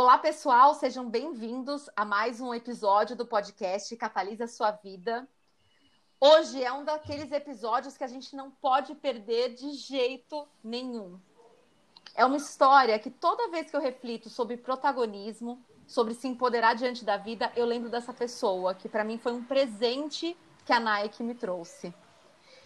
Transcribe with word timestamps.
Olá, 0.00 0.16
pessoal, 0.16 0.74
sejam 0.74 1.10
bem-vindos 1.10 1.90
a 1.96 2.04
mais 2.04 2.40
um 2.40 2.54
episódio 2.54 3.16
do 3.16 3.26
podcast 3.26 3.96
Catalisa 3.96 4.46
Sua 4.46 4.70
Vida. 4.70 5.28
Hoje 6.20 6.62
é 6.62 6.72
um 6.72 6.84
daqueles 6.84 7.32
episódios 7.32 7.96
que 7.96 8.04
a 8.04 8.06
gente 8.06 8.36
não 8.36 8.48
pode 8.48 8.94
perder 8.94 9.54
de 9.54 9.72
jeito 9.72 10.46
nenhum. 10.62 11.18
É 12.14 12.24
uma 12.24 12.36
história 12.36 12.96
que 13.00 13.10
toda 13.10 13.50
vez 13.50 13.68
que 13.68 13.76
eu 13.76 13.80
reflito 13.80 14.30
sobre 14.30 14.56
protagonismo, 14.56 15.60
sobre 15.84 16.14
se 16.14 16.28
empoderar 16.28 16.76
diante 16.76 17.04
da 17.04 17.16
vida, 17.16 17.50
eu 17.56 17.66
lembro 17.66 17.90
dessa 17.90 18.14
pessoa, 18.14 18.76
que 18.76 18.88
para 18.88 19.02
mim 19.02 19.18
foi 19.18 19.32
um 19.32 19.42
presente 19.42 20.36
que 20.64 20.72
a 20.72 20.78
Nike 20.78 21.24
me 21.24 21.34
trouxe. 21.34 21.92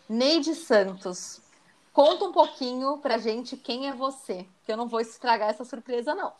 Neide 0.06 0.54
Santos, 0.54 1.40
conta 1.93 2.24
um 2.24 2.32
pouquinho 2.32 2.98
pra 2.98 3.18
gente 3.18 3.56
quem 3.56 3.88
é 3.88 3.92
você, 3.92 4.46
que 4.64 4.72
eu 4.72 4.77
não 4.77 4.88
vou 4.88 5.00
estragar 5.00 5.50
essa 5.50 5.64
surpresa, 5.64 6.14
não. 6.14 6.32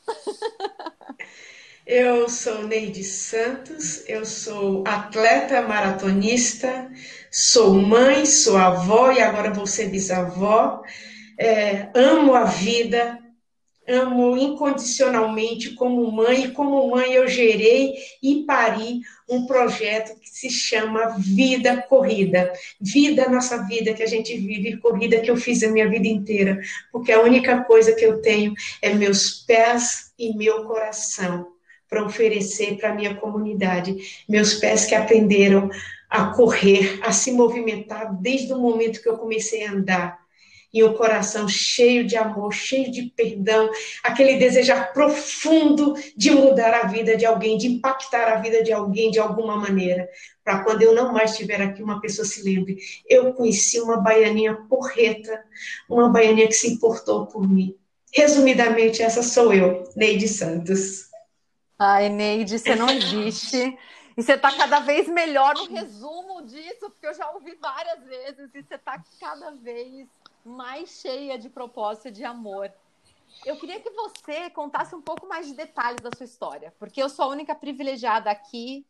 Eu 1.85 2.29
sou 2.29 2.63
Neide 2.63 3.03
Santos, 3.03 4.09
eu 4.09 4.25
sou 4.25 4.85
atleta 4.87 5.63
maratonista, 5.63 6.89
sou 7.29 7.75
mãe, 7.75 8.25
sou 8.25 8.57
avó 8.57 9.11
e 9.11 9.21
agora 9.21 9.53
vou 9.53 9.67
ser 9.67 9.89
bisavó. 9.89 10.81
É, 11.37 11.91
amo 11.93 12.37
a 12.37 12.45
vida, 12.45 13.19
amo 13.89 14.37
incondicionalmente 14.37 15.75
como 15.75 16.11
mãe, 16.11 16.45
e 16.45 16.51
como 16.53 16.91
mãe 16.91 17.13
eu 17.13 17.27
gerei 17.27 17.95
e 18.23 18.45
pari 18.45 19.01
um 19.29 19.47
projeto 19.47 20.19
que 20.21 20.29
se 20.29 20.51
chama 20.51 21.17
Vida 21.19 21.83
Corrida. 21.83 22.53
Vida, 22.81 23.29
nossa 23.29 23.59
vida 23.67 23.93
que 23.93 24.03
a 24.03 24.07
gente 24.07 24.37
vive, 24.37 24.77
corrida 24.79 25.21
que 25.21 25.31
eu 25.31 25.37
fiz 25.37 25.63
a 25.63 25.71
minha 25.71 25.89
vida 25.89 26.07
inteira, 26.07 26.61
porque 26.93 27.13
a 27.13 27.21
única 27.21 27.65
coisa 27.65 27.93
que 27.93 28.05
eu 28.05 28.21
tenho 28.21 28.55
é 28.81 28.95
meus 28.95 29.45
pés 29.45 30.13
e 30.19 30.37
meu 30.37 30.65
coração 30.65 31.49
para 31.89 32.07
oferecer 32.07 32.79
para 32.79 32.91
a 32.91 32.95
minha 32.95 33.15
comunidade. 33.17 34.25
Meus 34.27 34.55
pés 34.55 34.87
que 34.87 34.95
aprenderam 34.95 35.69
a 36.09 36.27
correr, 36.27 37.01
a 37.03 37.13
se 37.13 37.33
movimentar 37.33 38.15
desde 38.21 38.53
o 38.53 38.59
momento 38.59 39.03
que 39.03 39.09
eu 39.09 39.19
comecei 39.19 39.65
a 39.67 39.73
andar 39.73 40.22
e 40.73 40.83
o 40.83 40.95
coração 40.95 41.47
cheio 41.49 42.07
de 42.07 42.17
amor, 42.17 42.53
cheio 42.53 42.91
de 42.91 43.03
perdão, 43.15 43.71
aquele 44.03 44.39
desejar 44.39 44.93
profundo 44.93 45.95
de 46.17 46.31
mudar 46.31 46.73
a 46.75 46.87
vida 46.87 47.17
de 47.17 47.27
alguém, 47.27 47.59
de 47.59 47.67
impactar 47.67 48.33
a 48.33 48.37
vida 48.37 48.63
de 48.63 48.73
alguém 48.73 49.11
de 49.11 49.19
alguma 49.19 49.57
maneira, 49.57 50.09
para 50.43 50.65
quando 50.65 50.83
eu 50.83 50.95
não 50.95 51.13
mais 51.13 51.33
estiver 51.33 51.61
aqui, 51.61 51.83
uma 51.83 52.01
pessoa 52.01 52.25
se 52.25 52.43
lembre. 52.43 52.79
Eu 53.09 53.33
conheci 53.35 53.81
uma 53.81 53.99
baianinha 53.99 54.55
porreta, 54.69 55.45
uma 55.89 56.09
baianinha 56.09 56.49
que 56.49 56.55
se 56.55 56.69
importou 56.73 57.27
por 57.27 57.49
mim. 57.49 57.77
Resumidamente, 58.13 59.03
essa 59.03 59.23
sou 59.23 59.53
eu, 59.53 59.85
Neide 59.97 60.29
Santos. 60.29 61.07
Ai, 61.79 62.09
Neide, 62.09 62.59
você 62.59 62.75
não 62.75 62.89
existe. 62.91 63.77
E 64.17 64.23
você 64.23 64.35
está 64.35 64.53
cada 64.53 64.81
vez 64.81 65.09
melhor 65.09 65.55
no 65.55 65.75
resumo 65.75 66.43
disso, 66.43 66.91
porque 66.91 67.07
eu 67.07 67.15
já 67.15 67.31
ouvi 67.31 67.57
várias 67.61 68.05
vezes, 68.05 68.51
e 68.55 68.63
você 68.63 68.75
está 68.75 69.03
cada 69.19 69.53
vez 69.53 70.07
mais 70.45 70.91
cheia 71.01 71.39
de 71.39 71.49
propósito 71.49 72.09
e 72.09 72.13
de 72.13 72.25
amor. 72.25 72.71
Eu 73.47 73.57
queria 73.57 73.81
que 73.81 73.91
você 73.91 74.51
contasse 74.51 74.95
um 74.95 75.01
pouco 75.01 75.27
mais 75.27 75.47
de 75.47 75.55
detalhes 75.55 76.01
da 76.01 76.11
sua 76.17 76.25
história, 76.25 76.73
porque 76.79 77.03
eu 77.03 77.09
sou 77.09 77.27
a 77.27 77.29
única 77.29 77.55
privilegiada 77.55 78.31
aqui 78.31 78.85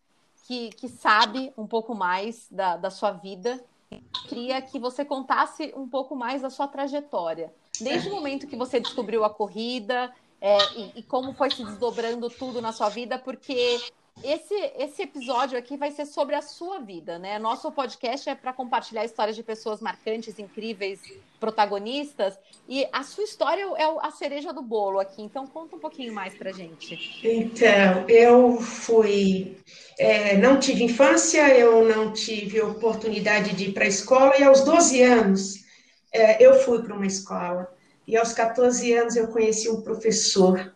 que, 0.46 0.70
que 0.70 0.88
sabe 0.88 1.52
um 1.56 1.66
pouco 1.66 1.94
mais 1.94 2.48
da, 2.50 2.76
da 2.76 2.90
sua 2.90 3.12
vida. 3.12 3.62
Eu 3.90 4.00
queria 4.28 4.60
que 4.60 4.78
você 4.78 5.04
contasse 5.04 5.72
um 5.76 5.88
pouco 5.88 6.16
mais 6.16 6.42
da 6.42 6.50
sua 6.50 6.66
trajetória, 6.66 7.52
desde 7.80 8.08
o 8.08 8.12
momento 8.12 8.46
que 8.46 8.56
você 8.56 8.80
descobriu 8.80 9.24
a 9.24 9.30
corrida 9.30 10.12
é, 10.40 10.58
e, 10.74 10.92
e 10.96 11.02
como 11.02 11.32
foi 11.34 11.50
se 11.50 11.64
desdobrando 11.64 12.28
tudo 12.28 12.60
na 12.60 12.72
sua 12.72 12.88
vida, 12.88 13.18
porque 13.18 13.80
esse, 14.22 14.54
esse 14.78 15.02
episódio 15.02 15.58
aqui 15.58 15.76
vai 15.76 15.90
ser 15.90 16.06
sobre 16.06 16.34
a 16.34 16.42
sua 16.42 16.78
vida, 16.78 17.18
né? 17.18 17.38
Nosso 17.38 17.70
podcast 17.72 18.28
é 18.28 18.34
para 18.34 18.52
compartilhar 18.52 19.04
histórias 19.04 19.34
de 19.34 19.42
pessoas 19.42 19.80
marcantes, 19.80 20.38
incríveis, 20.38 21.00
protagonistas. 21.40 22.38
E 22.68 22.86
a 22.92 23.02
sua 23.02 23.24
história 23.24 23.62
é 23.76 23.84
a 24.00 24.10
cereja 24.10 24.52
do 24.52 24.62
bolo 24.62 25.00
aqui. 25.00 25.22
Então, 25.22 25.46
conta 25.46 25.76
um 25.76 25.78
pouquinho 25.78 26.14
mais 26.14 26.34
para 26.34 26.52
gente. 26.52 27.20
Então, 27.24 28.08
eu 28.08 28.60
fui. 28.60 29.56
É, 29.98 30.36
não 30.36 30.58
tive 30.60 30.84
infância, 30.84 31.48
eu 31.56 31.84
não 31.84 32.12
tive 32.12 32.60
oportunidade 32.60 33.56
de 33.56 33.70
ir 33.70 33.72
para 33.72 33.84
a 33.84 33.88
escola, 33.88 34.36
e 34.38 34.44
aos 34.44 34.62
12 34.62 35.02
anos 35.02 35.64
é, 36.12 36.44
eu 36.44 36.54
fui 36.60 36.82
para 36.82 36.94
uma 36.94 37.06
escola. 37.06 37.72
E 38.06 38.16
aos 38.16 38.32
14 38.32 38.92
anos 38.92 39.16
eu 39.16 39.28
conheci 39.28 39.68
um 39.68 39.80
professor 39.80 40.72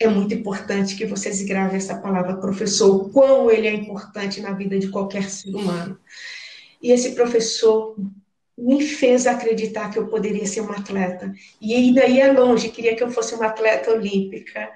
é 0.00 0.08
muito 0.08 0.32
importante 0.32 0.96
que 0.96 1.04
vocês 1.04 1.42
gravem 1.42 1.76
essa 1.76 1.94
palavra 1.94 2.38
professor, 2.38 2.96
o 2.96 3.10
quão 3.10 3.50
ele 3.50 3.68
é 3.68 3.74
importante 3.74 4.40
na 4.40 4.52
vida 4.52 4.78
de 4.78 4.88
qualquer 4.88 5.28
ser 5.28 5.54
humano. 5.54 5.98
E 6.82 6.90
esse 6.90 7.14
professor 7.14 7.94
me 8.56 8.82
fez 8.82 9.26
acreditar 9.26 9.90
que 9.90 9.98
eu 9.98 10.08
poderia 10.08 10.46
ser 10.46 10.62
uma 10.62 10.76
atleta. 10.76 11.32
E 11.60 11.74
ainda 11.74 12.06
ia 12.06 12.32
longe, 12.32 12.70
queria 12.70 12.96
que 12.96 13.02
eu 13.02 13.10
fosse 13.10 13.34
uma 13.34 13.46
atleta 13.46 13.90
olímpica. 13.90 14.70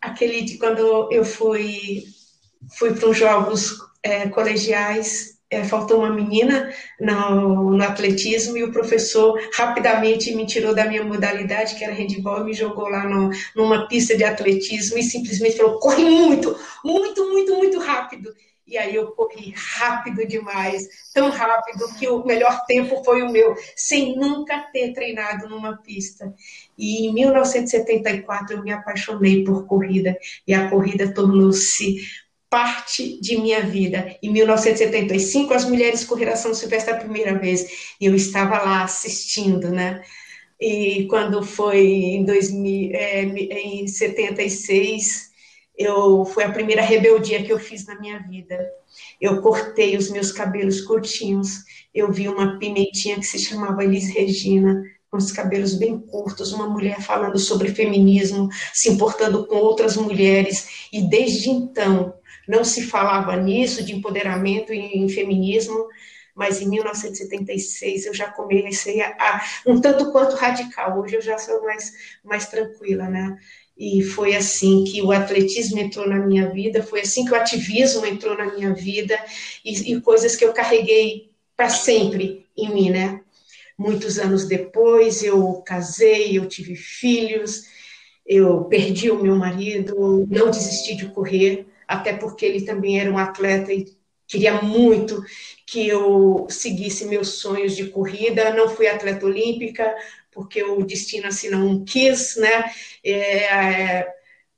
Aquele 0.00 0.42
de 0.42 0.56
quando 0.56 1.12
eu 1.12 1.24
fui, 1.24 2.04
fui 2.78 2.94
para 2.94 3.08
os 3.10 3.18
Jogos 3.18 3.76
é, 4.02 4.28
Colegiais 4.28 5.37
é, 5.50 5.64
faltou 5.64 6.00
uma 6.00 6.10
menina 6.10 6.72
no, 7.00 7.70
no, 7.70 7.82
atletismo 7.82 8.56
e 8.56 8.64
o 8.64 8.72
professor 8.72 9.40
rapidamente 9.54 10.34
me 10.34 10.46
tirou 10.46 10.74
da 10.74 10.84
minha 10.84 11.02
modalidade, 11.02 11.74
que 11.74 11.84
era 11.84 11.94
handball, 11.94 12.42
e 12.42 12.44
me 12.44 12.52
jogou 12.52 12.88
lá 12.88 13.04
no, 13.04 13.30
numa 13.56 13.88
pista 13.88 14.16
de 14.16 14.24
atletismo 14.24 14.98
e 14.98 15.02
simplesmente 15.02 15.56
falou: 15.56 15.78
corre 15.78 16.04
muito, 16.04 16.56
muito, 16.84 17.28
muito, 17.30 17.54
muito 17.54 17.78
rápido. 17.78 18.34
E 18.66 18.76
aí 18.76 18.94
eu 18.94 19.12
corri 19.12 19.54
rápido 19.56 20.28
demais, 20.28 20.86
tão 21.14 21.30
rápido 21.30 21.88
que 21.98 22.06
o 22.06 22.22
melhor 22.26 22.66
tempo 22.66 23.02
foi 23.02 23.22
o 23.22 23.32
meu, 23.32 23.54
sem 23.74 24.14
nunca 24.14 24.58
ter 24.70 24.92
treinado 24.92 25.48
numa 25.48 25.78
pista. 25.78 26.34
E 26.76 27.06
em 27.06 27.14
1974 27.14 28.56
eu 28.56 28.62
me 28.62 28.70
apaixonei 28.70 29.42
por 29.42 29.66
corrida 29.66 30.14
e 30.46 30.52
a 30.52 30.68
corrida 30.68 31.14
tornou-se 31.14 31.96
parte 32.50 33.20
de 33.20 33.36
minha 33.36 33.62
vida. 33.62 34.16
Em 34.22 34.30
1975, 34.30 35.52
as 35.52 35.64
mulheres 35.64 36.04
correram 36.04 36.36
São 36.36 36.54
Silvestre 36.54 36.94
a 36.94 36.98
primeira 36.98 37.38
vez, 37.38 37.94
e 38.00 38.06
eu 38.06 38.14
estava 38.14 38.58
lá 38.58 38.84
assistindo, 38.84 39.70
né? 39.70 40.02
E 40.60 41.06
quando 41.08 41.42
foi 41.42 41.86
em, 41.86 42.24
2000, 42.24 42.90
é, 42.94 43.22
em 43.22 43.86
76, 43.86 45.28
eu, 45.76 46.24
foi 46.24 46.44
a 46.44 46.52
primeira 46.52 46.82
rebeldia 46.82 47.42
que 47.42 47.52
eu 47.52 47.58
fiz 47.58 47.86
na 47.86 47.98
minha 48.00 48.18
vida. 48.18 48.58
Eu 49.20 49.40
cortei 49.40 49.96
os 49.96 50.10
meus 50.10 50.32
cabelos 50.32 50.80
curtinhos, 50.80 51.64
eu 51.94 52.10
vi 52.10 52.28
uma 52.28 52.58
pimentinha 52.58 53.16
que 53.16 53.26
se 53.26 53.38
chamava 53.38 53.84
Elis 53.84 54.08
Regina, 54.08 54.82
com 55.10 55.16
os 55.16 55.32
cabelos 55.32 55.74
bem 55.74 55.98
curtos, 55.98 56.52
uma 56.52 56.68
mulher 56.68 57.00
falando 57.00 57.38
sobre 57.38 57.72
feminismo, 57.72 58.48
se 58.74 58.90
importando 58.90 59.46
com 59.46 59.56
outras 59.56 59.96
mulheres, 59.96 60.88
e 60.92 61.08
desde 61.08 61.50
então 61.50 62.14
não 62.48 62.64
se 62.64 62.82
falava 62.82 63.36
nisso, 63.36 63.84
de 63.84 63.94
empoderamento 63.94 64.72
e 64.72 64.78
em 64.78 65.08
feminismo, 65.08 65.86
mas 66.34 66.60
em 66.62 66.68
1976 66.68 68.06
eu 68.06 68.14
já 68.14 68.30
comecei 68.30 69.02
a, 69.02 69.08
a, 69.18 69.44
um 69.66 69.80
tanto 69.80 70.10
quanto 70.12 70.36
radical, 70.36 70.98
hoje 70.98 71.16
eu 71.16 71.20
já 71.20 71.36
sou 71.36 71.62
mais, 71.62 71.92
mais 72.24 72.46
tranquila, 72.46 73.08
né? 73.08 73.36
E 73.76 74.02
foi 74.02 74.34
assim 74.34 74.82
que 74.84 75.02
o 75.02 75.12
atletismo 75.12 75.78
entrou 75.78 76.08
na 76.08 76.18
minha 76.18 76.48
vida, 76.48 76.82
foi 76.82 77.00
assim 77.02 77.24
que 77.24 77.32
o 77.32 77.36
ativismo 77.36 78.06
entrou 78.06 78.36
na 78.36 78.52
minha 78.52 78.72
vida, 78.72 79.16
e, 79.64 79.92
e 79.92 80.00
coisas 80.00 80.34
que 80.34 80.44
eu 80.44 80.52
carreguei 80.52 81.30
para 81.56 81.68
sempre 81.68 82.46
em 82.56 82.72
mim, 82.72 82.90
né? 82.90 83.20
Muitos 83.76 84.18
anos 84.18 84.46
depois 84.46 85.22
eu 85.22 85.62
casei, 85.66 86.38
eu 86.38 86.46
tive 86.46 86.74
filhos, 86.74 87.64
eu 88.26 88.64
perdi 88.64 89.10
o 89.10 89.22
meu 89.22 89.36
marido, 89.36 90.26
não 90.28 90.50
desisti 90.50 90.96
de 90.96 91.06
correr, 91.06 91.66
até 91.88 92.12
porque 92.12 92.44
ele 92.44 92.62
também 92.62 93.00
era 93.00 93.10
um 93.10 93.18
atleta 93.18 93.72
e 93.72 93.86
queria 94.26 94.60
muito 94.60 95.24
que 95.66 95.88
eu 95.88 96.46
seguisse 96.50 97.06
meus 97.06 97.40
sonhos 97.40 97.74
de 97.74 97.88
corrida. 97.88 98.52
Não 98.52 98.68
fui 98.68 98.86
atleta 98.86 99.26
olímpica, 99.26 99.92
porque 100.30 100.62
o 100.62 100.84
destino 100.84 101.26
assim 101.26 101.48
não 101.48 101.84
quis, 101.84 102.36
né? 102.36 102.70
É, 103.04 104.06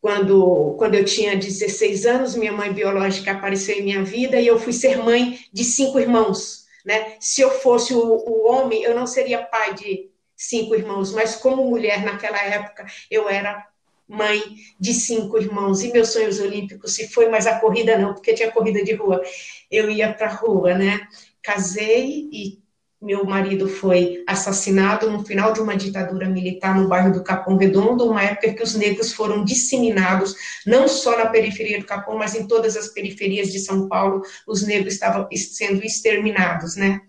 quando, 0.01 0.75
quando 0.79 0.95
eu 0.95 1.05
tinha 1.05 1.37
16 1.37 2.07
anos, 2.07 2.35
minha 2.35 2.53
mãe 2.53 2.73
biológica 2.73 3.33
apareceu 3.33 3.77
em 3.77 3.83
minha 3.83 4.03
vida 4.03 4.41
e 4.41 4.47
eu 4.47 4.59
fui 4.59 4.73
ser 4.73 4.99
mãe 4.99 5.39
de 5.53 5.63
cinco 5.63 5.99
irmãos, 6.01 6.67
né? 6.85 7.17
Se 7.21 7.43
eu 7.43 7.51
fosse 7.51 7.95
o, 7.95 8.01
o 8.01 8.51
homem, 8.51 8.83
eu 8.83 8.95
não 8.95 9.07
seria 9.07 9.43
pai 9.43 9.75
de 9.75 10.11
cinco 10.37 10.75
irmãos, 10.75 11.13
mas 11.13 11.37
como 11.37 11.69
mulher 11.69 12.03
naquela 12.03 12.43
época, 12.43 12.87
eu 13.11 13.29
era 13.29 13.70
mãe 14.11 14.43
de 14.79 14.93
cinco 14.93 15.39
irmãos, 15.39 15.83
e 15.83 15.93
meus 15.93 16.09
sonhos 16.09 16.41
olímpicos 16.41 16.95
se 16.95 17.09
foi, 17.09 17.29
mas 17.29 17.47
a 17.47 17.61
corrida 17.61 17.97
não, 17.97 18.13
porque 18.13 18.35
tinha 18.35 18.51
corrida 18.51 18.83
de 18.83 18.95
rua. 18.95 19.23
Eu 19.71 19.89
ia 19.89 20.13
para 20.13 20.27
a 20.27 20.35
rua, 20.35 20.75
né? 20.75 21.01
Casei 21.41 22.29
e 22.33 22.59
meu 23.01 23.25
marido 23.25 23.67
foi 23.67 24.23
assassinado 24.27 25.11
no 25.11 25.25
final 25.25 25.53
de 25.53 25.61
uma 25.61 25.77
ditadura 25.77 26.29
militar 26.29 26.75
no 26.75 26.89
bairro 26.89 27.13
do 27.13 27.25
Capão 27.25 27.57
Redondo, 27.57 28.11
uma 28.11 28.23
época 28.23 28.53
que 28.53 28.63
os 28.63 28.75
negros 28.75 29.13
foram 29.13 29.43
disseminados, 29.43 30.35
não 30.67 30.87
só 30.87 31.17
na 31.17 31.31
periferia 31.31 31.79
do 31.79 31.87
Capão, 31.87 32.19
mas 32.19 32.35
em 32.35 32.47
todas 32.47 32.77
as 32.77 32.89
periferias 32.89 33.51
de 33.51 33.59
São 33.59 33.89
Paulo, 33.89 34.23
os 34.47 34.63
negros 34.67 34.95
estavam 34.95 35.27
sendo 35.35 35.83
exterminados, 35.83 36.77
né? 36.77 37.01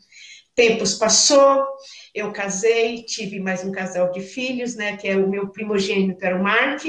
Tempos 0.56 0.94
passou, 0.94 1.66
eu 2.14 2.32
casei, 2.32 3.04
tive 3.04 3.40
mais 3.40 3.64
um 3.64 3.72
casal 3.72 4.12
de 4.12 4.22
filhos, 4.22 4.76
né, 4.76 4.98
que 4.98 5.08
é 5.08 5.16
o 5.16 5.30
meu 5.30 5.50
primogênito 5.50 6.24
era 6.24 6.36
o 6.36 6.44
Mark, 6.44 6.84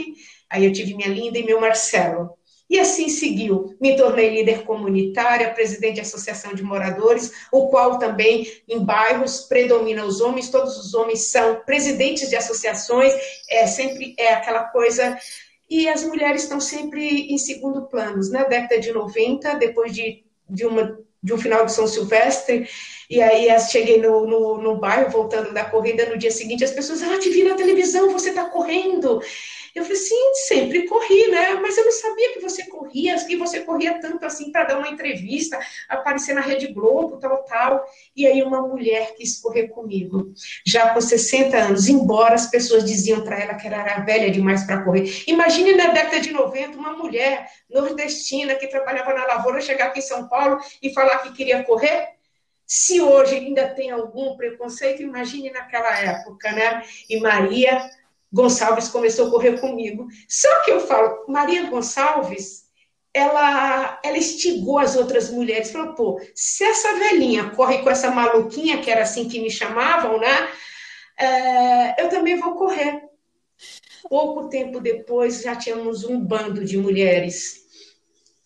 aí 0.50 0.64
eu 0.64 0.72
tive 0.72 0.94
minha 0.94 1.08
linda 1.08 1.38
e 1.38 1.44
meu 1.44 1.60
Marcelo. 1.60 2.30
E 2.68 2.78
assim 2.78 3.10
seguiu. 3.10 3.76
Me 3.78 3.96
tornei 3.96 4.30
líder 4.30 4.64
comunitária, 4.64 5.52
presidente 5.52 5.96
de 5.96 6.00
associação 6.00 6.54
de 6.54 6.62
moradores, 6.62 7.30
o 7.52 7.68
qual 7.68 7.98
também 7.98 8.50
em 8.66 8.82
bairros 8.82 9.42
predomina 9.42 10.06
os 10.06 10.22
homens, 10.22 10.48
todos 10.48 10.78
os 10.78 10.94
homens 10.94 11.30
são 11.30 11.60
presidentes 11.66 12.30
de 12.30 12.36
associações, 12.36 13.12
é 13.50 13.66
sempre 13.66 14.14
é 14.18 14.32
aquela 14.32 14.64
coisa 14.64 15.18
e 15.72 15.88
as 15.88 16.02
mulheres 16.02 16.42
estão 16.44 16.60
sempre 16.60 17.32
em 17.32 17.38
segundo 17.38 17.86
plano. 17.88 18.20
Na 18.30 18.44
década 18.44 18.78
de 18.78 18.92
90, 18.92 19.54
depois 19.54 19.94
de, 19.94 20.22
de, 20.48 20.66
uma, 20.66 20.98
de 21.22 21.32
um 21.32 21.38
final 21.38 21.64
de 21.64 21.72
São 21.72 21.86
Silvestre, 21.86 22.68
e 23.12 23.20
aí 23.20 23.60
cheguei 23.60 24.00
no, 24.00 24.26
no, 24.26 24.56
no 24.56 24.76
bairro, 24.76 25.10
voltando 25.10 25.52
da 25.52 25.66
corrida, 25.66 26.06
no 26.06 26.16
dia 26.16 26.30
seguinte, 26.30 26.64
as 26.64 26.70
pessoas, 26.70 27.02
ah, 27.02 27.18
te 27.18 27.28
vi 27.28 27.44
na 27.44 27.54
televisão, 27.54 28.10
você 28.10 28.30
está 28.30 28.46
correndo. 28.46 29.20
Eu 29.74 29.82
falei, 29.82 29.98
sim, 29.98 30.34
sempre 30.46 30.86
corri, 30.86 31.28
né? 31.28 31.52
Mas 31.56 31.76
eu 31.76 31.84
não 31.84 31.92
sabia 31.92 32.32
que 32.32 32.40
você 32.40 32.64
corria, 32.64 33.22
que 33.22 33.36
você 33.36 33.60
corria 33.60 34.00
tanto 34.00 34.24
assim 34.24 34.50
para 34.50 34.64
dar 34.64 34.78
uma 34.78 34.88
entrevista, 34.88 35.60
aparecer 35.90 36.34
na 36.34 36.40
Rede 36.40 36.68
Globo, 36.68 37.18
tal, 37.18 37.44
tal. 37.44 37.84
E 38.16 38.26
aí 38.26 38.42
uma 38.42 38.66
mulher 38.66 39.14
quis 39.14 39.38
correr 39.38 39.68
comigo, 39.68 40.32
já 40.66 40.94
com 40.94 41.00
60 41.02 41.54
anos, 41.54 41.88
embora 41.88 42.34
as 42.34 42.46
pessoas 42.46 42.82
diziam 42.82 43.22
para 43.22 43.38
ela 43.38 43.54
que 43.56 43.66
ela 43.66 43.76
era 43.76 44.00
velha 44.00 44.30
demais 44.30 44.64
para 44.64 44.82
correr. 44.82 45.22
Imagine 45.26 45.74
na 45.74 45.88
década 45.88 46.18
de 46.18 46.32
90, 46.32 46.78
uma 46.78 46.94
mulher 46.94 47.46
nordestina 47.68 48.54
que 48.54 48.68
trabalhava 48.68 49.12
na 49.12 49.26
lavoura 49.26 49.60
chegar 49.60 49.88
aqui 49.88 49.98
em 49.98 50.02
São 50.02 50.28
Paulo 50.28 50.58
e 50.82 50.94
falar 50.94 51.18
que 51.18 51.34
queria 51.34 51.62
correr. 51.62 52.21
Se 52.74 53.02
hoje 53.02 53.34
ainda 53.34 53.68
tem 53.68 53.90
algum 53.90 54.34
preconceito, 54.34 55.02
imagine 55.02 55.50
naquela 55.50 55.94
época, 55.98 56.50
né? 56.52 56.82
E 57.06 57.20
Maria 57.20 57.86
Gonçalves 58.32 58.88
começou 58.88 59.28
a 59.28 59.30
correr 59.30 59.60
comigo. 59.60 60.08
Só 60.26 60.48
que 60.60 60.70
eu 60.70 60.80
falo, 60.80 61.26
Maria 61.28 61.68
Gonçalves, 61.68 62.70
ela, 63.12 64.00
ela 64.02 64.16
instigou 64.16 64.78
as 64.78 64.96
outras 64.96 65.28
mulheres, 65.28 65.70
falou, 65.70 65.94
pô, 65.94 66.20
se 66.34 66.64
essa 66.64 66.94
velhinha 66.94 67.50
corre 67.50 67.82
com 67.82 67.90
essa 67.90 68.10
maluquinha, 68.10 68.80
que 68.80 68.90
era 68.90 69.02
assim 69.02 69.28
que 69.28 69.38
me 69.38 69.50
chamavam, 69.50 70.18
né? 70.18 70.48
É, 71.18 72.02
eu 72.02 72.08
também 72.08 72.40
vou 72.40 72.54
correr. 72.54 73.02
Pouco 74.08 74.48
tempo 74.48 74.80
depois, 74.80 75.42
já 75.42 75.54
tínhamos 75.54 76.04
um 76.04 76.18
bando 76.18 76.64
de 76.64 76.78
mulheres 76.78 77.61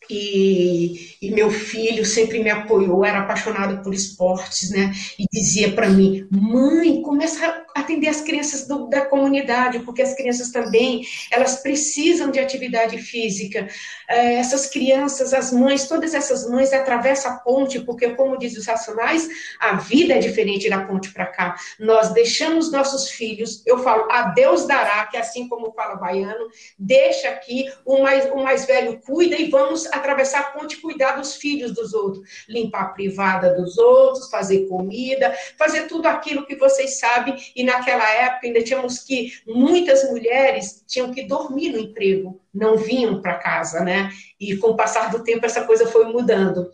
e, 0.08 1.16
e, 1.20 1.30
meu 1.30 1.50
filho 1.50 2.04
sempre 2.04 2.42
me 2.42 2.50
apoiou, 2.50 3.04
era 3.04 3.20
apaixonado 3.20 3.82
por 3.82 3.92
esportes, 3.92 4.70
né? 4.70 4.92
E 5.18 5.24
dizia 5.32 5.72
para 5.72 5.88
mim: 5.88 6.26
mãe, 6.30 7.02
começa 7.02 7.65
atender 7.80 8.08
as 8.08 8.20
crianças 8.20 8.66
do, 8.66 8.88
da 8.88 9.04
comunidade, 9.06 9.80
porque 9.80 10.02
as 10.02 10.14
crianças 10.14 10.50
também 10.50 11.02
elas 11.30 11.62
precisam 11.62 12.30
de 12.30 12.38
atividade 12.38 12.98
física. 12.98 13.68
É, 14.08 14.34
essas 14.34 14.66
crianças, 14.66 15.34
as 15.34 15.52
mães, 15.52 15.88
todas 15.88 16.14
essas 16.14 16.48
mães 16.48 16.72
atravessam 16.72 17.32
a 17.32 17.36
ponte, 17.36 17.80
porque, 17.80 18.10
como 18.10 18.38
diz 18.38 18.56
os 18.56 18.66
racionais, 18.66 19.28
a 19.60 19.76
vida 19.76 20.14
é 20.14 20.18
diferente 20.18 20.68
da 20.68 20.84
ponte 20.84 21.12
para 21.12 21.26
cá. 21.26 21.56
Nós 21.78 22.12
deixamos 22.12 22.70
nossos 22.70 23.10
filhos, 23.10 23.62
eu 23.66 23.78
falo, 23.78 24.10
a 24.10 24.28
Deus 24.28 24.66
dará, 24.66 25.06
que 25.06 25.16
é 25.16 25.20
assim 25.20 25.48
como 25.48 25.72
fala 25.72 25.96
baiano, 25.96 26.48
deixa 26.78 27.28
aqui, 27.28 27.66
o 27.84 28.02
mais, 28.02 28.30
o 28.30 28.36
mais 28.36 28.64
velho 28.64 29.00
cuida 29.00 29.36
e 29.36 29.50
vamos 29.50 29.86
atravessar 29.86 30.40
a 30.40 30.44
ponte 30.44 30.76
cuidar 30.78 31.12
dos 31.12 31.36
filhos 31.36 31.72
dos 31.72 31.92
outros, 31.92 32.44
limpar 32.48 32.82
a 32.82 32.88
privada 32.88 33.54
dos 33.54 33.78
outros, 33.78 34.30
fazer 34.30 34.66
comida, 34.68 35.34
fazer 35.58 35.86
tudo 35.86 36.06
aquilo 36.06 36.46
que 36.46 36.56
vocês 36.56 36.98
sabem. 36.98 37.36
E 37.54 37.64
naquela 37.66 38.08
época 38.10 38.46
ainda 38.46 38.62
tínhamos 38.62 39.00
que, 39.00 39.32
muitas 39.46 40.08
mulheres 40.10 40.82
tinham 40.86 41.12
que 41.12 41.24
dormir 41.24 41.70
no 41.70 41.78
emprego, 41.78 42.40
não 42.54 42.78
vinham 42.78 43.20
para 43.20 43.34
casa, 43.34 43.80
né? 43.80 44.10
E 44.40 44.56
com 44.56 44.68
o 44.68 44.76
passar 44.76 45.10
do 45.10 45.22
tempo 45.22 45.44
essa 45.44 45.64
coisa 45.64 45.86
foi 45.86 46.06
mudando. 46.06 46.70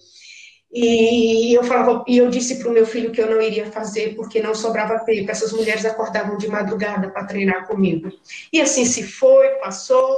E 0.73 1.53
eu 1.53 1.65
falava, 1.65 2.03
e 2.09 2.17
eu 2.17 2.31
disse 2.31 2.59
para 2.59 2.71
o 2.71 2.73
meu 2.73 2.87
filho 2.87 3.11
que 3.11 3.21
eu 3.21 3.31
não 3.31 3.43
iria 3.43 3.71
fazer 3.71 4.15
porque 4.15 4.41
não 4.41 4.55
sobrava 4.55 5.05
tempo. 5.05 5.31
Essas 5.31 5.53
mulheres 5.53 5.85
acordavam 5.85 6.39
de 6.39 6.49
madrugada 6.49 7.11
para 7.11 7.27
treinar 7.27 7.67
comigo. 7.67 8.11
E 8.51 8.61
assim 8.61 8.87
se 8.87 9.03
foi, 9.03 9.49
passou 9.57 10.17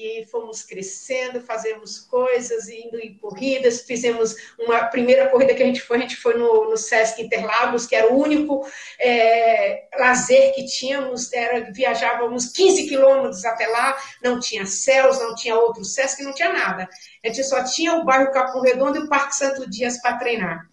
e 0.00 0.26
fomos 0.26 0.62
crescendo, 0.62 1.40
fazemos 1.40 1.98
coisas, 1.98 2.68
indo 2.68 2.98
em 2.98 3.14
corridas, 3.18 3.82
fizemos 3.82 4.34
uma 4.58 4.84
primeira 4.84 5.28
corrida 5.28 5.54
que 5.54 5.62
a 5.62 5.66
gente 5.66 5.82
foi, 5.82 5.98
a 5.98 6.00
gente 6.00 6.16
foi 6.16 6.34
no, 6.34 6.70
no 6.70 6.76
Sesc 6.76 7.20
Interlagos, 7.20 7.86
que 7.86 7.94
era 7.94 8.12
o 8.12 8.18
único 8.18 8.66
é, 8.98 9.84
lazer 9.98 10.54
que 10.54 10.64
tínhamos, 10.64 11.32
era, 11.32 11.70
viajávamos 11.70 12.46
15 12.46 12.88
quilômetros 12.88 13.44
até 13.44 13.66
lá, 13.66 13.96
não 14.22 14.40
tinha 14.40 14.64
céus, 14.64 15.18
não 15.18 15.34
tinha 15.34 15.56
outro 15.56 15.84
Sesc, 15.84 16.22
não 16.22 16.32
tinha 16.32 16.52
nada. 16.52 16.88
A 17.24 17.28
gente 17.28 17.44
só 17.44 17.62
tinha 17.62 17.94
o 17.94 18.04
bairro 18.04 18.32
Capão 18.32 18.62
Redondo 18.62 18.98
e 18.98 19.02
o 19.02 19.08
Parque 19.08 19.36
Santo 19.36 19.68
Dias 19.68 20.00
para 20.00 20.16
treinar. 20.16 20.68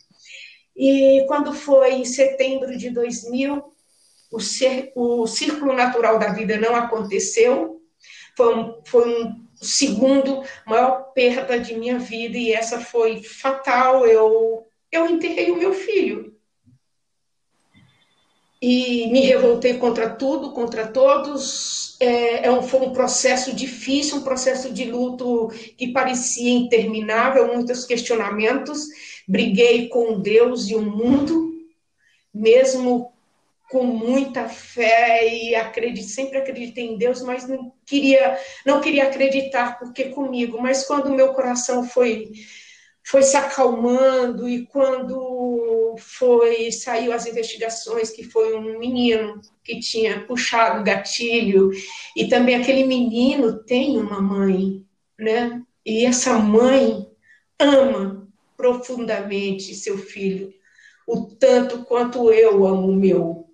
E 0.75 1.25
quando 1.27 1.53
foi 1.53 1.95
em 1.95 2.05
setembro 2.05 2.77
de 2.77 2.91
2000, 2.91 3.73
o, 4.95 5.27
Círculo 5.27 5.73
Natural 5.73 6.19
da 6.19 6.31
Vida 6.33 6.57
não 6.57 6.75
aconteceu, 6.75 7.76
foi 8.37 8.55
um, 8.55 8.79
foi 8.85 9.23
um 9.23 9.47
segundo 9.55 10.43
maior 10.65 11.11
perda 11.15 11.59
de 11.59 11.73
minha 11.73 11.97
vida 11.97 12.37
e 12.37 12.53
essa 12.53 12.79
foi 12.79 13.23
fatal. 13.23 14.05
Eu, 14.05 14.67
eu 14.91 15.07
enterrei 15.07 15.49
o 15.49 15.57
meu 15.57 15.73
filho. 15.73 16.37
E 18.61 19.07
me 19.11 19.21
revoltei 19.21 19.77
contra 19.77 20.09
tudo, 20.09 20.51
contra 20.51 20.87
todos. 20.87 21.97
É, 21.99 22.45
é 22.45 22.51
um, 22.51 22.61
foi 22.61 22.81
um 22.81 22.93
processo 22.93 23.55
difícil, 23.55 24.17
um 24.17 24.23
processo 24.23 24.71
de 24.71 24.85
luto 24.85 25.49
que 25.75 25.91
parecia 25.91 26.51
interminável, 26.51 27.53
muitos 27.53 27.85
questionamentos. 27.85 28.87
Briguei 29.27 29.89
com 29.89 30.19
Deus 30.19 30.69
e 30.69 30.75
o 30.75 30.81
mundo, 30.81 31.55
mesmo 32.33 33.16
com 33.69 33.83
muita 33.83 34.47
fé 34.47 35.27
e 35.27 35.55
acredito, 35.55 36.07
sempre 36.07 36.37
acreditei 36.37 36.85
em 36.85 36.97
Deus, 36.97 37.21
mas 37.21 37.47
não 37.47 37.73
queria, 37.85 38.37
não 38.65 38.79
queria 38.79 39.03
acreditar 39.03 39.77
porque 39.77 40.05
comigo. 40.05 40.61
Mas 40.61 40.85
quando 40.85 41.13
meu 41.13 41.33
coração 41.33 41.83
foi 41.83 42.31
foi 43.05 43.23
se 43.23 43.37
acalmando 43.37 44.49
e 44.49 44.65
quando 44.67 45.95
foi 45.97 46.71
saiu 46.73 47.13
as 47.13 47.25
investigações 47.25 48.09
que 48.09 48.21
foi 48.21 48.53
um 48.53 48.77
menino 48.77 49.39
que 49.63 49.79
tinha 49.79 50.25
puxado 50.25 50.81
o 50.81 50.83
gatilho 50.83 51.71
e 52.17 52.27
também 52.27 52.55
aquele 52.55 52.83
menino 52.83 53.63
tem 53.63 53.97
uma 53.97 54.21
mãe, 54.21 54.85
né? 55.17 55.61
E 55.85 56.05
essa 56.05 56.37
mãe 56.37 57.07
ama 57.57 58.27
profundamente 58.57 59.73
seu 59.73 59.97
filho, 59.97 60.53
o 61.07 61.27
tanto 61.27 61.85
quanto 61.85 62.29
eu 62.33 62.65
amo 62.65 62.89
o 62.89 62.95
meu. 62.95 63.46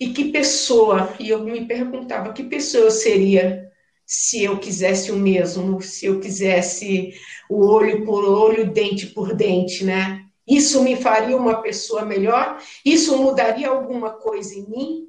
E 0.00 0.08
que 0.08 0.32
pessoa, 0.32 1.14
e 1.20 1.28
eu 1.28 1.44
me 1.44 1.66
perguntava, 1.66 2.32
que 2.32 2.42
pessoa 2.42 2.84
eu 2.84 2.90
seria 2.90 3.70
se 4.06 4.42
eu 4.42 4.58
quisesse 4.58 5.12
o 5.12 5.16
mesmo, 5.16 5.80
se 5.82 6.06
eu 6.06 6.18
quisesse 6.18 7.12
o 7.48 7.64
olho 7.64 8.04
por 8.04 8.24
olho, 8.24 8.72
dente 8.72 9.06
por 9.06 9.36
dente, 9.36 9.84
né? 9.84 10.24
Isso 10.48 10.82
me 10.82 10.96
faria 10.96 11.36
uma 11.36 11.62
pessoa 11.62 12.04
melhor? 12.04 12.58
Isso 12.84 13.16
mudaria 13.18 13.68
alguma 13.68 14.10
coisa 14.10 14.54
em 14.54 14.68
mim? 14.68 15.08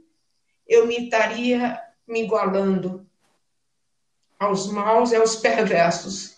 Eu 0.67 0.85
me 0.85 1.05
estaria 1.05 1.79
me 2.07 2.21
igualando 2.23 3.07
aos 4.37 4.71
maus 4.71 5.11
e 5.11 5.15
aos 5.15 5.35
perversos. 5.35 6.35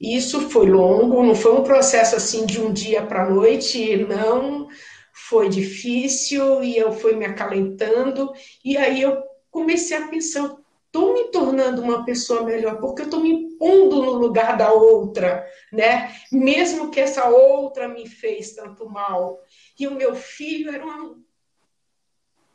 Isso 0.00 0.50
foi 0.50 0.66
longo, 0.66 1.22
não 1.22 1.34
foi 1.34 1.54
um 1.54 1.62
processo 1.62 2.16
assim 2.16 2.44
de 2.44 2.60
um 2.60 2.72
dia 2.72 3.06
para 3.06 3.24
a 3.24 3.30
noite, 3.30 3.96
não 3.96 4.68
foi 5.14 5.48
difícil 5.48 6.62
e 6.64 6.76
eu 6.76 6.92
fui 6.92 7.14
me 7.14 7.24
acalentando 7.24 8.32
e 8.64 8.76
aí 8.76 9.00
eu 9.00 9.22
comecei 9.48 9.96
a 9.96 10.08
pensar, 10.08 10.56
estou 10.86 11.14
me 11.14 11.30
tornando 11.30 11.80
uma 11.80 12.04
pessoa 12.04 12.42
melhor 12.42 12.80
porque 12.80 13.02
eu 13.02 13.06
estou 13.06 13.20
me 13.20 13.56
pondo 13.56 14.02
no 14.02 14.12
lugar 14.12 14.56
da 14.56 14.72
outra, 14.72 15.48
né? 15.72 16.12
Mesmo 16.32 16.90
que 16.90 16.98
essa 16.98 17.28
outra 17.28 17.88
me 17.88 18.08
fez 18.08 18.54
tanto 18.54 18.90
mal. 18.90 19.40
E 19.78 19.86
o 19.86 19.94
meu 19.94 20.16
filho 20.16 20.74
era 20.74 20.84
uma 20.84 21.16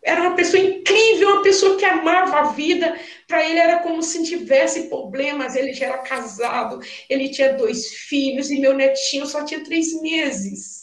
era 0.01 0.22
uma 0.22 0.36
pessoa 0.36 0.63
incrível, 0.63 1.30
uma 1.30 1.44
pessoa 1.44 1.78
que 1.78 1.84
amava 1.84 2.39
a 2.39 2.51
vida. 2.51 2.98
Para 3.28 3.46
ele 3.48 3.60
era 3.60 3.80
como 3.80 4.01
se 4.01 4.24
tivesse 4.24 4.88
problemas. 4.89 5.56
Ele 5.56 5.74
já 5.74 5.88
era 5.88 5.98
casado, 6.00 6.80
ele 7.10 7.30
tinha 7.30 7.54
dois 7.54 7.88
filhos 7.94 8.50
e 8.50 8.60
meu 8.60 8.74
netinho 8.74 9.25
só 9.25 9.44
tinha 9.44 9.63
três 9.63 10.01
meses. 10.01 10.78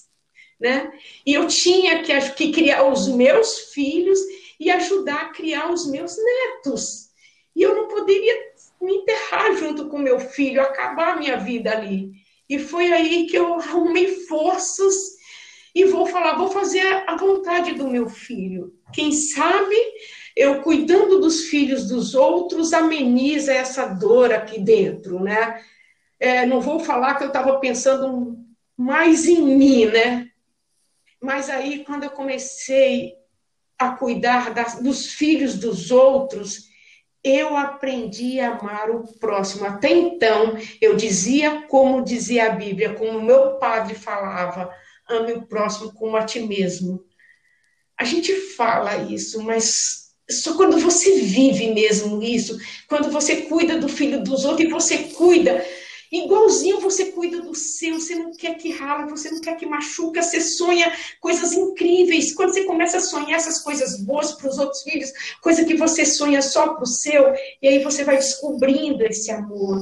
Né? 0.59 0.93
E 1.25 1.35
eu 1.35 1.47
tinha 1.47 2.03
que, 2.03 2.19
que 2.33 2.53
criar 2.53 2.85
os 2.85 3.09
meus 3.09 3.73
filhos 3.73 4.19
e 4.59 4.71
ajudar 4.71 5.23
a 5.23 5.33
criar 5.33 5.71
os 5.71 5.87
meus 5.87 6.17
netos. 6.17 7.11
E 7.55 7.63
eu 7.63 7.75
não 7.75 7.89
poderia 7.89 8.35
me 8.81 8.97
enterrar 8.97 9.57
junto 9.57 9.89
com 9.89 9.99
meu 9.99 10.19
filho, 10.19 10.61
acabar 10.61 11.15
a 11.15 11.17
minha 11.17 11.37
vida 11.37 11.73
ali. 11.73 12.11
E 12.49 12.59
foi 12.59 12.93
aí 12.93 13.27
que 13.27 13.37
eu 13.37 13.55
arrumei 13.55 14.27
forças 14.27 15.17
e 15.75 15.85
vou 15.85 16.07
falar, 16.07 16.37
vou 16.37 16.49
fazer 16.49 17.05
a 17.07 17.17
vontade 17.17 17.75
do 17.75 17.89
meu 17.89 18.09
filho. 18.09 18.75
Quem 18.93 19.13
sabe 19.13 19.77
eu 20.35 20.63
cuidando 20.63 21.21
dos 21.21 21.45
filhos 21.45 21.89
dos 21.89 22.15
outros 22.15 22.73
ameniza 22.73 23.53
essa 23.53 23.87
dor 23.87 24.33
aqui 24.33 24.61
dentro, 24.61 25.21
né? 25.21 25.61
É, 26.19 26.47
não 26.47 26.61
vou 26.61 26.81
falar 26.81 27.17
que 27.17 27.25
eu 27.25 27.29
estava 27.29 27.59
pensando 27.59 28.39
mais 28.77 29.27
em 29.27 29.43
mim, 29.43 29.87
né? 29.87 30.31
Mas 31.21 31.49
aí, 31.49 31.85
quando 31.85 32.05
eu 32.05 32.11
comecei 32.11 33.15
a 33.79 33.91
cuidar 33.91 34.53
das, 34.55 34.81
dos 34.81 35.13
filhos 35.13 35.55
dos 35.55 35.91
outros, 35.91 36.67
eu 37.23 37.57
aprendi 37.57 38.39
a 38.39 38.57
amar 38.57 38.91
o 38.91 39.03
próximo. 39.19 39.67
Até 39.67 39.91
então, 39.91 40.57
eu 40.81 40.97
dizia 40.97 41.63
como 41.63 42.05
dizia 42.05 42.47
a 42.47 42.51
Bíblia, 42.51 42.95
como 42.95 43.21
meu 43.21 43.57
padre 43.59 43.95
falava: 43.95 44.73
ame 45.09 45.33
o 45.33 45.47
próximo 45.47 45.93
como 45.93 46.17
a 46.17 46.25
ti 46.25 46.41
mesmo. 46.41 47.05
A 47.99 48.05
gente 48.05 48.33
fala 48.53 48.97
isso, 48.97 49.43
mas 49.43 50.13
só 50.31 50.57
quando 50.57 50.79
você 50.79 51.21
vive 51.21 51.73
mesmo 51.73 52.23
isso, 52.23 52.59
quando 52.89 53.11
você 53.11 53.43
cuida 53.43 53.79
do 53.79 53.89
filho 53.89 54.23
dos 54.23 54.45
outros 54.45 54.67
e 54.67 54.71
você 54.71 54.99
cuida 55.15 55.65
Igualzinho 56.11 56.81
você 56.81 57.07
cuida 57.13 57.41
do 57.41 57.55
seu, 57.55 58.01
você 58.01 58.15
não 58.15 58.33
quer 58.33 58.57
que 58.57 58.73
rala, 58.73 59.07
você 59.07 59.31
não 59.31 59.41
quer 59.41 59.57
que 59.57 59.67
machuca, 59.67 60.23
você 60.23 60.41
sonha 60.41 60.93
coisas 61.21 61.53
incríveis. 61.53 62.35
Quando 62.35 62.53
você 62.53 62.65
começa 62.65 62.99
a 62.99 63.01
sonhar 63.01 63.37
essas 63.37 63.61
coisas 63.61 64.01
boas 64.01 64.33
para 64.33 64.49
os 64.49 64.59
outros 64.59 64.83
filhos, 64.83 65.13
coisa 65.41 65.65
que 65.65 65.75
você 65.75 66.05
sonha 66.05 66.41
só 66.43 66.75
para 66.75 66.85
o 66.85 66.87
seu, 66.87 67.33
e 67.61 67.69
aí 67.69 67.83
você 67.83 68.05
vai 68.05 68.17
descobrindo 68.17 69.05
esse 69.05 69.31
amor. 69.31 69.81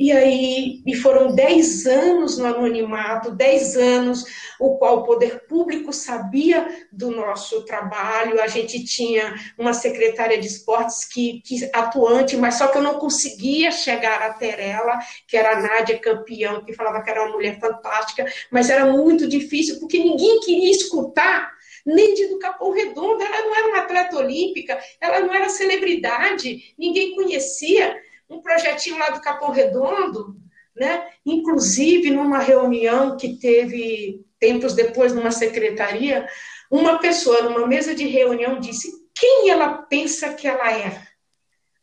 E 0.00 0.10
aí, 0.12 0.82
e 0.86 0.94
foram 0.96 1.34
dez 1.34 1.84
anos 1.84 2.38
no 2.38 2.46
anonimato, 2.46 3.32
dez 3.32 3.76
anos, 3.76 4.24
o 4.58 4.78
qual 4.78 5.00
o 5.00 5.02
poder 5.04 5.46
público 5.46 5.92
sabia 5.92 6.66
do 6.90 7.10
nosso 7.10 7.66
trabalho. 7.66 8.40
A 8.40 8.46
gente 8.46 8.82
tinha 8.82 9.34
uma 9.58 9.74
secretária 9.74 10.40
de 10.40 10.46
esportes 10.46 11.04
que, 11.04 11.42
que 11.42 11.68
atuante, 11.74 12.34
mas 12.34 12.54
só 12.54 12.68
que 12.68 12.78
eu 12.78 12.82
não 12.82 12.98
conseguia 12.98 13.70
chegar 13.70 14.22
até 14.22 14.70
ela, 14.70 14.98
que 15.28 15.36
era 15.36 15.58
a 15.58 15.60
Nádia 15.60 15.98
Campeão, 15.98 16.64
que 16.64 16.72
falava 16.72 17.02
que 17.02 17.10
era 17.10 17.22
uma 17.22 17.32
mulher 17.32 17.60
fantástica, 17.60 18.24
mas 18.50 18.70
era 18.70 18.86
muito 18.90 19.28
difícil, 19.28 19.78
porque 19.80 19.98
ninguém 19.98 20.40
queria 20.40 20.70
escutar 20.70 21.52
nem 21.84 22.14
de 22.14 22.26
do 22.28 22.38
Capão 22.38 22.70
Redondo, 22.72 23.22
ela 23.22 23.42
não 23.42 23.54
era 23.54 23.68
uma 23.68 23.78
atleta 23.80 24.16
olímpica, 24.16 24.80
ela 24.98 25.20
não 25.20 25.34
era 25.34 25.50
celebridade, 25.50 26.74
ninguém 26.78 27.14
conhecia 27.14 28.00
um 28.30 28.40
projetinho 28.40 28.98
lá 28.98 29.10
do 29.10 29.20
Capão 29.20 29.50
Redondo, 29.50 30.36
né? 30.74 31.08
inclusive 31.26 32.10
numa 32.10 32.38
reunião 32.38 33.16
que 33.16 33.38
teve 33.38 34.24
tempos 34.38 34.72
depois 34.72 35.12
numa 35.12 35.32
secretaria, 35.32 36.26
uma 36.70 36.98
pessoa 36.98 37.42
numa 37.42 37.66
mesa 37.66 37.94
de 37.94 38.06
reunião 38.06 38.60
disse 38.60 38.88
quem 39.14 39.50
ela 39.50 39.82
pensa 39.82 40.32
que 40.32 40.46
ela 40.46 40.72
é? 40.72 41.02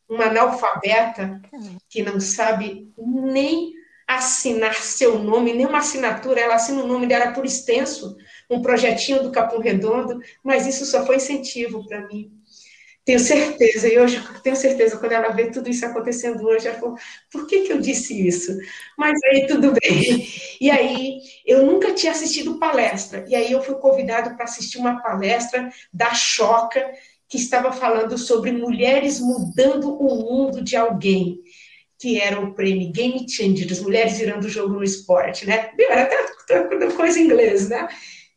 Uma 0.09 0.25
analfabeta 0.25 1.41
que 1.89 2.01
não 2.01 2.19
sabe 2.19 2.91
nem 2.97 3.73
assinar 4.07 4.73
seu 4.75 5.19
nome, 5.19 5.51
nem 5.51 5.65
uma 5.65 5.79
assinatura, 5.79 6.39
ela 6.39 6.55
assina 6.55 6.81
o 6.81 6.87
nome 6.87 7.05
dela 7.05 7.33
por 7.33 7.45
extenso, 7.45 8.15
um 8.49 8.61
projetinho 8.61 9.21
do 9.21 9.31
Capão 9.31 9.59
Redondo, 9.59 10.21
mas 10.41 10.65
isso 10.65 10.85
só 10.85 11.05
foi 11.05 11.17
incentivo 11.17 11.85
para 11.85 12.07
mim. 12.07 12.31
Tenho 13.07 13.21
certeza, 13.21 13.87
e 13.87 13.97
hoje 13.97 14.21
tenho 14.43 14.57
certeza, 14.57 14.97
quando 14.97 15.13
ela 15.13 15.29
vê 15.29 15.49
tudo 15.49 15.69
isso 15.69 15.85
acontecendo 15.85 16.45
hoje, 16.45 16.67
ela 16.67 16.77
falou, 16.77 16.97
por 17.31 17.47
que, 17.47 17.61
que 17.61 17.71
eu 17.71 17.79
disse 17.79 18.27
isso? 18.27 18.51
Mas 18.97 19.17
aí 19.31 19.47
tudo 19.47 19.71
bem. 19.71 20.27
E 20.59 20.69
aí, 20.69 21.19
eu 21.45 21.65
nunca 21.65 21.93
tinha 21.93 22.11
assistido 22.11 22.59
palestra, 22.59 23.23
e 23.29 23.33
aí 23.33 23.49
eu 23.49 23.63
fui 23.63 23.75
convidado 23.75 24.35
para 24.35 24.43
assistir 24.43 24.77
uma 24.77 25.01
palestra 25.01 25.69
da 25.93 26.13
Choca, 26.13 26.85
que 27.29 27.37
estava 27.37 27.71
falando 27.71 28.17
sobre 28.17 28.51
mulheres 28.51 29.21
mudando 29.21 29.97
o 29.97 30.13
mundo 30.13 30.61
de 30.61 30.75
alguém, 30.75 31.39
que 31.97 32.19
era 32.19 32.41
o 32.41 32.53
prêmio 32.53 32.91
Game 32.91 33.25
Changers, 33.29 33.79
mulheres 33.79 34.17
virando 34.17 34.47
o 34.47 34.49
jogo 34.49 34.73
no 34.73 34.83
esporte, 34.83 35.45
né? 35.45 35.71
Era 35.79 36.03
até 36.03 36.91
coisa 36.91 37.17
em 37.17 37.23
inglês, 37.23 37.69
né? 37.69 37.87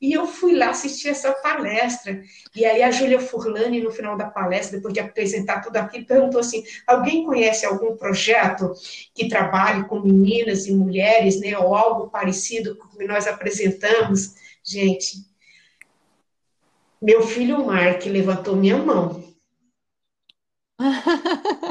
E 0.01 0.13
eu 0.13 0.27
fui 0.27 0.55
lá 0.57 0.71
assistir 0.71 1.09
essa 1.09 1.33
palestra. 1.33 2.23
E 2.55 2.65
aí 2.65 2.83
a 2.83 2.91
Júlia 2.91 3.21
Furlani, 3.21 3.83
no 3.83 3.91
final 3.91 4.17
da 4.17 4.31
palestra, 4.31 4.79
depois 4.79 4.95
de 4.95 5.01
apresentar 5.01 5.61
tudo 5.61 5.77
aquilo, 5.77 6.07
perguntou 6.07 6.41
assim: 6.41 6.65
alguém 6.87 7.25
conhece 7.25 7.67
algum 7.67 7.97
projeto 7.97 8.73
que 9.15 9.29
trabalhe 9.29 9.85
com 9.85 10.01
meninas 10.01 10.67
e 10.67 10.75
mulheres, 10.75 11.39
né? 11.39 11.59
Ou 11.59 11.75
algo 11.75 12.09
parecido 12.09 12.77
com 12.77 12.87
o 12.87 12.99
que 12.99 13.07
nós 13.07 13.27
apresentamos? 13.27 14.35
Gente, 14.65 15.19
meu 17.01 17.23
filho 17.23 17.65
Mark 17.65 18.05
levantou 18.07 18.57
minha 18.57 18.79
mão. 18.79 19.23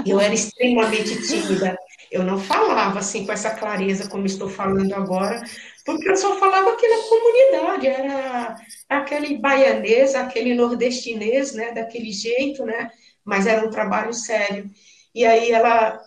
Eu 0.06 0.20
era 0.20 0.34
extremamente 0.34 1.22
tímida. 1.28 1.78
Eu 2.12 2.24
não 2.24 2.40
falava 2.40 3.00
assim 3.00 3.26
com 3.26 3.32
essa 3.32 3.52
clareza 3.52 4.10
como 4.10 4.26
estou 4.26 4.50
falando 4.50 4.94
agora, 4.94 5.44
porque 5.86 6.10
eu 6.10 6.16
só 6.16 6.38
falava 6.38 6.72
aquela 6.72 7.04
comunidade, 7.10 7.88
era 7.88 8.56
aquele 8.88 9.38
baianês, 9.38 10.16
aquele 10.16 10.54
nordestinês, 10.54 11.54
né, 11.54 11.72
daquele 11.72 12.12
jeito, 12.12 12.66
né, 12.66 12.92
mas 13.24 13.48
era 13.48 13.66
um 13.66 13.70
trabalho 13.70 14.14
sério. 14.14 14.70
E 15.14 15.26
aí 15.26 15.52
ela, 15.52 16.02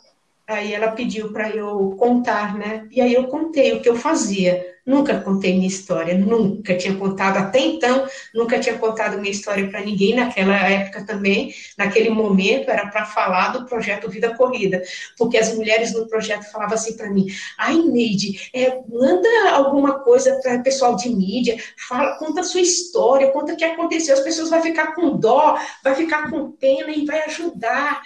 aí 0.46 0.72
ela 0.72 0.92
pediu 0.92 1.32
para 1.32 1.50
eu 1.50 1.96
contar, 1.98 2.56
né, 2.56 2.88
e 2.90 3.00
aí 3.00 3.14
eu 3.14 3.28
contei 3.28 3.72
o 3.72 3.82
que 3.82 3.88
eu 3.88 3.96
fazia. 3.96 4.71
Nunca 4.84 5.20
contei 5.20 5.54
minha 5.54 5.68
história, 5.68 6.18
nunca 6.18 6.76
tinha 6.76 6.96
contado 6.96 7.36
até 7.36 7.60
então, 7.60 8.04
nunca 8.34 8.58
tinha 8.58 8.76
contado 8.76 9.16
minha 9.20 9.30
história 9.30 9.68
para 9.70 9.80
ninguém 9.80 10.16
naquela 10.16 10.56
época 10.56 11.06
também, 11.06 11.54
naquele 11.78 12.10
momento 12.10 12.68
era 12.68 12.88
para 12.88 13.06
falar 13.06 13.52
do 13.52 13.64
projeto 13.64 14.10
Vida 14.10 14.34
Corrida, 14.34 14.82
porque 15.16 15.38
as 15.38 15.54
mulheres 15.54 15.92
no 15.92 16.08
projeto 16.08 16.50
falavam 16.50 16.74
assim 16.74 16.96
para 16.96 17.10
mim: 17.10 17.28
"Ai, 17.56 17.76
Neide, 17.76 18.50
é, 18.52 18.76
manda 18.88 19.28
alguma 19.52 20.00
coisa 20.00 20.40
para 20.42 20.56
o 20.56 20.62
pessoal 20.64 20.96
de 20.96 21.08
mídia, 21.10 21.56
fala, 21.88 22.18
conta 22.18 22.40
a 22.40 22.44
sua 22.44 22.60
história, 22.60 23.30
conta 23.30 23.52
o 23.52 23.56
que 23.56 23.64
aconteceu, 23.64 24.14
as 24.14 24.20
pessoas 24.24 24.50
vão 24.50 24.60
ficar 24.60 24.96
com 24.96 25.16
dó, 25.16 25.56
vai 25.84 25.94
ficar 25.94 26.28
com 26.28 26.50
pena 26.50 26.90
e 26.90 27.06
vai 27.06 27.22
ajudar". 27.26 28.02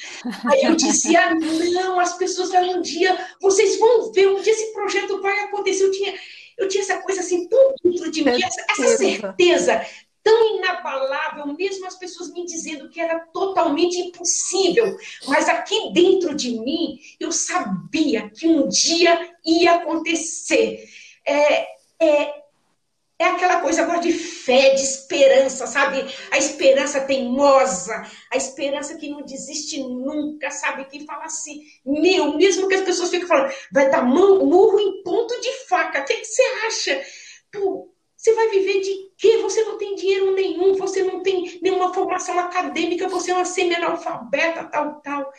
Aí 0.53 0.65
eu 0.65 0.77
dizia: 0.77 1.35
"Não, 1.35 1.99
as 1.99 2.19
pessoas 2.19 2.51
vão 2.51 2.67
um 2.67 2.83
dia, 2.83 3.17
vocês 3.41 3.79
vão 3.79 4.13
ver, 4.13 4.29
um 4.29 4.43
dia 4.43 4.53
esse 4.53 4.75
projeto 4.75 5.23
vai 5.23 5.39
acontecer". 5.41 5.85
Eu 5.85 5.91
tinha 5.91 6.13
eu 6.57 6.69
tinha 6.69 6.83
essa 6.83 6.99
coisa 7.03 7.21
assim 7.21 7.49
tão 7.49 7.75
dentro 7.83 8.11
de 8.11 8.25
mim, 8.25 8.43
essa, 8.43 8.65
essa 8.71 8.97
certeza 8.97 9.87
tão 10.27 10.57
inabalável, 10.57 11.47
mesmo 11.57 11.87
as 11.87 11.97
pessoas 11.97 12.33
me 12.33 12.45
dizendo 12.45 12.89
que 12.89 13.01
era 13.01 13.21
totalmente 13.33 13.97
impossível, 14.01 14.97
mas 15.29 15.49
aqui 15.49 15.93
dentro 15.93 16.35
de 16.35 16.59
mim 16.59 16.99
eu 17.21 17.31
sabia 17.31 18.29
que 18.29 18.49
um 18.49 18.67
dia 18.67 19.33
ia 19.47 19.77
acontecer. 19.77 20.85
É, 21.25 21.69
é, 22.01 22.46
é 23.19 23.25
aquela 23.25 23.61
coisa 23.61 23.83
agora 23.83 24.01
de 24.01 24.13
fé, 24.13 24.75
de 24.75 24.83
esperança, 24.83 25.67
sabe? 25.67 26.05
A 26.31 26.39
esperança 26.39 27.01
teimosa, 27.01 28.07
a 28.31 28.37
esperança 28.37 28.97
que 28.97 29.09
não 29.09 29.23
desiste 29.23 29.81
nunca, 29.81 30.51
sabe? 30.51 30.85
Que 30.85 31.05
fala 31.07 31.25
assim, 31.25 31.63
meu, 31.85 32.37
mesmo 32.37 32.69
que 32.69 32.75
as 32.75 32.83
pessoas 32.83 33.11
fiquem 33.11 33.27
falando, 33.27 33.53
vai 33.73 33.91
dar 33.91 34.05
murro 34.05 34.79
em 34.79 35.03
ponto 35.03 35.41
de 35.41 35.51
faca, 35.67 36.01
o 36.01 36.05
que, 36.05 36.15
que 36.15 36.25
você 36.27 36.43
acha? 36.67 37.03
Pô, 37.51 37.91
você 38.17 38.35
vai 38.35 38.49
viver 38.49 38.81
de 38.81 39.13
quê? 39.17 39.39
Você 39.39 39.63
não 39.63 39.79
tem 39.79 39.95
dinheiro 39.95 40.35
nenhum, 40.35 40.75
você 40.75 41.03
não 41.03 41.23
tem 41.23 41.61
nenhuma 41.63 41.95
formação 41.95 42.39
acadêmica, 42.39 43.09
você 43.09 43.31
é 43.31 43.35
uma 43.35 43.45
semi-analfabeta, 43.45 44.65
tal, 44.65 45.01
tal. 45.01 45.31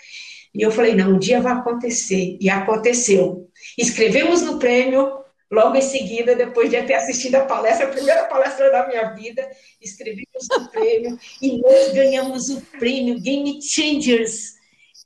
E 0.55 0.61
eu 0.61 0.71
falei, 0.71 0.95
não, 0.95 1.15
um 1.15 1.19
dia 1.19 1.41
vai 1.41 1.53
acontecer. 1.53 2.37
E 2.39 2.49
aconteceu. 2.49 3.49
Escrevemos 3.77 4.41
no 4.41 4.57
prêmio, 4.57 5.11
Logo 5.49 5.77
em 5.77 5.81
seguida, 5.81 6.35
depois 6.35 6.69
de 6.69 6.81
ter 6.83 6.95
assistido 6.95 7.35
a 7.35 7.45
palestra, 7.45 7.87
a 7.87 7.91
primeira 7.91 8.25
palestra 8.25 8.69
da 8.69 8.87
minha 8.87 9.11
vida, 9.11 9.49
escrevemos 9.81 10.47
o 10.57 10.69
prêmio 10.69 11.17
e 11.41 11.61
nós 11.61 11.93
ganhamos 11.93 12.49
o 12.49 12.61
prêmio 12.77 13.19
Game 13.21 13.61
Changers. 13.61 14.55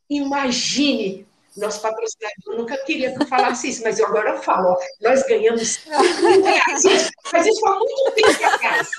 Imagine, 0.10 1.27
nosso 1.55 1.81
patrocinador 1.81 2.57
nunca 2.57 2.77
queria 2.86 3.13
que 3.13 3.21
eu 3.21 3.27
falasse 3.27 3.69
isso, 3.69 3.83
mas 3.83 4.00
eu 4.00 4.07
agora 4.07 4.41
falo, 4.41 4.69
ó, 4.69 4.77
nós 5.01 5.24
ganhamos 5.27 5.79
mas 7.31 7.45
isso 7.45 7.65
há 7.67 7.77
muito 7.77 8.12
tempo 8.12 8.45
atrás. 8.45 8.89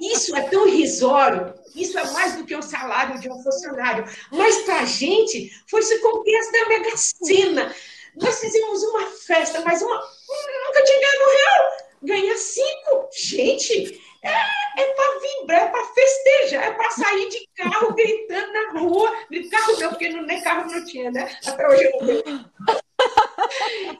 Isso 0.00 0.36
é 0.36 0.42
tão 0.42 0.66
irrisório, 0.68 1.54
isso 1.74 1.98
é 1.98 2.10
mais 2.12 2.36
do 2.36 2.44
que 2.44 2.54
o 2.54 2.62
salário 2.62 3.20
de 3.20 3.30
um 3.30 3.42
funcionário. 3.42 4.04
Mas 4.30 4.62
para 4.62 4.80
a 4.80 4.84
gente, 4.84 5.50
foi 5.68 5.82
se 5.82 5.98
conquista 6.00 6.52
da 6.52 6.68
Mega 6.68 6.96
Sena. 6.96 7.74
Nós 8.16 8.40
fizemos 8.40 8.82
uma 8.82 9.06
festa, 9.06 9.60
mas 9.60 9.82
uma, 9.82 9.96
nunca 9.96 10.84
tinha 10.84 11.00
ganho 11.00 11.22
um 11.22 11.32
real. 11.32 11.72
ganha 12.02 12.36
cinco. 12.36 13.08
Gente, 13.12 14.00
é, 14.22 14.82
é 14.82 14.86
para 14.94 15.18
vibrar, 15.20 15.62
é 15.62 15.68
para 15.68 15.84
festejar, 15.86 16.64
é 16.64 16.72
para 16.72 16.90
sair 16.90 17.28
de 17.28 17.48
carro 17.56 17.94
gritando 17.94 18.52
na 18.52 18.80
rua. 18.80 19.16
De 19.30 19.48
carro 19.48 19.80
não, 19.80 19.88
porque 19.90 20.08
nem 20.08 20.42
carro 20.42 20.70
não 20.70 20.84
tinha, 20.84 21.10
né? 21.10 21.38
Até 21.46 21.68
hoje 21.68 21.84
eu 21.84 21.90
não 22.00 22.22
tenho. 22.22 22.50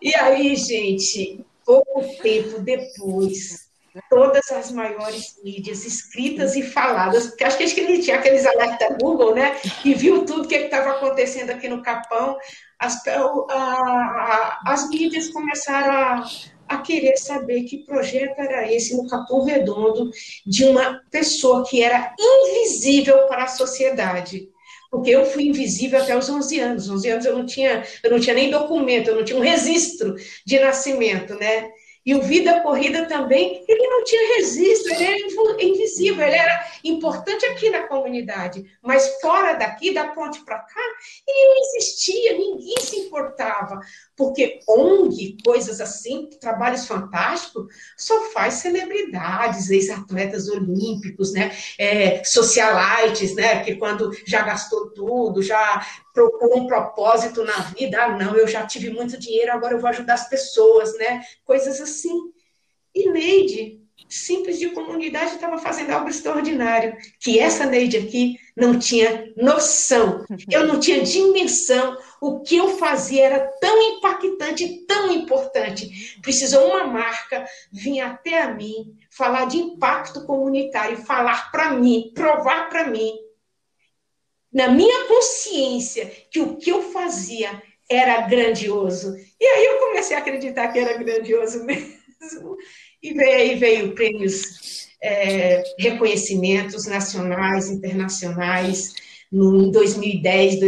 E 0.03 0.15
aí, 0.15 0.55
gente, 0.57 1.45
pouco 1.65 2.05
tempo 2.23 2.61
depois, 2.61 3.70
todas 4.09 4.51
as 4.51 4.71
maiores 4.71 5.41
mídias 5.43 5.85
escritas 5.85 6.57
e 6.57 6.63
faladas, 6.63 7.29
porque 7.29 7.45
acho 7.45 7.57
que 7.57 7.65
a 7.65 7.67
gente 7.67 8.03
tinha 8.03 8.17
aqueles 8.17 8.47
alertas 8.47 8.97
Google, 9.01 9.35
né? 9.35 9.57
E 9.85 9.95
viu 9.95 10.25
tudo 10.25 10.43
o 10.43 10.49
que 10.49 10.55
estava 10.55 10.91
acontecendo 10.91 11.51
aqui 11.51 11.69
no 11.69 11.83
Capão. 11.83 12.37
As, 12.79 13.01
a, 13.07 14.61
as 14.67 14.89
mídias 14.89 15.29
começaram 15.31 15.93
a, 15.93 16.25
a 16.69 16.79
querer 16.79 17.17
saber 17.17 17.65
que 17.65 17.85
projeto 17.85 18.39
era 18.39 18.71
esse 18.73 18.97
no 18.97 19.09
Capão 19.09 19.45
Redondo 19.45 20.11
de 20.47 20.65
uma 20.65 21.01
pessoa 21.11 21.65
que 21.69 21.83
era 21.83 22.15
invisível 22.19 23.27
para 23.27 23.45
a 23.45 23.49
sociedade 23.49 24.49
porque 24.91 25.11
eu 25.11 25.25
fui 25.25 25.45
invisível 25.45 26.01
até 26.01 26.19
os 26.19 26.29
11 26.29 26.59
anos. 26.59 26.91
11 26.91 27.09
anos 27.09 27.25
eu 27.25 27.39
não 27.39 27.47
tinha, 27.47 27.85
eu 28.03 28.11
não 28.11 28.19
tinha 28.19 28.35
nem 28.35 28.51
documento, 28.51 29.09
eu 29.09 29.17
não 29.17 29.25
tinha 29.25 29.39
um 29.39 29.43
registro 29.43 30.17
de 30.45 30.59
nascimento, 30.59 31.35
né? 31.37 31.71
E 32.05 32.15
o 32.15 32.23
Vida 32.23 32.61
Corrida 32.63 33.07
também, 33.07 33.65
ele 33.69 33.87
não 33.87 34.05
tinha 34.05 34.37
registro, 34.37 34.93
ele 34.95 35.05
era 35.05 35.65
invisível, 35.65 36.27
ele 36.27 36.37
era 36.37 36.67
importante 36.83 37.45
aqui 37.47 37.69
na 37.69 37.87
comunidade, 37.87 38.65
mas 38.83 39.21
fora 39.21 39.53
daqui, 39.53 39.93
da 39.93 40.09
ponte 40.09 40.43
para 40.45 40.59
cá, 40.59 40.81
ele 41.29 41.49
não 41.49 41.61
existia, 41.63 42.33
ninguém 42.39 42.81
se 42.81 42.97
importava, 43.01 43.79
porque 44.21 44.61
ONG, 44.69 45.39
coisas 45.43 45.81
assim, 45.81 46.29
trabalhos 46.39 46.87
fantásticos, 46.87 47.75
só 47.97 48.31
faz 48.33 48.55
celebridades, 48.55 49.71
ex-atletas 49.71 50.47
olímpicos, 50.47 51.33
né, 51.33 51.51
é, 51.79 52.23
socialites, 52.23 53.35
né, 53.35 53.65
que 53.65 53.77
quando 53.77 54.11
já 54.27 54.43
gastou 54.43 54.91
tudo, 54.91 55.43
já 55.43 55.87
procura 56.13 56.55
um 56.55 56.67
propósito 56.67 57.43
na 57.45 57.61
vida. 57.63 58.05
Ah, 58.05 58.19
não, 58.19 58.37
eu 58.37 58.47
já 58.47 58.67
tive 58.67 58.91
muito 58.91 59.19
dinheiro, 59.19 59.53
agora 59.53 59.73
eu 59.73 59.81
vou 59.81 59.89
ajudar 59.89 60.13
as 60.13 60.29
pessoas, 60.29 60.95
né? 60.99 61.23
Coisas 61.43 61.81
assim. 61.81 62.15
E 62.95 63.09
Neide, 63.11 63.80
simples 64.11 64.59
de 64.59 64.71
comunidade, 64.71 65.35
estava 65.35 65.59
fazendo 65.59 65.91
algo 65.91 66.09
extraordinário, 66.09 66.97
que 67.21 67.39
essa 67.39 67.65
Neide 67.65 67.97
aqui 67.97 68.37
não 68.57 68.79
tinha 68.79 69.33
noção, 69.37 70.25
eu 70.51 70.67
não 70.67 70.81
tinha 70.81 71.03
dimensão. 71.03 71.97
O 72.21 72.41
que 72.41 72.57
eu 72.57 72.77
fazia 72.77 73.25
era 73.25 73.39
tão 73.61 73.81
impactante, 73.81 74.85
tão 74.87 75.13
importante. 75.13 76.19
Precisou 76.21 76.69
uma 76.69 76.85
marca 76.85 77.47
vir 77.73 78.01
até 78.01 78.43
a 78.43 78.53
mim, 78.53 78.97
falar 79.11 79.47
de 79.47 79.57
impacto 79.57 80.27
comunitário, 80.27 80.99
falar 80.99 81.51
para 81.51 81.71
mim, 81.71 82.13
provar 82.15 82.69
para 82.69 82.89
mim 82.89 83.13
na 84.53 84.69
minha 84.69 85.07
consciência 85.07 86.11
que 86.31 86.41
o 86.41 86.57
que 86.57 86.71
eu 86.71 86.83
fazia 86.83 87.63
era 87.89 88.23
grandioso. 88.23 89.17
E 89.39 89.45
aí 89.45 89.65
eu 89.65 89.79
comecei 89.79 90.17
a 90.17 90.21
acreditar 90.21 90.69
que 90.69 90.79
era 90.79 90.99
grandioso 90.99 91.63
mesmo. 91.65 92.57
E 93.03 93.15
veio, 93.15 93.59
veio 93.59 93.95
prêmios, 93.95 94.89
é, 95.03 95.63
reconhecimentos 95.79 96.87
nacionais, 96.87 97.71
internacionais, 97.71 98.95
no 99.31 99.71
2010, 99.71 100.59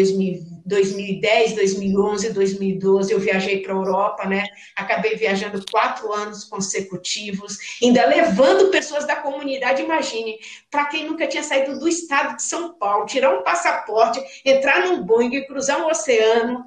2010, 0.65 1.55
2011, 1.57 2.33
2012, 2.33 3.13
eu 3.13 3.19
viajei 3.19 3.61
para 3.61 3.73
a 3.73 3.77
Europa, 3.77 4.25
né? 4.25 4.47
Acabei 4.77 5.17
viajando 5.17 5.65
quatro 5.69 6.13
anos 6.13 6.45
consecutivos, 6.45 7.59
ainda 7.83 8.07
levando 8.07 8.71
pessoas 8.71 9.05
da 9.05 9.17
comunidade. 9.17 9.83
Imagine, 9.83 10.39
para 10.71 10.87
quem 10.87 11.07
nunca 11.07 11.27
tinha 11.27 11.43
saído 11.43 11.79
do 11.79 11.89
estado 11.89 12.37
de 12.37 12.45
São 12.45 12.75
Paulo, 12.75 13.07
tirar 13.07 13.37
um 13.37 13.43
passaporte, 13.43 14.23
entrar 14.45 14.87
num 14.87 15.03
Boeing, 15.03 15.45
cruzar 15.45 15.81
um 15.81 15.89
oceano 15.89 16.65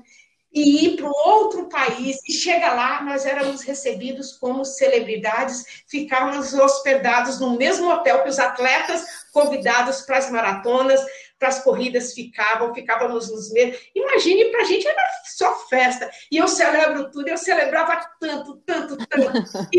e 0.56 0.86
ir 0.86 0.96
para 0.96 1.10
outro 1.10 1.68
país. 1.68 2.18
E 2.28 2.32
chega 2.32 2.74
lá, 2.74 3.04
nós 3.04 3.26
éramos 3.26 3.62
recebidos 3.62 4.32
como 4.32 4.64
celebridades, 4.64 5.84
ficávamos 5.86 6.54
hospedados 6.54 7.40
no 7.42 7.58
mesmo 7.58 7.90
hotel 7.90 8.24
que 8.24 8.30
os 8.30 8.40
atletas 8.40 9.06
convidados 9.34 10.02
para 10.04 10.18
as 10.18 10.32
maratonas 10.32 11.02
para 11.38 11.50
as 11.50 11.64
corridas 11.64 12.14
ficavam, 12.14 12.74
ficávamos 12.74 13.30
nos 13.30 13.52
meses. 13.52 13.80
Imagine, 13.94 14.46
para 14.46 14.62
a 14.62 14.66
gente 14.66 14.88
era 14.88 15.02
só 15.36 15.54
festa. 15.68 16.10
E 16.32 16.38
eu 16.38 16.48
celebro 16.48 17.12
tudo, 17.12 17.28
eu 17.28 17.38
celebrava 17.38 18.00
tanto, 18.20 18.58
tanto, 18.66 18.98
tanto. 18.98 19.66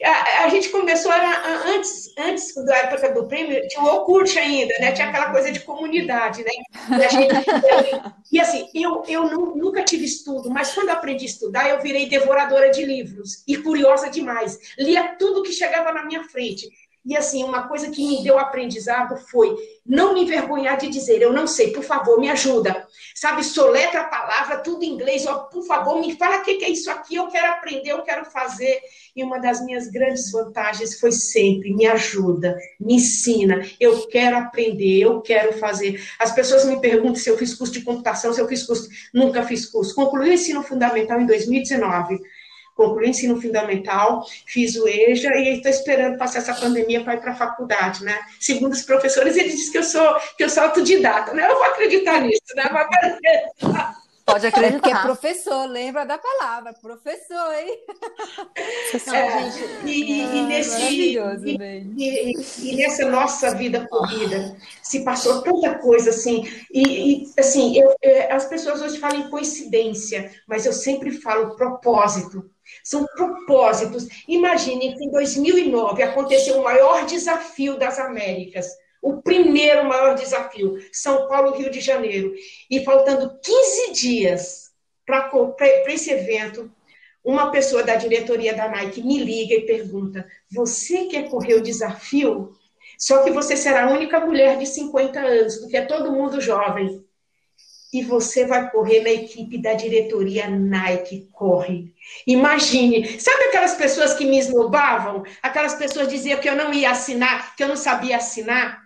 E 0.00 0.04
a, 0.04 0.44
a 0.44 0.48
gente 0.48 0.68
começou, 0.68 1.12
era 1.12 1.66
antes, 1.66 2.12
antes 2.16 2.54
da 2.64 2.76
época 2.76 3.12
do 3.12 3.26
prêmio, 3.26 3.66
tinha 3.66 3.82
o 3.82 3.86
Orkut 3.86 4.38
ainda, 4.38 4.72
né? 4.78 4.92
Tinha 4.92 5.08
aquela 5.08 5.32
coisa 5.32 5.50
de 5.50 5.58
comunidade, 5.58 6.44
né? 6.44 6.50
E, 6.88 7.08
gente, 7.08 7.34
e 8.30 8.40
assim, 8.40 8.68
eu, 8.72 9.02
eu 9.08 9.24
não, 9.24 9.56
nunca 9.56 9.82
tive 9.82 10.04
estudo, 10.04 10.50
mas 10.50 10.72
quando 10.72 10.90
aprendi 10.90 11.24
a 11.24 11.28
estudar, 11.28 11.68
eu 11.68 11.82
virei 11.82 12.08
devoradora 12.08 12.70
de 12.70 12.84
livros 12.84 13.42
e 13.46 13.56
curiosa 13.56 14.08
demais. 14.08 14.56
Lia 14.78 15.16
tudo 15.18 15.42
que 15.42 15.52
chegava 15.52 15.92
na 15.92 16.04
minha 16.04 16.22
frente. 16.24 16.68
E 17.04 17.16
assim, 17.16 17.42
uma 17.42 17.66
coisa 17.66 17.90
que 17.90 18.06
me 18.06 18.22
deu 18.22 18.38
aprendizado 18.38 19.16
foi 19.16 19.56
não 19.84 20.14
me 20.14 20.22
envergonhar 20.22 20.78
de 20.78 20.88
dizer, 20.88 21.20
eu 21.20 21.32
não 21.32 21.48
sei, 21.48 21.72
por 21.72 21.82
favor, 21.82 22.20
me 22.20 22.30
ajuda. 22.30 22.86
Sabe, 23.16 23.42
soletra 23.42 24.02
a 24.02 24.04
palavra, 24.04 24.58
tudo 24.58 24.84
em 24.84 24.90
inglês, 24.90 25.26
ó, 25.26 25.40
por 25.40 25.64
favor, 25.66 25.98
me 25.98 26.16
fala 26.16 26.38
o 26.38 26.42
que 26.44 26.64
é 26.64 26.70
isso 26.70 26.88
aqui, 26.90 27.16
eu 27.16 27.26
quero 27.26 27.52
aprender, 27.52 27.90
eu 27.90 28.02
quero 28.02 28.24
fazer. 28.26 28.80
E 29.16 29.24
uma 29.24 29.40
das 29.40 29.64
minhas 29.64 29.88
grandes 29.88 30.30
vantagens 30.30 31.00
foi 31.00 31.10
sempre, 31.10 31.74
me 31.74 31.86
ajuda, 31.86 32.56
me 32.78 32.94
ensina, 32.94 33.60
eu 33.80 34.06
quero 34.06 34.36
aprender, 34.36 35.00
eu 35.00 35.20
quero 35.20 35.58
fazer. 35.58 36.00
As 36.20 36.32
pessoas 36.32 36.64
me 36.64 36.80
perguntam 36.80 37.16
se 37.16 37.28
eu 37.28 37.36
fiz 37.36 37.52
curso 37.52 37.72
de 37.72 37.82
computação, 37.82 38.32
se 38.32 38.40
eu 38.40 38.46
fiz 38.46 38.62
curso, 38.62 38.88
nunca 39.12 39.42
fiz 39.42 39.66
curso. 39.66 39.92
Concluí 39.94 40.30
o 40.30 40.32
ensino 40.32 40.62
fundamental 40.62 41.20
em 41.20 41.26
2019 41.26 42.20
concluí 42.82 43.06
o 43.06 43.10
ensino 43.10 43.40
fundamental, 43.40 44.24
fiz 44.46 44.76
o 44.76 44.88
EJA 44.88 45.34
e 45.36 45.56
estou 45.56 45.70
esperando 45.70 46.18
passar 46.18 46.38
essa 46.38 46.54
pandemia 46.54 47.02
para 47.04 47.14
ir 47.14 47.20
para 47.20 47.32
a 47.32 47.36
faculdade, 47.36 48.04
né? 48.04 48.18
Segundo 48.40 48.72
os 48.72 48.82
professores, 48.82 49.36
eles 49.36 49.54
dizem 49.54 49.72
que 49.72 49.78
eu 49.78 49.84
sou 49.84 50.16
que 50.36 50.44
eu 50.44 50.48
sou 50.48 50.64
autodidata, 50.64 51.32
né? 51.32 51.48
Eu 51.48 51.54
vou 51.54 51.64
acreditar 51.64 52.20
nisso, 52.20 52.40
né? 52.56 52.68
Mas... 52.72 53.92
Pode 54.24 54.46
acreditar. 54.46 54.80
que 54.80 54.90
é 54.90 55.02
professor, 55.02 55.66
lembra 55.66 56.04
da 56.04 56.16
palavra, 56.16 56.72
professor, 56.72 57.52
hein? 57.54 57.78
É, 59.12 59.86
e, 59.86 60.20
e, 60.20 60.22
ah, 60.22 60.44
nesse, 60.44 61.16
e, 61.96 62.34
e, 62.62 62.76
nessa 62.76 63.08
nossa 63.08 63.54
vida 63.54 63.86
corrida, 63.88 64.56
se 64.82 65.04
passou 65.04 65.42
tanta 65.42 65.78
coisa 65.78 66.10
assim, 66.10 66.48
e, 66.72 67.26
assim, 67.38 67.76
eu, 67.76 67.94
é, 68.00 68.32
as 68.32 68.46
pessoas 68.46 68.80
hoje 68.80 68.98
falam 68.98 69.20
em 69.20 69.30
coincidência, 69.30 70.30
mas 70.46 70.66
eu 70.66 70.72
sempre 70.72 71.10
falo 71.10 71.56
propósito. 71.56 72.48
São 72.84 73.06
propósitos. 73.06 74.06
Imagine 74.28 74.96
que 74.96 75.04
em 75.04 75.10
2009 75.10 76.02
aconteceu 76.02 76.58
o 76.58 76.64
maior 76.64 77.06
desafio 77.06 77.78
das 77.78 77.98
Américas, 77.98 78.66
o 79.00 79.20
primeiro 79.20 79.84
maior 79.84 80.14
desafio, 80.14 80.76
São 80.92 81.28
Paulo, 81.28 81.56
Rio 81.56 81.70
de 81.70 81.80
Janeiro. 81.80 82.32
E 82.70 82.84
faltando 82.84 83.38
15 83.42 83.92
dias 83.92 84.70
para 85.04 85.30
esse 85.88 86.10
evento, 86.10 86.70
uma 87.24 87.50
pessoa 87.50 87.82
da 87.82 87.96
diretoria 87.96 88.54
da 88.54 88.68
Nike 88.68 89.02
me 89.02 89.18
liga 89.18 89.54
e 89.54 89.66
pergunta: 89.66 90.26
Você 90.50 91.06
quer 91.06 91.28
correr 91.28 91.54
o 91.54 91.62
desafio? 91.62 92.52
Só 92.98 93.22
que 93.24 93.30
você 93.30 93.56
será 93.56 93.84
a 93.84 93.92
única 93.92 94.20
mulher 94.20 94.58
de 94.58 94.66
50 94.66 95.18
anos, 95.18 95.56
porque 95.56 95.76
é 95.76 95.84
todo 95.84 96.12
mundo 96.12 96.40
jovem. 96.40 97.04
E 97.92 98.02
você 98.02 98.46
vai 98.46 98.70
correr 98.70 99.02
na 99.02 99.10
equipe 99.10 99.58
da 99.58 99.74
diretoria 99.74 100.48
Nike 100.48 101.28
Corre. 101.32 101.94
Imagine, 102.26 103.20
sabe 103.20 103.44
aquelas 103.44 103.74
pessoas 103.74 104.14
que 104.14 104.24
me 104.24 104.38
esnobavam? 104.38 105.24
Aquelas 105.42 105.74
pessoas 105.74 106.08
diziam 106.08 106.40
que 106.40 106.48
eu 106.48 106.56
não 106.56 106.72
ia 106.72 106.90
assinar, 106.90 107.54
que 107.54 107.62
eu 107.62 107.68
não 107.68 107.76
sabia 107.76 108.16
assinar? 108.16 108.82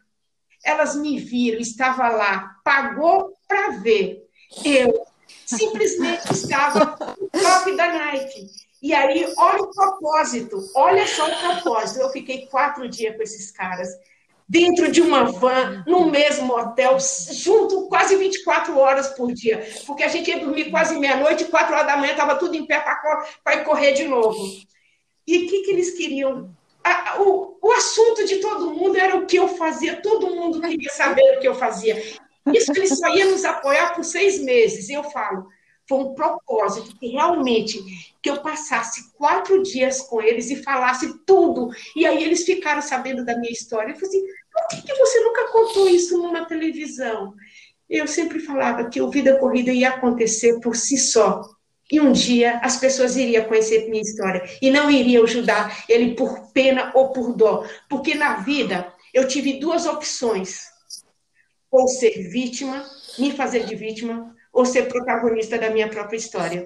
Elas 0.64 0.96
me 0.96 1.20
viram, 1.20 1.60
estava 1.60 2.08
lá, 2.08 2.56
pagou 2.64 3.32
para 3.46 3.78
ver. 3.78 4.26
Eu 4.64 5.06
simplesmente 5.44 6.32
estava 6.32 6.96
no 7.20 7.28
top 7.28 7.76
da 7.76 7.92
Nike. 7.92 8.50
E 8.82 8.92
aí, 8.92 9.32
olha 9.38 9.62
o 9.62 9.70
propósito, 9.70 10.58
olha 10.74 11.06
só 11.06 11.26
o 11.28 11.38
propósito. 11.38 12.00
Eu 12.00 12.10
fiquei 12.10 12.46
quatro 12.46 12.88
dias 12.88 13.16
com 13.16 13.22
esses 13.22 13.50
caras, 13.50 13.88
dentro 14.48 14.90
de 14.90 15.00
uma 15.00 15.24
van, 15.24 15.84
no 15.86 16.10
mesmo 16.10 16.54
hotel, 16.54 16.98
junto 17.32 17.88
quase 17.88 18.16
24 18.16 18.78
horas 18.78 19.08
por 19.08 19.32
dia. 19.32 19.66
Porque 19.86 20.02
a 20.02 20.08
gente 20.08 20.30
ia 20.30 20.38
dormir 20.38 20.70
quase 20.70 20.98
meia-noite, 20.98 21.46
quatro 21.46 21.74
horas 21.74 21.86
da 21.86 21.96
manhã, 21.96 22.12
estava 22.12 22.36
tudo 22.36 22.54
em 22.54 22.66
pé 22.66 22.80
para 22.80 23.64
correr 23.64 23.92
de 23.92 24.04
novo. 24.04 24.38
E 25.26 25.38
o 25.38 25.48
que, 25.48 25.62
que 25.62 25.70
eles 25.72 25.90
queriam? 25.96 26.54
a, 26.86 27.20
o, 27.20 27.58
o 27.60 27.72
assunto 27.72 28.24
de 28.24 28.36
todo 28.36 28.70
mundo 28.70 28.96
era 28.96 29.16
o 29.16 29.26
que 29.26 29.36
eu 29.36 29.48
fazia, 29.48 30.00
todo 30.00 30.34
mundo 30.34 30.60
queria 30.60 30.90
saber 30.90 31.36
o 31.36 31.40
que 31.40 31.48
eu 31.48 31.54
fazia. 31.54 32.00
Isso 32.54 32.70
eles 32.76 32.96
só 32.96 33.08
iam 33.08 33.32
nos 33.32 33.44
apoiar 33.44 33.94
por 33.94 34.04
seis 34.04 34.40
meses. 34.40 34.88
E 34.88 34.92
eu 34.92 35.02
falo, 35.02 35.48
foi 35.88 35.98
um 35.98 36.14
propósito 36.14 36.96
que 36.98 37.08
realmente 37.08 37.80
que 38.20 38.28
eu 38.28 38.42
passasse 38.42 39.12
quatro 39.14 39.62
dias 39.62 40.02
com 40.02 40.20
eles 40.20 40.50
e 40.50 40.62
falasse 40.62 41.24
tudo. 41.24 41.70
E 41.94 42.04
aí 42.04 42.22
eles 42.24 42.44
ficaram 42.44 42.82
sabendo 42.82 43.24
da 43.24 43.36
minha 43.38 43.52
história. 43.52 43.92
Eu 43.92 43.96
falei 43.96 44.08
assim, 44.08 44.26
por 44.52 44.68
que, 44.68 44.82
que 44.82 44.94
você 44.94 45.20
nunca 45.20 45.52
contou 45.52 45.88
isso 45.88 46.18
numa 46.18 46.44
televisão? 46.44 47.34
Eu 47.88 48.08
sempre 48.08 48.40
falava 48.40 48.88
que 48.88 49.00
o 49.00 49.10
Vida 49.10 49.38
Corrida 49.38 49.72
ia 49.72 49.90
acontecer 49.90 50.58
por 50.60 50.74
si 50.74 50.98
só. 50.98 51.42
E 51.90 52.00
um 52.00 52.10
dia 52.10 52.58
as 52.64 52.78
pessoas 52.78 53.16
iriam 53.16 53.44
conhecer 53.44 53.88
minha 53.88 54.02
história 54.02 54.42
e 54.60 54.70
não 54.70 54.90
iriam 54.90 55.22
ajudar 55.22 55.84
ele 55.88 56.16
por 56.16 56.52
pena 56.52 56.90
ou 56.96 57.12
por 57.12 57.32
dó. 57.32 57.64
Porque 57.88 58.16
na 58.16 58.38
vida 58.38 58.92
eu 59.14 59.28
tive 59.28 59.60
duas 59.60 59.86
opções: 59.86 60.64
ou 61.70 61.86
ser 61.86 62.28
vítima, 62.28 62.84
me 63.20 63.30
fazer 63.30 63.64
de 63.66 63.76
vítima, 63.76 64.34
ou 64.56 64.64
ser 64.64 64.88
protagonista 64.88 65.58
da 65.58 65.68
minha 65.68 65.86
própria 65.86 66.16
história. 66.16 66.64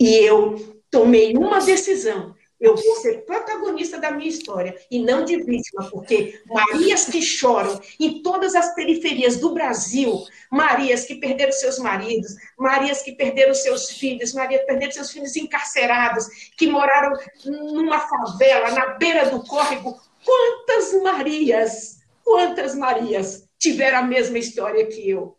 E 0.00 0.16
eu 0.16 0.80
tomei 0.90 1.36
uma 1.36 1.60
decisão. 1.60 2.34
Eu 2.58 2.74
vou 2.74 2.96
ser 2.96 3.26
protagonista 3.26 3.98
da 3.98 4.10
minha 4.12 4.30
história 4.30 4.74
e 4.90 4.98
não 5.00 5.22
de 5.24 5.36
vítima, 5.42 5.90
porque 5.90 6.40
Marias 6.46 7.04
que 7.06 7.20
choram 7.20 7.78
em 8.00 8.22
todas 8.22 8.54
as 8.54 8.74
periferias 8.74 9.36
do 9.36 9.52
Brasil, 9.52 10.24
Marias 10.50 11.04
que 11.04 11.16
perderam 11.16 11.52
seus 11.52 11.78
maridos, 11.78 12.34
Marias 12.56 13.02
que 13.02 13.12
perderam 13.12 13.52
seus 13.52 13.90
filhos, 13.90 14.32
Marias 14.32 14.60
que 14.60 14.66
perderam 14.68 14.92
seus 14.92 15.10
filhos 15.10 15.36
encarcerados, 15.36 16.26
que 16.56 16.68
moraram 16.68 17.12
numa 17.44 18.00
favela, 18.00 18.70
na 18.70 18.86
beira 18.94 19.28
do 19.28 19.44
córrego. 19.44 20.00
Quantas 20.24 21.02
Marias, 21.02 21.98
quantas 22.24 22.74
Marias 22.74 23.44
tiveram 23.58 23.98
a 23.98 24.02
mesma 24.02 24.38
história 24.38 24.86
que 24.86 25.10
eu? 25.10 25.36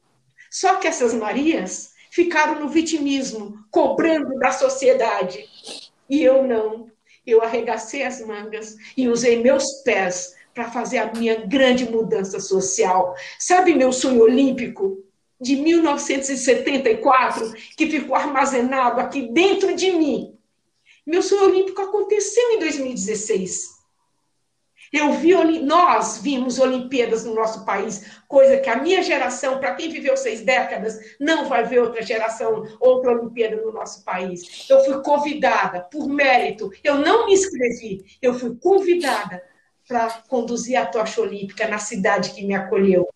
Só 0.53 0.75
que 0.75 0.87
essas 0.87 1.15
Marias 1.15 1.93
ficaram 2.11 2.59
no 2.59 2.69
vitimismo, 2.69 3.57
cobrando 3.71 4.37
da 4.37 4.51
sociedade. 4.51 5.43
E 6.07 6.23
eu 6.23 6.43
não. 6.43 6.91
Eu 7.25 7.41
arregacei 7.41 8.03
as 8.03 8.23
mangas 8.23 8.75
e 8.95 9.07
usei 9.07 9.41
meus 9.41 9.81
pés 9.81 10.35
para 10.53 10.69
fazer 10.69 10.99
a 10.99 11.11
minha 11.11 11.47
grande 11.47 11.89
mudança 11.89 12.39
social. 12.39 13.15
Sabe 13.39 13.73
meu 13.73 13.91
sonho 13.91 14.21
olímpico? 14.21 15.03
De 15.41 15.55
1974, 15.55 17.51
que 17.75 17.89
ficou 17.89 18.15
armazenado 18.15 19.01
aqui 19.01 19.29
dentro 19.33 19.75
de 19.75 19.91
mim. 19.91 20.37
Meu 21.05 21.23
sonho 21.23 21.45
olímpico 21.45 21.81
aconteceu 21.81 22.51
em 22.51 22.59
2016. 22.59 23.72
Eu 24.93 25.11
vi, 25.13 25.33
nós 25.63 26.19
vimos 26.19 26.59
Olimpíadas 26.59 27.25
no 27.25 27.33
nosso 27.33 27.65
país, 27.65 28.21
coisa 28.27 28.57
que 28.57 28.69
a 28.69 28.75
minha 28.75 29.01
geração, 29.01 29.59
para 29.59 29.73
quem 29.73 29.89
viveu 29.89 30.15
seis 30.15 30.41
décadas, 30.41 30.99
não 31.19 31.49
vai 31.49 31.63
ver 31.63 31.79
outra 31.81 32.03
geração, 32.03 32.63
outra 32.79 33.11
Olimpíada 33.11 33.55
no 33.55 33.71
nosso 33.71 34.05
país. 34.05 34.69
Eu 34.69 34.85
fui 34.85 35.01
convidada, 35.01 35.81
por 35.81 36.07
mérito, 36.07 36.69
eu 36.83 36.99
não 36.99 37.25
me 37.25 37.33
inscrevi, 37.33 38.05
eu 38.21 38.35
fui 38.35 38.55
convidada 38.61 39.43
para 39.87 40.11
conduzir 40.27 40.75
a 40.75 40.85
tocha 40.85 41.21
olímpica 41.21 41.67
na 41.67 41.79
cidade 41.79 42.29
que 42.29 42.45
me 42.45 42.53
acolheu. 42.53 43.09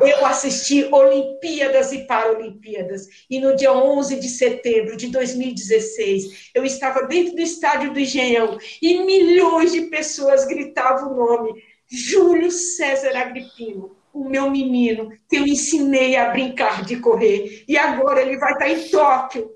Eu 0.00 0.26
assisti 0.26 0.84
Olimpíadas 0.92 1.92
e 1.92 2.06
Paralimpíadas. 2.06 3.06
E 3.30 3.40
no 3.40 3.56
dia 3.56 3.72
11 3.72 4.20
de 4.20 4.28
setembro 4.28 4.96
de 4.96 5.08
2016, 5.08 6.50
eu 6.54 6.64
estava 6.64 7.06
dentro 7.06 7.34
do 7.34 7.40
estádio 7.40 7.92
do 7.92 8.00
Engenhão 8.00 8.58
e 8.82 9.04
milhões 9.04 9.72
de 9.72 9.82
pessoas 9.82 10.46
gritavam 10.46 11.12
o 11.12 11.16
nome 11.16 11.62
Júlio 11.90 12.50
César 12.50 13.16
Agripino, 13.16 13.96
o 14.12 14.28
meu 14.28 14.50
menino, 14.50 15.10
que 15.28 15.36
eu 15.36 15.46
ensinei 15.46 16.16
a 16.16 16.30
brincar 16.30 16.84
de 16.84 16.96
correr. 16.96 17.64
E 17.66 17.78
agora 17.78 18.20
ele 18.20 18.36
vai 18.36 18.52
estar 18.52 18.68
em 18.68 18.88
Tóquio 18.88 19.50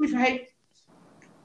e 0.00 0.06
vai 0.06 0.46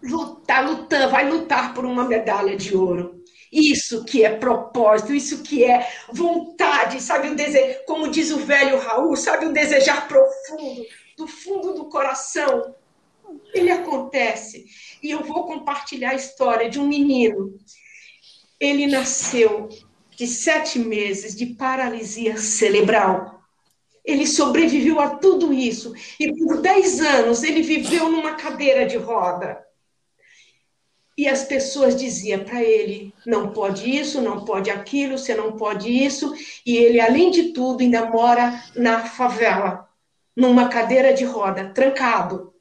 lutar, 0.02 0.66
lutando, 0.66 1.12
vai 1.12 1.30
lutar 1.30 1.74
por 1.74 1.84
uma 1.84 2.06
medalha 2.06 2.56
de 2.56 2.76
ouro. 2.76 3.22
Isso 3.52 4.04
que 4.04 4.24
é 4.24 4.36
propósito, 4.36 5.14
isso 5.14 5.44
que 5.44 5.64
é 5.64 5.88
vontade, 6.12 7.02
sabe? 7.02 7.30
O 7.30 7.36
desejo, 7.36 7.80
como 7.86 8.10
diz 8.10 8.32
o 8.32 8.40
velho 8.40 8.80
Raul, 8.80 9.16
sabe? 9.16 9.46
O 9.46 9.54
desejar 9.54 10.08
profundo, 10.08 10.86
do 11.18 11.28
fundo 11.28 11.74
do 11.74 11.86
coração. 11.86 12.76
Ele 13.54 13.72
acontece. 13.72 14.66
E 15.02 15.12
eu 15.12 15.24
vou 15.24 15.46
compartilhar 15.46 16.12
a 16.12 16.16
história 16.16 16.70
de 16.70 16.80
um 16.80 16.88
menino. 16.88 17.58
Ele 18.60 18.88
nasceu 18.88 19.70
de 20.16 20.28
sete 20.28 20.80
meses 20.80 21.36
de 21.36 21.48
paralisia 21.48 22.38
cerebral. 22.38 23.42
Ele 24.04 24.28
sobreviveu 24.28 25.00
a 25.00 25.16
tudo 25.18 25.52
isso. 25.52 25.94
E 26.20 26.32
por 26.36 26.62
dez 26.62 27.02
anos 27.02 27.44
ele 27.44 27.62
viveu 27.62 28.10
numa 28.10 28.36
cadeira 28.36 28.86
de 28.86 28.98
roda. 28.98 29.65
E 31.18 31.30
as 31.30 31.44
pessoas 31.44 31.96
diziam 31.96 32.44
para 32.44 32.62
ele: 32.62 33.14
não 33.26 33.52
pode 33.52 33.90
isso, 33.90 34.22
não 34.22 34.44
pode 34.44 34.70
aquilo, 34.70 35.18
você 35.18 35.34
não 35.34 35.54
pode 35.54 35.90
isso. 35.90 36.34
E 36.66 36.76
ele, 36.76 37.00
além 37.00 37.32
de 37.32 37.54
tudo, 37.54 37.82
ainda 37.82 38.10
mora 38.10 38.64
na 38.76 39.06
favela, 39.06 39.90
numa 40.36 40.68
cadeira 40.68 41.14
de 41.14 41.24
roda, 41.24 41.72
trancado. 41.74 42.54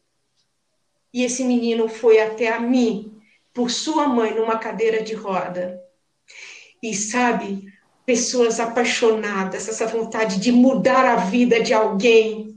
E 1.12 1.22
esse 1.24 1.44
menino 1.44 1.88
foi 1.88 2.20
até 2.20 2.52
a 2.52 2.60
mim, 2.60 3.20
por 3.52 3.70
sua 3.70 4.08
mãe, 4.08 4.34
numa 4.34 4.58
cadeira 4.58 5.02
de 5.02 5.14
roda. 5.14 5.80
E 6.82 6.94
sabe, 6.94 7.72
pessoas 8.04 8.60
apaixonadas, 8.60 9.68
essa 9.68 9.86
vontade 9.86 10.38
de 10.38 10.52
mudar 10.52 11.04
a 11.04 11.16
vida 11.16 11.60
de 11.60 11.72
alguém, 11.72 12.53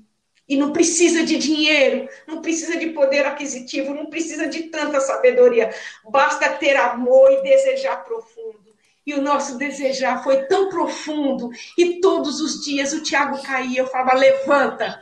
e 0.48 0.56
não 0.56 0.72
precisa 0.72 1.24
de 1.24 1.38
dinheiro, 1.38 2.08
não 2.26 2.42
precisa 2.42 2.78
de 2.78 2.88
poder 2.88 3.26
aquisitivo, 3.26 3.94
não 3.94 4.06
precisa 4.06 4.48
de 4.48 4.64
tanta 4.64 5.02
sabedoria. 5.02 5.74
Basta 6.10 6.50
ter 6.50 6.78
amor 6.78 7.32
e 7.32 7.44
desejar 7.44 8.04
profundo. 8.04 8.68
E 9.06 9.14
o 9.14 9.22
nosso 9.22 9.58
desejar 9.58 10.24
foi 10.24 10.46
tão 10.48 10.70
profundo. 10.70 11.50
E 11.78 12.00
todos 12.00 12.42
os 12.42 12.64
dias 12.64 12.94
o 12.94 13.02
Tiago 13.02 13.42
caía, 13.42 13.80
eu 13.80 13.88
falava: 13.88 14.18
levanta. 14.18 15.02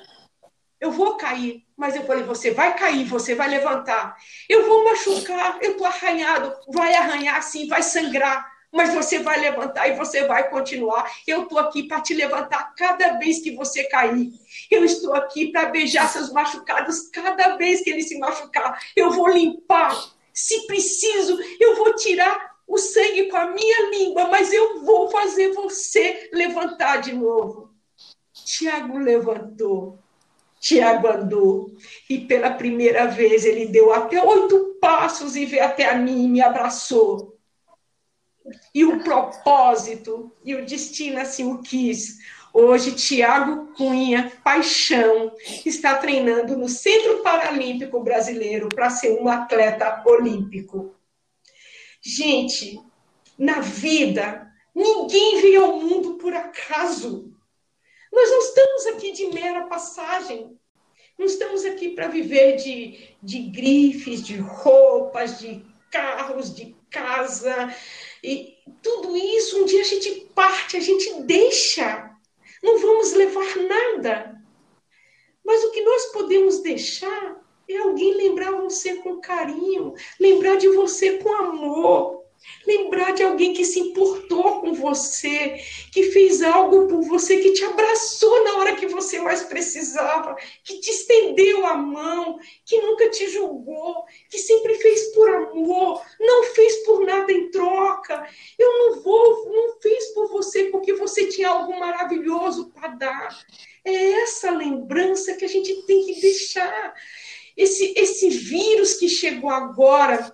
Eu 0.80 0.92
vou 0.92 1.18
cair. 1.18 1.64
Mas 1.76 1.96
eu 1.96 2.04
falei: 2.06 2.24
você 2.24 2.52
vai 2.52 2.76
cair, 2.76 3.04
você 3.06 3.36
vai 3.36 3.50
levantar. 3.50 4.16
Eu 4.48 4.68
vou 4.68 4.84
machucar, 4.84 5.60
eu 5.62 5.72
estou 5.72 5.88
arranhado. 5.88 6.56
Vai 6.70 6.96
arranhar 6.96 7.42
sim, 7.44 7.68
vai 7.68 7.82
sangrar 7.82 8.55
mas 8.76 8.94
você 8.94 9.20
vai 9.20 9.40
levantar 9.40 9.88
e 9.88 9.96
você 9.96 10.26
vai 10.26 10.50
continuar. 10.50 11.10
Eu 11.26 11.44
estou 11.44 11.58
aqui 11.58 11.84
para 11.84 12.02
te 12.02 12.14
levantar 12.14 12.76
cada 12.76 13.14
vez 13.14 13.40
que 13.40 13.56
você 13.56 13.86
cair. 13.86 14.34
Eu 14.70 14.84
estou 14.84 15.14
aqui 15.14 15.50
para 15.50 15.70
beijar 15.70 16.10
seus 16.10 16.30
machucados 16.32 17.08
cada 17.08 17.56
vez 17.56 17.82
que 17.82 17.90
ele 17.90 18.02
se 18.02 18.20
machucar. 18.20 18.78
Eu 18.94 19.12
vou 19.12 19.30
limpar. 19.30 19.96
Se 20.34 20.68
preciso, 20.68 21.40
eu 21.58 21.78
vou 21.78 21.96
tirar 21.96 22.54
o 22.68 22.78
sangue 22.78 23.30
com 23.30 23.38
a 23.38 23.48
minha 23.48 23.90
língua, 23.92 24.28
mas 24.28 24.52
eu 24.52 24.82
vou 24.84 25.10
fazer 25.10 25.54
você 25.54 26.30
levantar 26.34 26.98
de 26.98 27.14
novo. 27.14 27.70
Tiago 28.34 28.98
levantou. 28.98 30.00
Tiago 30.60 31.08
andou 31.08 31.72
e 32.10 32.18
pela 32.18 32.50
primeira 32.50 33.06
vez 33.06 33.46
ele 33.46 33.68
deu 33.68 33.94
até 33.94 34.22
oito 34.22 34.78
passos 34.82 35.36
e 35.36 35.46
veio 35.46 35.64
até 35.64 35.88
a 35.88 35.96
mim 35.96 36.26
e 36.26 36.28
me 36.28 36.42
abraçou 36.42 37.35
e 38.74 38.84
o 38.86 39.04
propósito 39.04 40.32
e 40.44 40.56
o 40.56 40.66
destino 40.66 41.20
assim 41.20 41.52
o 41.52 41.62
quis. 41.62 42.18
Hoje, 42.54 42.94
Tiago 42.94 43.74
Cunha 43.74 44.32
Paixão 44.44 45.34
está 45.66 45.96
treinando 45.98 46.58
no 46.58 46.70
Centro 46.70 47.22
Paralímpico 47.22 48.02
Brasileiro 48.02 48.70
para 48.70 48.90
ser 48.90 49.20
um 49.20 49.28
atleta 49.28 50.02
olímpico. 50.06 50.96
Gente, 52.02 52.80
na 53.38 53.60
vida, 53.60 54.50
ninguém 54.74 55.42
veio 55.42 55.66
ao 55.66 55.82
mundo 55.82 56.14
por 56.14 56.34
acaso. 56.34 57.34
Nós 58.12 58.30
não 58.30 58.40
estamos 58.40 58.86
aqui 58.86 59.12
de 59.12 59.26
mera 59.34 59.66
passagem. 59.66 60.58
Não 61.18 61.26
estamos 61.26 61.66
aqui 61.66 61.90
para 61.90 62.08
viver 62.08 62.58
de, 62.58 63.16
de 63.22 63.40
grifes, 63.50 64.22
de 64.22 64.38
roupas, 64.38 65.40
de 65.40 65.66
carros, 65.92 66.54
de 66.54 66.76
casa, 66.90 67.74
e 68.26 68.58
tudo 68.82 69.16
isso, 69.16 69.62
um 69.62 69.66
dia 69.66 69.82
a 69.82 69.86
gente 69.86 70.32
parte, 70.34 70.76
a 70.76 70.80
gente 70.80 71.22
deixa. 71.22 72.12
Não 72.64 72.80
vamos 72.80 73.14
levar 73.14 73.56
nada. 73.58 74.42
Mas 75.44 75.64
o 75.64 75.72
que 75.72 75.82
nós 75.82 76.06
podemos 76.08 76.60
deixar 76.64 77.40
é 77.70 77.78
alguém 77.78 78.16
lembrar 78.16 78.52
você 78.52 78.96
com 78.96 79.22
carinho, 79.22 79.94
lembrar 80.20 80.56
de 80.56 80.68
você 80.70 81.20
com 81.20 81.32
amor, 81.34 82.25
Lembrar 82.66 83.12
de 83.12 83.24
alguém 83.24 83.54
que 83.54 83.64
se 83.64 83.80
importou 83.80 84.62
com 84.62 84.74
você, 84.74 85.60
que 85.92 86.12
fez 86.12 86.42
algo 86.42 86.88
por 86.88 87.02
você, 87.04 87.38
que 87.38 87.54
te 87.54 87.64
abraçou 87.64 88.44
na 88.44 88.58
hora 88.58 88.76
que 88.76 88.88
você 88.88 89.20
mais 89.20 89.44
precisava, 89.44 90.36
que 90.64 90.80
te 90.80 90.90
estendeu 90.90 91.66
a 91.66 91.76
mão, 91.76 92.40
que 92.66 92.80
nunca 92.82 93.10
te 93.10 93.28
julgou, 93.30 94.04
que 94.30 94.38
sempre 94.38 94.76
fez 94.76 95.14
por 95.14 95.30
amor, 95.30 96.02
não 96.20 96.44
fez 96.44 96.86
por 96.86 97.06
nada 97.06 97.32
em 97.32 97.50
troca. 97.52 98.28
Eu 98.58 98.72
não 98.78 99.02
vou, 99.02 99.52
não 99.52 99.80
fiz 99.82 100.08
por 100.14 100.28
você 100.28 100.66
porque 100.66 100.94
você 100.94 101.28
tinha 101.28 101.50
algo 101.50 101.80
maravilhoso 101.80 102.72
para 102.72 102.90
dar. 102.90 103.46
É 103.84 104.12
essa 104.22 104.50
lembrança 104.52 105.36
que 105.36 105.46
a 105.46 105.50
gente 105.50 105.86
tem 105.86 106.06
que 106.06 106.20
deixar. 106.20 106.94
Esse, 107.56 107.94
esse 107.96 108.30
vírus 108.30 108.96
que 108.96 109.08
chegou 109.08 109.50
agora, 109.50 110.32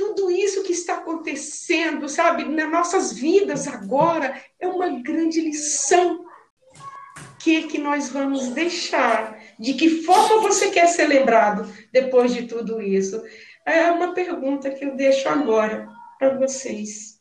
tudo 0.00 0.30
isso 0.30 0.62
que 0.62 0.72
está 0.72 0.94
acontecendo, 0.94 2.08
sabe, 2.08 2.46
nas 2.46 2.70
nossas 2.70 3.12
vidas 3.12 3.68
agora, 3.68 4.42
é 4.58 4.66
uma 4.66 4.88
grande 5.02 5.42
lição. 5.42 6.24
O 6.24 7.36
que, 7.38 7.56
é 7.58 7.62
que 7.68 7.76
nós 7.76 8.08
vamos 8.08 8.48
deixar? 8.48 9.38
De 9.58 9.74
que 9.74 10.02
forma 10.02 10.40
você 10.40 10.70
quer 10.70 10.86
ser 10.86 11.06
lembrado 11.06 11.70
depois 11.92 12.32
de 12.32 12.44
tudo 12.44 12.80
isso? 12.80 13.22
É 13.66 13.90
uma 13.92 14.14
pergunta 14.14 14.70
que 14.70 14.86
eu 14.86 14.96
deixo 14.96 15.28
agora 15.28 15.86
para 16.18 16.38
vocês. 16.38 17.20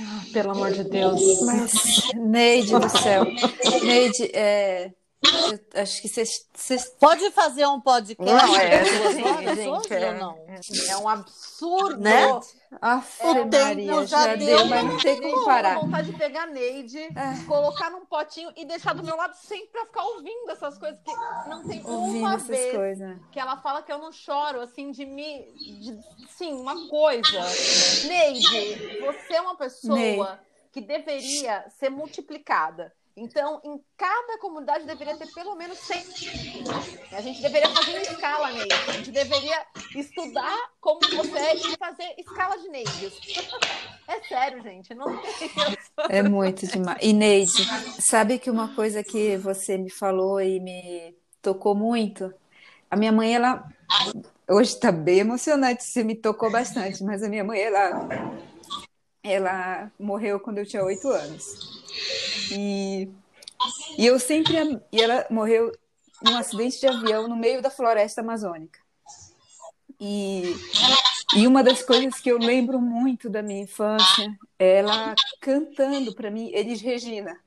Ah, 0.00 0.22
pelo 0.32 0.50
amor 0.50 0.72
de 0.72 0.82
Deus. 0.82 1.40
Mas, 1.42 2.12
Neide 2.16 2.72
do 2.72 2.88
céu. 2.88 3.24
Neide, 3.84 4.28
é, 4.34 4.90
eu 5.74 5.82
acho 5.82 6.02
que 6.02 6.08
vocês. 6.08 6.88
Pode 7.00 7.30
fazer 7.32 7.66
um 7.66 7.80
podcast 7.80 8.22
não, 8.24 8.56
é, 8.56 8.82
duas 8.84 9.14
sim, 9.14 9.22
horas 9.22 9.56
gente, 9.56 9.94
é, 9.94 10.08
ou 10.10 10.14
não? 10.18 10.38
É 10.88 10.96
um 10.98 11.08
absurdo. 11.08 12.00
Né? 12.00 12.40
Aff, 12.82 13.24
O 13.24 13.34
tempo 13.48 13.64
Maria, 13.64 14.06
já 14.06 14.24
já 14.26 14.34
deu, 14.36 14.46
deu, 14.58 14.66
mas 14.66 14.84
não 14.84 14.96
tem 14.98 15.16
como 15.16 15.32
Tenho 15.32 15.44
parar. 15.46 15.80
vontade 15.80 16.10
de 16.10 16.18
pegar 16.18 16.42
a 16.42 16.46
Neide, 16.46 17.08
colocar 17.46 17.90
num 17.90 18.04
potinho 18.04 18.52
e 18.56 18.64
deixar 18.66 18.94
do 18.94 19.02
meu 19.02 19.16
lado 19.16 19.34
sempre 19.36 19.68
pra 19.68 19.86
ficar 19.86 20.02
ouvindo 20.04 20.50
essas 20.50 20.76
coisas, 20.76 21.00
que 21.00 21.12
não 21.48 21.66
tem 21.66 21.80
Ouvindo 21.84 22.18
uma 22.18 22.36
vez 22.36 22.76
coisas. 22.76 23.16
que 23.32 23.40
ela 23.40 23.56
fala 23.56 23.82
que 23.82 23.90
eu 23.90 23.98
não 23.98 24.12
choro, 24.12 24.60
assim, 24.60 24.90
de 24.90 25.06
me. 25.06 25.50
De, 25.54 25.98
sim, 26.36 26.52
uma 26.52 26.88
coisa. 26.88 27.40
Neide, 28.06 29.00
você 29.00 29.34
é 29.34 29.40
uma 29.40 29.56
pessoa 29.56 29.96
Ney. 29.96 30.20
que 30.72 30.80
deveria 30.82 31.64
ser 31.70 31.88
multiplicada. 31.90 32.92
Então, 33.20 33.60
em 33.64 33.80
cada 33.96 34.38
comunidade 34.38 34.86
deveria 34.86 35.16
ter 35.16 35.26
pelo 35.32 35.56
menos 35.56 35.76
100. 35.78 36.04
A 37.10 37.20
gente 37.20 37.42
deveria 37.42 37.68
fazer 37.68 37.98
em 37.98 38.02
escala, 38.02 38.52
Neide. 38.52 38.72
A 38.72 38.92
gente 38.92 39.10
deveria 39.10 39.66
estudar 39.96 40.56
como 40.80 41.00
você 41.00 41.36
é 41.36 41.56
e 41.56 41.76
fazer 41.76 42.14
escala 42.16 42.56
de 42.58 42.68
Neides. 42.68 43.20
É 44.06 44.20
sério, 44.22 44.62
gente. 44.62 44.94
Não 44.94 45.16
tem. 45.20 45.50
É 46.08 46.22
muito 46.22 46.64
demais. 46.68 46.98
E 47.02 47.12
Neide, 47.12 47.66
sabe 48.00 48.38
que 48.38 48.50
uma 48.50 48.72
coisa 48.74 49.02
que 49.02 49.36
você 49.36 49.76
me 49.76 49.90
falou 49.90 50.40
e 50.40 50.60
me 50.60 51.16
tocou 51.42 51.74
muito? 51.74 52.32
A 52.88 52.96
minha 52.96 53.10
mãe, 53.10 53.34
ela. 53.34 53.68
Hoje 54.48 54.74
está 54.74 54.92
bem 54.92 55.18
emocionante, 55.18 55.82
você 55.82 56.04
me 56.04 56.14
tocou 56.14 56.50
bastante, 56.50 57.02
mas 57.02 57.22
a 57.22 57.28
minha 57.28 57.42
mãe, 57.42 57.60
ela. 57.60 58.08
Ela 59.24 59.90
morreu 59.98 60.38
quando 60.38 60.58
eu 60.58 60.66
tinha 60.66 60.84
oito 60.84 61.08
anos. 61.08 61.77
E, 62.52 63.08
e 63.96 64.06
eu 64.06 64.18
sempre. 64.18 64.56
E 64.92 65.00
ela 65.00 65.26
morreu 65.30 65.72
num 66.22 66.36
acidente 66.36 66.80
de 66.80 66.86
avião 66.86 67.28
no 67.28 67.36
meio 67.36 67.62
da 67.62 67.70
floresta 67.70 68.20
amazônica. 68.20 68.80
E, 70.00 70.54
e 71.36 71.46
uma 71.46 71.62
das 71.62 71.82
coisas 71.82 72.20
que 72.20 72.30
eu 72.30 72.38
lembro 72.38 72.80
muito 72.80 73.28
da 73.28 73.42
minha 73.42 73.62
infância 73.62 74.38
é 74.58 74.78
ela 74.78 75.14
cantando 75.40 76.14
para 76.14 76.30
mim 76.30 76.50
Elis 76.52 76.80
Regina. 76.80 77.38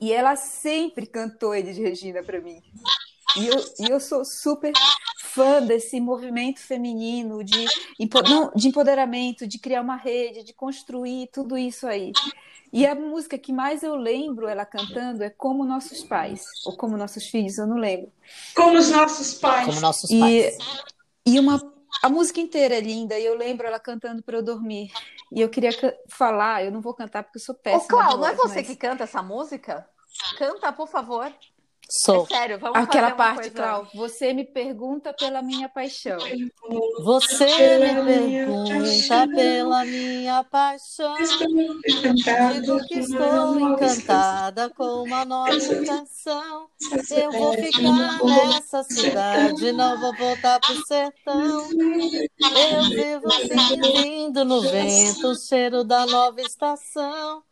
E 0.00 0.12
ela 0.12 0.36
sempre 0.36 1.06
cantou 1.06 1.54
Elis 1.54 1.76
Regina 1.76 2.22
para 2.22 2.40
mim. 2.40 2.62
E 3.36 3.46
eu, 3.46 3.64
e 3.80 3.90
eu 3.90 3.98
sou 3.98 4.24
super 4.24 4.72
fã 5.20 5.62
desse 5.62 6.00
movimento 6.00 6.60
feminino 6.60 7.42
de, 7.42 7.64
de 8.54 8.68
empoderamento, 8.68 9.46
de 9.46 9.58
criar 9.58 9.80
uma 9.80 9.96
rede, 9.96 10.44
de 10.44 10.52
construir 10.52 11.28
tudo 11.32 11.56
isso 11.56 11.86
aí. 11.86 12.12
E 12.72 12.86
a 12.86 12.94
música 12.94 13.36
que 13.36 13.52
mais 13.52 13.82
eu 13.82 13.94
lembro 13.94 14.48
ela 14.48 14.64
cantando 14.64 15.22
é 15.22 15.28
Como 15.28 15.64
Nossos 15.64 16.02
Pais, 16.02 16.46
ou 16.64 16.74
Como 16.76 16.96
Nossos 16.96 17.26
Filhos, 17.26 17.58
eu 17.58 17.66
não 17.66 17.76
lembro. 17.76 18.10
Como 18.56 18.78
os 18.78 18.90
nossos 18.90 19.34
pais. 19.34 19.66
Como 19.66 19.80
nossos 19.80 20.10
E, 20.10 20.18
pais. 20.18 20.58
e 21.26 21.38
uma, 21.38 21.60
a 22.02 22.08
música 22.08 22.40
inteira 22.40 22.74
é 22.76 22.80
linda, 22.80 23.18
e 23.18 23.26
eu 23.26 23.36
lembro 23.36 23.66
ela 23.66 23.78
cantando 23.78 24.22
para 24.22 24.38
eu 24.38 24.42
dormir. 24.42 24.90
E 25.30 25.40
eu 25.40 25.50
queria 25.50 25.70
falar, 26.08 26.64
eu 26.64 26.70
não 26.72 26.80
vou 26.80 26.94
cantar 26.94 27.22
porque 27.24 27.38
eu 27.38 27.42
sou 27.42 27.54
Ô, 27.54 27.58
péssima. 27.58 27.88
Clau, 27.88 28.14
de 28.14 28.16
não 28.16 28.26
é 28.28 28.34
você 28.34 28.56
mas- 28.56 28.66
que 28.66 28.76
canta 28.76 29.04
essa 29.04 29.22
música? 29.22 29.86
Canta, 30.38 30.72
por 30.72 30.88
favor. 30.88 31.30
Sou. 31.94 32.26
É 32.30 32.34
sério, 32.34 32.58
vamos 32.58 32.78
Aquela 32.78 33.10
fazer 33.10 33.16
parte, 33.18 33.50
coisa... 33.50 33.54
Clau, 33.54 33.86
você 33.94 34.32
me 34.32 34.44
pergunta 34.44 35.12
pela 35.12 35.42
minha 35.42 35.68
paixão. 35.68 36.16
Você 37.04 37.44
me 37.78 38.06
pergunta 38.06 39.28
pela 39.28 39.84
minha 39.84 40.42
paixão. 40.42 41.18
Estou 41.18 41.46
encantada 41.86 42.60
Digo 42.62 42.78
que 42.86 42.94
com 42.94 43.00
estou 43.00 43.18
uma 43.18 43.44
nova 43.44 43.60
encantada 43.60 44.70
com 44.70 45.02
uma 45.02 45.24
nova 45.26 45.50
canção. 45.84 46.66
estação. 46.80 47.18
Eu 47.18 47.30
vou 47.30 47.52
ficar 47.52 48.24
nessa 48.24 48.82
cidade, 48.84 49.72
não 49.72 50.00
vou 50.00 50.16
voltar 50.16 50.60
pro 50.60 50.86
sertão. 50.86 51.42
Eu 51.42 52.84
vivo 52.88 53.30
sentindo 53.48 54.46
no 54.46 54.62
vento 54.62 55.28
o 55.28 55.34
cheiro 55.34 55.84
da 55.84 56.06
nova 56.06 56.40
estação. 56.40 57.42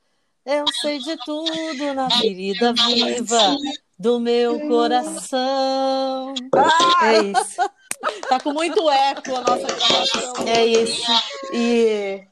Eu 0.46 0.64
sei 0.80 0.98
de 0.98 1.14
tudo 1.26 1.92
na 1.94 2.08
ferida 2.10 2.72
viva 2.72 3.54
do 4.00 4.18
meu 4.18 4.58
coração. 4.60 6.32
É 7.02 7.22
isso. 7.22 7.70
Tá 8.30 8.40
com 8.40 8.54
muito 8.54 8.90
eco 8.90 9.36
a 9.36 9.40
nossa 9.42 9.66
gravação. 9.66 10.48
É 10.48 10.64
isso. 10.64 11.12
E, 11.52 12.24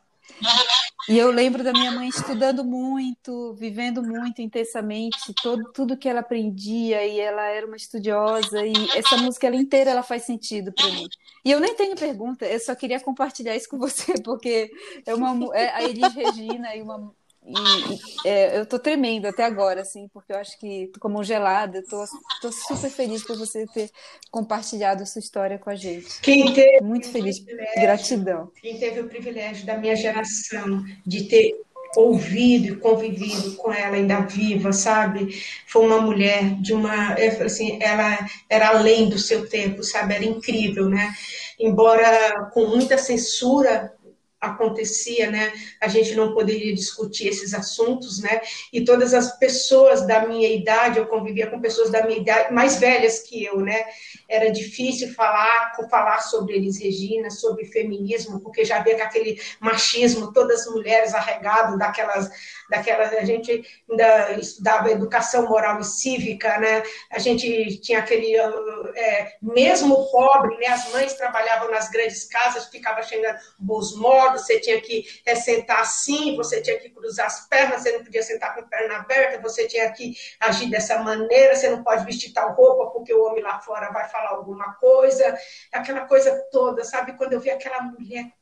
e 1.11 1.18
eu 1.18 1.31
lembro 1.31 1.62
da 1.62 1.72
minha 1.72 1.92
mãe 1.92 2.09
estudando 2.09 2.64
muito, 2.64 3.52
vivendo 3.52 4.02
muito 4.02 4.40
intensamente, 4.40 5.35
todo, 5.42 5.70
tudo 5.74 5.96
que 5.96 6.09
ela 6.09 6.20
aprendia, 6.20 7.07
e 7.07 7.20
ela 7.20 7.42
era 7.48 7.66
uma 7.66 7.76
estudiosa, 7.76 8.64
e 8.66 8.72
essa 8.96 9.18
música 9.18 9.46
ela 9.46 9.57
inteira 9.57 9.90
ela 9.90 10.02
faz 10.02 10.22
sentido 10.22 10.72
para 10.72 10.87
mim. 10.87 11.07
E 11.44 11.50
eu 11.50 11.61
nem 11.61 11.74
tenho 11.74 11.94
pergunta, 11.96 12.46
eu 12.46 12.61
só 12.61 12.74
queria 12.74 12.98
compartilhar 12.98 13.54
isso 13.54 13.68
com 13.68 13.78
você, 13.78 14.14
porque 14.24 14.70
é 15.04 15.14
uma 15.14 15.54
é 15.54 15.68
a 15.68 15.83
Elis 15.83 16.14
Regina 16.14 16.74
e 16.74 16.81
uma. 16.81 17.14
E, 17.48 18.28
é, 18.28 18.58
eu 18.58 18.66
tô 18.66 18.78
tremendo 18.78 19.26
até 19.26 19.44
agora, 19.44 19.80
assim, 19.80 20.06
porque 20.12 20.32
eu 20.32 20.37
acho 20.37 20.58
que 20.58 20.90
tô 20.92 21.00
congelada, 21.00 21.78
eu 21.78 21.84
tô, 21.87 22.04
tô 22.42 22.52
super 22.52 22.90
feliz 22.90 23.24
por 23.24 23.38
você 23.38 23.66
ter 23.72 23.90
compartilhado 24.30 25.02
a 25.02 25.06
sua 25.06 25.20
história 25.20 25.58
com 25.58 25.70
a 25.70 25.74
gente. 25.74 26.20
Quem 26.20 26.52
teve, 26.52 26.84
Muito 26.84 27.08
feliz. 27.08 27.38
Gratidão. 27.76 28.52
quem 28.61 28.78
teve 28.78 29.00
o 29.00 29.08
privilégio 29.08 29.64
da 29.64 29.76
minha 29.78 29.96
geração 29.96 30.84
de 31.06 31.24
ter 31.24 31.54
ouvido 31.96 32.74
e 32.74 32.76
convivido 32.76 33.56
com 33.56 33.72
ela 33.72 33.96
ainda 33.96 34.20
viva, 34.20 34.72
sabe? 34.72 35.42
Foi 35.66 35.87
uma 35.87 36.00
mulher 36.00 36.61
de 36.61 36.74
uma, 36.74 37.14
assim, 37.44 37.78
ela 37.80 38.28
era 38.48 38.68
além 38.68 39.08
do 39.08 39.18
seu 39.18 39.48
tempo, 39.48 39.82
sabe? 39.82 40.14
Era 40.14 40.24
incrível, 40.24 40.88
né? 40.88 41.14
Embora 41.58 42.50
com 42.52 42.66
muita 42.66 42.98
censura 42.98 43.92
acontecia, 44.40 45.31
né? 45.31 45.53
A 45.81 45.88
gente 45.88 46.14
não 46.14 46.33
poderia 46.33 46.72
discutir 46.74 47.29
esses 47.29 47.53
assuntos, 47.53 48.20
né? 48.22 48.40
E 48.72 48.85
todas 48.85 49.12
as 49.12 49.37
pessoas 49.38 50.07
da 50.07 50.27
minha 50.27 50.48
idade, 50.48 50.98
eu 50.98 51.07
convivia 51.07 51.48
com 51.48 51.61
pessoas 51.61 51.90
da 51.90 52.07
minha 52.07 52.18
idade, 52.20 52.53
mais 52.53 52.79
velhas 52.79 53.20
que 53.20 53.44
eu, 53.44 53.61
né? 53.61 53.85
Era 54.29 54.51
difícil 54.51 55.12
falar, 55.14 55.77
falar 55.90 56.20
sobre 56.20 56.55
Elis 56.55 56.79
Regina, 56.79 57.31
sobre 57.31 57.64
feminismo, 57.66 58.40
porque 58.40 58.64
já 58.64 58.77
havia 58.77 59.03
aquele 59.03 59.40
machismo, 59.61 60.33
todas 60.33 60.61
as 60.61 60.72
mulheres 60.72 61.14
arregadas 61.14 61.77
daquelas, 61.79 62.31
daquelas, 62.70 63.12
a 63.14 63.24
gente 63.24 63.64
ainda 63.90 64.33
estudava 64.35 64.90
educação 64.90 65.48
moral 65.48 65.81
e 65.81 65.85
cívica, 65.85 66.59
né? 66.59 66.83
A 67.11 67.18
gente 67.18 67.81
tinha 67.81 67.98
aquele, 67.98 68.37
é, 68.37 69.33
mesmo 69.42 70.11
pobre, 70.12 70.57
né? 70.59 70.66
As 70.68 70.92
mães 70.92 71.14
trabalhavam 71.14 71.70
nas 71.70 71.90
grandes 71.90 72.24
casas, 72.24 72.66
ficava 72.66 73.03
chegando 73.03 73.37
bons 73.59 73.96
modos, 74.29 74.47
você 74.47 74.61
tinha 74.61 74.81
que 74.81 75.05
é, 75.25 75.35
sentar 75.35 75.81
assim, 75.81 76.37
você 76.37 76.61
tinha 76.61 76.79
que 76.79 76.91
cruzar 76.91 77.27
as 77.27 77.49
pernas, 77.49 77.83
você 77.83 77.93
não 77.93 78.05
podia 78.05 78.23
sentar 78.23 78.55
com 78.55 78.61
a 78.61 78.64
perna 78.64 78.97
aberta, 78.97 79.41
você 79.41 79.67
tinha 79.67 79.91
que 79.93 80.14
agir 80.41 80.71
dessa 80.71 80.99
maneira, 80.99 81.55
você 81.55 81.69
não 81.71 81.83
pode 81.83 82.05
vestir 82.05 82.33
tal 82.33 82.55
roupa 82.55 82.91
porque 82.91 83.12
o 83.12 83.25
homem 83.25 83.43
lá 83.43 83.59
fora 83.61 83.91
vai 83.91 84.09
falar 84.09 84.31
alguma 84.31 84.75
coisa, 84.75 85.37
aquela 85.73 86.07
coisa 86.07 86.35
toda, 86.51 86.85
sabe? 86.85 87.17
Quando 87.17 87.33
eu 87.33 87.41
vi 87.41 87.51
aquela 87.51 87.83
mulher 87.83 88.38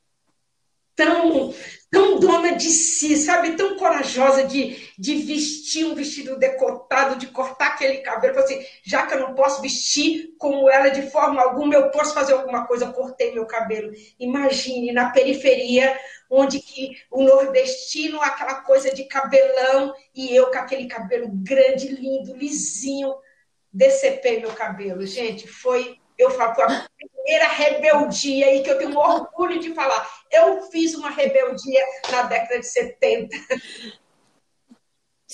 tão, 0.96 1.54
tão 1.90 2.18
dona 2.18 2.56
de 2.56 2.70
si, 2.70 3.16
sabe? 3.16 3.54
Tão 3.54 3.76
corajosa 3.76 4.44
de, 4.44 4.90
de 4.98 5.14
vestir 5.16 5.84
um 5.84 5.94
vestido 5.94 6.38
decotado, 6.38 7.16
de 7.16 7.26
cortar 7.28 7.68
aquele 7.68 7.98
cabelo. 7.98 8.38
Assim, 8.38 8.64
já 8.82 9.06
que 9.06 9.14
eu 9.14 9.20
não 9.20 9.34
posso 9.34 9.60
vestir 9.60 10.34
como 10.38 10.68
ela 10.68 10.88
de 10.88 11.10
forma 11.10 11.42
alguma, 11.42 11.74
eu 11.74 11.90
posso 11.90 12.14
fazer 12.14 12.32
alguma 12.32 12.66
coisa, 12.66 12.86
eu 12.86 12.92
cortei 12.92 13.32
meu 13.32 13.46
cabelo. 13.46 13.92
Imagine, 14.18 14.92
na 14.92 15.10
periferia, 15.10 15.96
onde 16.30 16.58
que 16.60 16.96
o 17.10 17.22
nordestino, 17.22 18.20
aquela 18.20 18.62
coisa 18.62 18.92
de 18.92 19.04
cabelão, 19.04 19.94
e 20.14 20.34
eu 20.34 20.50
com 20.50 20.58
aquele 20.58 20.86
cabelo 20.86 21.28
grande, 21.30 21.88
lindo, 21.88 22.34
lisinho, 22.34 23.14
decepei 23.70 24.40
meu 24.40 24.52
cabelo. 24.52 25.06
Gente, 25.06 25.46
foi, 25.46 25.98
eu 26.18 26.30
falo, 26.30 26.62
a 26.62 26.86
primeira 26.96 27.48
rebeldia 27.48 28.46
aí 28.46 28.62
que 28.62 28.70
eu 28.70 28.78
tenho 28.78 28.96
orgulho 28.96 29.60
de 29.60 29.74
falar. 29.74 30.08
Eu 30.30 30.62
fiz 30.70 30.94
uma 30.94 31.10
rebeldia 31.10 31.84
na 32.10 32.22
década 32.22 32.60
de 32.60 32.66
70. 32.66 33.36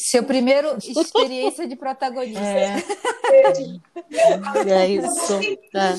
Seu 0.03 0.25
primeiro 0.25 0.77
experiência 0.79 1.67
de 1.69 1.77
protagonista. 1.77 2.41
É, 2.41 2.83
é 4.69 4.89
isso. 4.89 5.35
É. 5.75 5.93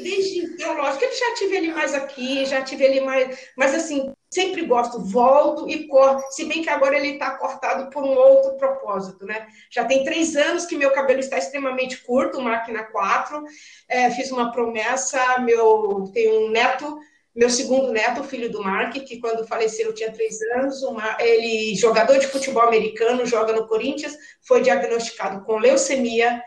Desde, 0.00 0.62
eu, 0.62 0.74
lógico 0.74 1.00
que 1.00 1.04
eu 1.06 1.12
já 1.12 1.34
tive 1.34 1.56
ele 1.56 1.72
mais 1.72 1.92
aqui, 1.92 2.46
já 2.46 2.62
tive 2.62 2.84
ele 2.84 3.00
mais, 3.00 3.36
mas 3.56 3.74
assim, 3.74 4.14
sempre 4.30 4.64
gosto, 4.64 5.00
volto 5.00 5.68
e 5.68 5.88
corto, 5.88 6.22
se 6.30 6.44
bem 6.44 6.62
que 6.62 6.70
agora 6.70 6.96
ele 6.96 7.14
está 7.14 7.32
cortado 7.32 7.90
por 7.90 8.04
um 8.04 8.16
outro 8.16 8.56
propósito, 8.56 9.26
né? 9.26 9.48
Já 9.70 9.84
tem 9.84 10.04
três 10.04 10.36
anos 10.36 10.64
que 10.64 10.76
meu 10.76 10.92
cabelo 10.92 11.18
está 11.18 11.36
extremamente 11.36 11.96
curto, 11.98 12.40
máquina 12.40 12.84
4, 12.84 13.42
é, 13.88 14.08
fiz 14.12 14.30
uma 14.30 14.52
promessa, 14.52 15.38
meu, 15.40 16.08
tenho 16.14 16.46
um 16.46 16.50
neto, 16.50 16.96
meu 17.34 17.48
segundo 17.48 17.90
neto, 17.90 18.22
filho 18.24 18.50
do 18.50 18.62
Mark, 18.62 18.92
que 18.92 19.18
quando 19.18 19.46
faleceu 19.46 19.94
tinha 19.94 20.12
três 20.12 20.40
anos, 20.54 20.82
uma, 20.82 21.16
ele, 21.18 21.74
jogador 21.74 22.18
de 22.18 22.26
futebol 22.26 22.62
americano, 22.62 23.24
joga 23.24 23.54
no 23.54 23.66
Corinthians, 23.66 24.14
foi 24.42 24.60
diagnosticado 24.60 25.42
com 25.44 25.56
leucemia 25.56 26.42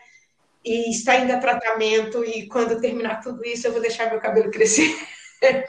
e 0.64 0.90
está 0.90 1.12
ainda 1.12 1.38
tratamento, 1.38 2.24
e 2.24 2.46
quando 2.48 2.80
terminar 2.80 3.20
tudo 3.20 3.44
isso, 3.44 3.66
eu 3.66 3.72
vou 3.72 3.80
deixar 3.80 4.10
meu 4.10 4.20
cabelo 4.20 4.50
crescer. 4.50 4.96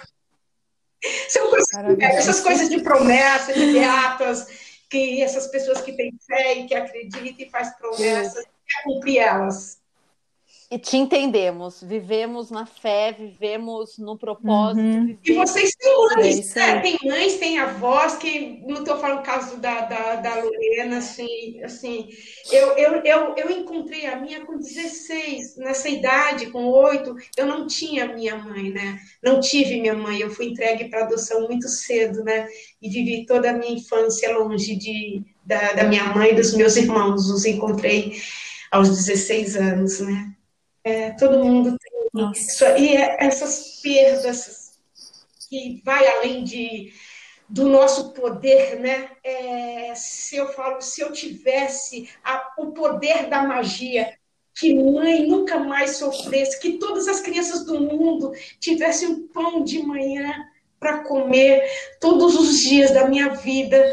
São 1.29 1.49
coisas, 1.49 1.69
essas 1.99 2.41
coisas 2.41 2.69
de 2.69 2.81
promessa, 2.81 3.53
de 3.53 3.71
beatas, 3.73 4.47
que 4.89 5.21
essas 5.21 5.47
pessoas 5.47 5.81
que 5.81 5.93
têm 5.93 6.11
fé 6.25 6.55
e 6.55 6.67
que 6.67 6.73
acreditam 6.73 7.45
e 7.45 7.49
faz 7.49 7.75
promessas, 7.77 8.43
quer 8.43 8.83
cumprir 8.83 9.19
elas. 9.19 9.79
E 10.69 10.77
te 10.77 10.97
entendemos, 10.97 11.81
vivemos 11.81 12.51
na 12.51 12.65
fé, 12.65 13.15
vivemos 13.17 13.97
no 13.97 14.17
propósito. 14.17 14.81
Uhum. 14.81 15.17
Vivemos... 15.23 15.23
E 15.23 15.33
vocês 15.33 15.71
têm 15.75 16.07
mães, 16.17 16.55
né? 16.55 16.79
tem 16.81 16.97
mães, 17.05 17.35
tem 17.37 17.57
avós, 17.57 18.17
que 18.17 18.61
não 18.67 18.79
estou 18.79 18.97
falando 18.97 19.19
o 19.19 19.23
caso 19.23 19.55
da, 19.61 19.81
da, 19.85 20.15
da 20.17 20.43
Lorena, 20.43 20.97
assim, 20.97 21.63
assim 21.63 22.09
eu, 22.51 22.71
eu, 22.73 23.01
eu, 23.05 23.35
eu 23.37 23.49
encontrei 23.49 24.07
a 24.07 24.19
minha 24.19 24.45
com 24.45 24.57
16, 24.57 25.55
nessa 25.55 25.87
idade, 25.87 26.47
com 26.47 26.65
8, 26.65 27.15
eu 27.37 27.45
não 27.45 27.65
tinha 27.65 28.13
minha 28.13 28.35
mãe, 28.35 28.69
né? 28.69 28.99
Não 29.23 29.39
tive 29.39 29.79
minha 29.79 29.95
mãe, 29.95 30.19
eu 30.19 30.29
fui 30.29 30.47
entregue 30.47 30.89
para 30.89 31.05
adoção 31.05 31.47
muito 31.47 31.69
cedo, 31.69 32.25
né? 32.25 32.45
E 32.81 32.89
vivi 32.89 33.25
toda 33.25 33.51
a 33.51 33.53
minha 33.53 33.71
infância 33.71 34.37
longe 34.37 34.75
de, 34.75 35.23
da, 35.45 35.71
da 35.71 35.83
minha 35.85 36.13
mãe 36.13 36.31
e 36.31 36.35
dos 36.35 36.53
meus 36.53 36.75
irmãos, 36.75 37.29
os 37.29 37.45
encontrei 37.45 38.21
aos 38.69 38.89
16 38.89 39.55
anos, 39.55 40.01
né? 40.01 40.33
É, 40.87 41.11
todo 41.11 41.43
mundo 41.43 41.77
tem 41.77 42.31
isso. 42.31 42.63
E 42.77 42.95
é, 42.95 43.17
essas 43.19 43.81
perdas 43.81 44.71
que 45.49 45.81
vai 45.83 46.07
além 46.07 46.45
de, 46.45 46.93
do 47.49 47.67
nosso 47.67 48.13
poder, 48.13 48.79
né? 48.79 49.09
É, 49.21 49.93
se 49.95 50.37
eu 50.37 50.47
falo, 50.53 50.81
se 50.81 51.01
eu 51.01 51.11
tivesse 51.11 52.09
a, 52.23 52.53
o 52.57 52.71
poder 52.71 53.27
da 53.27 53.43
magia, 53.43 54.17
que 54.57 54.73
mãe 54.73 55.27
nunca 55.27 55.59
mais 55.59 55.97
sofresse, 55.97 56.59
que 56.61 56.77
todas 56.77 57.05
as 57.09 57.19
crianças 57.19 57.65
do 57.65 57.81
mundo 57.81 58.31
tivessem 58.57 59.09
um 59.09 59.27
pão 59.27 59.65
de 59.65 59.83
manhã 59.83 60.33
para 60.79 61.03
comer 61.03 61.69
todos 61.99 62.33
os 62.33 62.59
dias 62.59 62.91
da 62.91 63.09
minha 63.09 63.29
vida. 63.29 63.85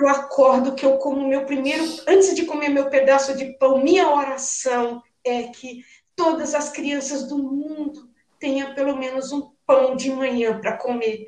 Eu 0.00 0.08
acordo 0.08 0.76
que 0.76 0.86
eu 0.86 0.96
como 0.98 1.26
meu 1.26 1.44
primeiro, 1.44 1.82
antes 2.06 2.36
de 2.36 2.44
comer 2.44 2.68
meu 2.68 2.88
pedaço 2.88 3.36
de 3.36 3.46
pão, 3.58 3.82
minha 3.82 4.08
oração 4.08 5.02
é 5.24 5.44
que 5.44 5.84
todas 6.16 6.54
as 6.54 6.70
crianças 6.70 7.28
do 7.28 7.38
mundo 7.38 8.08
tenham 8.40 8.74
pelo 8.74 8.96
menos 8.96 9.30
um 9.32 9.50
pão 9.66 9.94
de 9.94 10.10
manhã 10.10 10.58
para 10.58 10.76
comer. 10.76 11.26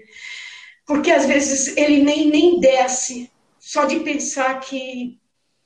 Porque 0.86 1.10
às 1.10 1.26
vezes 1.26 1.76
ele 1.76 2.02
nem, 2.02 2.28
nem 2.28 2.58
desce, 2.58 3.30
só 3.60 3.84
de 3.84 4.00
pensar 4.00 4.58
que 4.60 5.18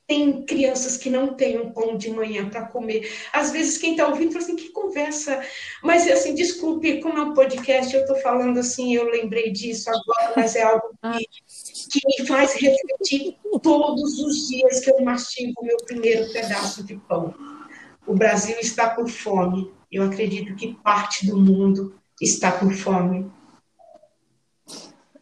tem 0.07 0.45
crianças 0.45 0.97
que 0.97 1.09
não 1.09 1.35
têm 1.35 1.59
um 1.59 1.73
pão 1.73 1.97
de 1.97 2.11
manhã 2.11 2.49
para 2.49 2.67
comer. 2.67 3.11
Às 3.33 3.51
vezes 3.51 3.79
quem 3.79 3.93
está 3.93 4.09
ouvindo 4.09 4.33
fala 4.33 4.45
assim, 4.45 4.57
que 4.57 4.71
conversa. 4.71 5.41
Mas 5.83 6.11
assim, 6.11 6.35
desculpe, 6.35 7.01
como 7.01 7.19
é 7.19 7.23
um 7.23 7.35
podcast, 7.35 7.95
eu 7.95 8.03
estou 8.03 8.17
falando 8.17 8.59
assim, 8.59 8.95
eu 8.95 9.09
lembrei 9.09 9.51
disso 9.51 9.89
agora, 9.89 10.35
mas 10.37 10.57
é 10.57 10.63
algo 10.63 10.89
que, 11.01 12.01
que 12.01 12.01
me 12.07 12.27
faz 12.27 12.53
refletir 12.55 13.37
todos 13.63 14.19
os 14.19 14.49
dias 14.49 14.81
que 14.81 14.91
eu 14.91 15.01
mastigo 15.03 15.53
o 15.59 15.65
meu 15.65 15.77
primeiro 15.79 16.31
pedaço 16.33 16.85
de 16.85 16.97
pão. 17.09 17.33
O 18.07 18.15
Brasil 18.15 18.59
está 18.59 18.95
com 18.95 19.07
fome. 19.07 19.73
Eu 19.91 20.05
acredito 20.05 20.55
que 20.55 20.75
parte 20.75 21.27
do 21.27 21.37
mundo 21.37 21.99
está 22.21 22.53
com 22.53 22.71
fome. 22.71 23.31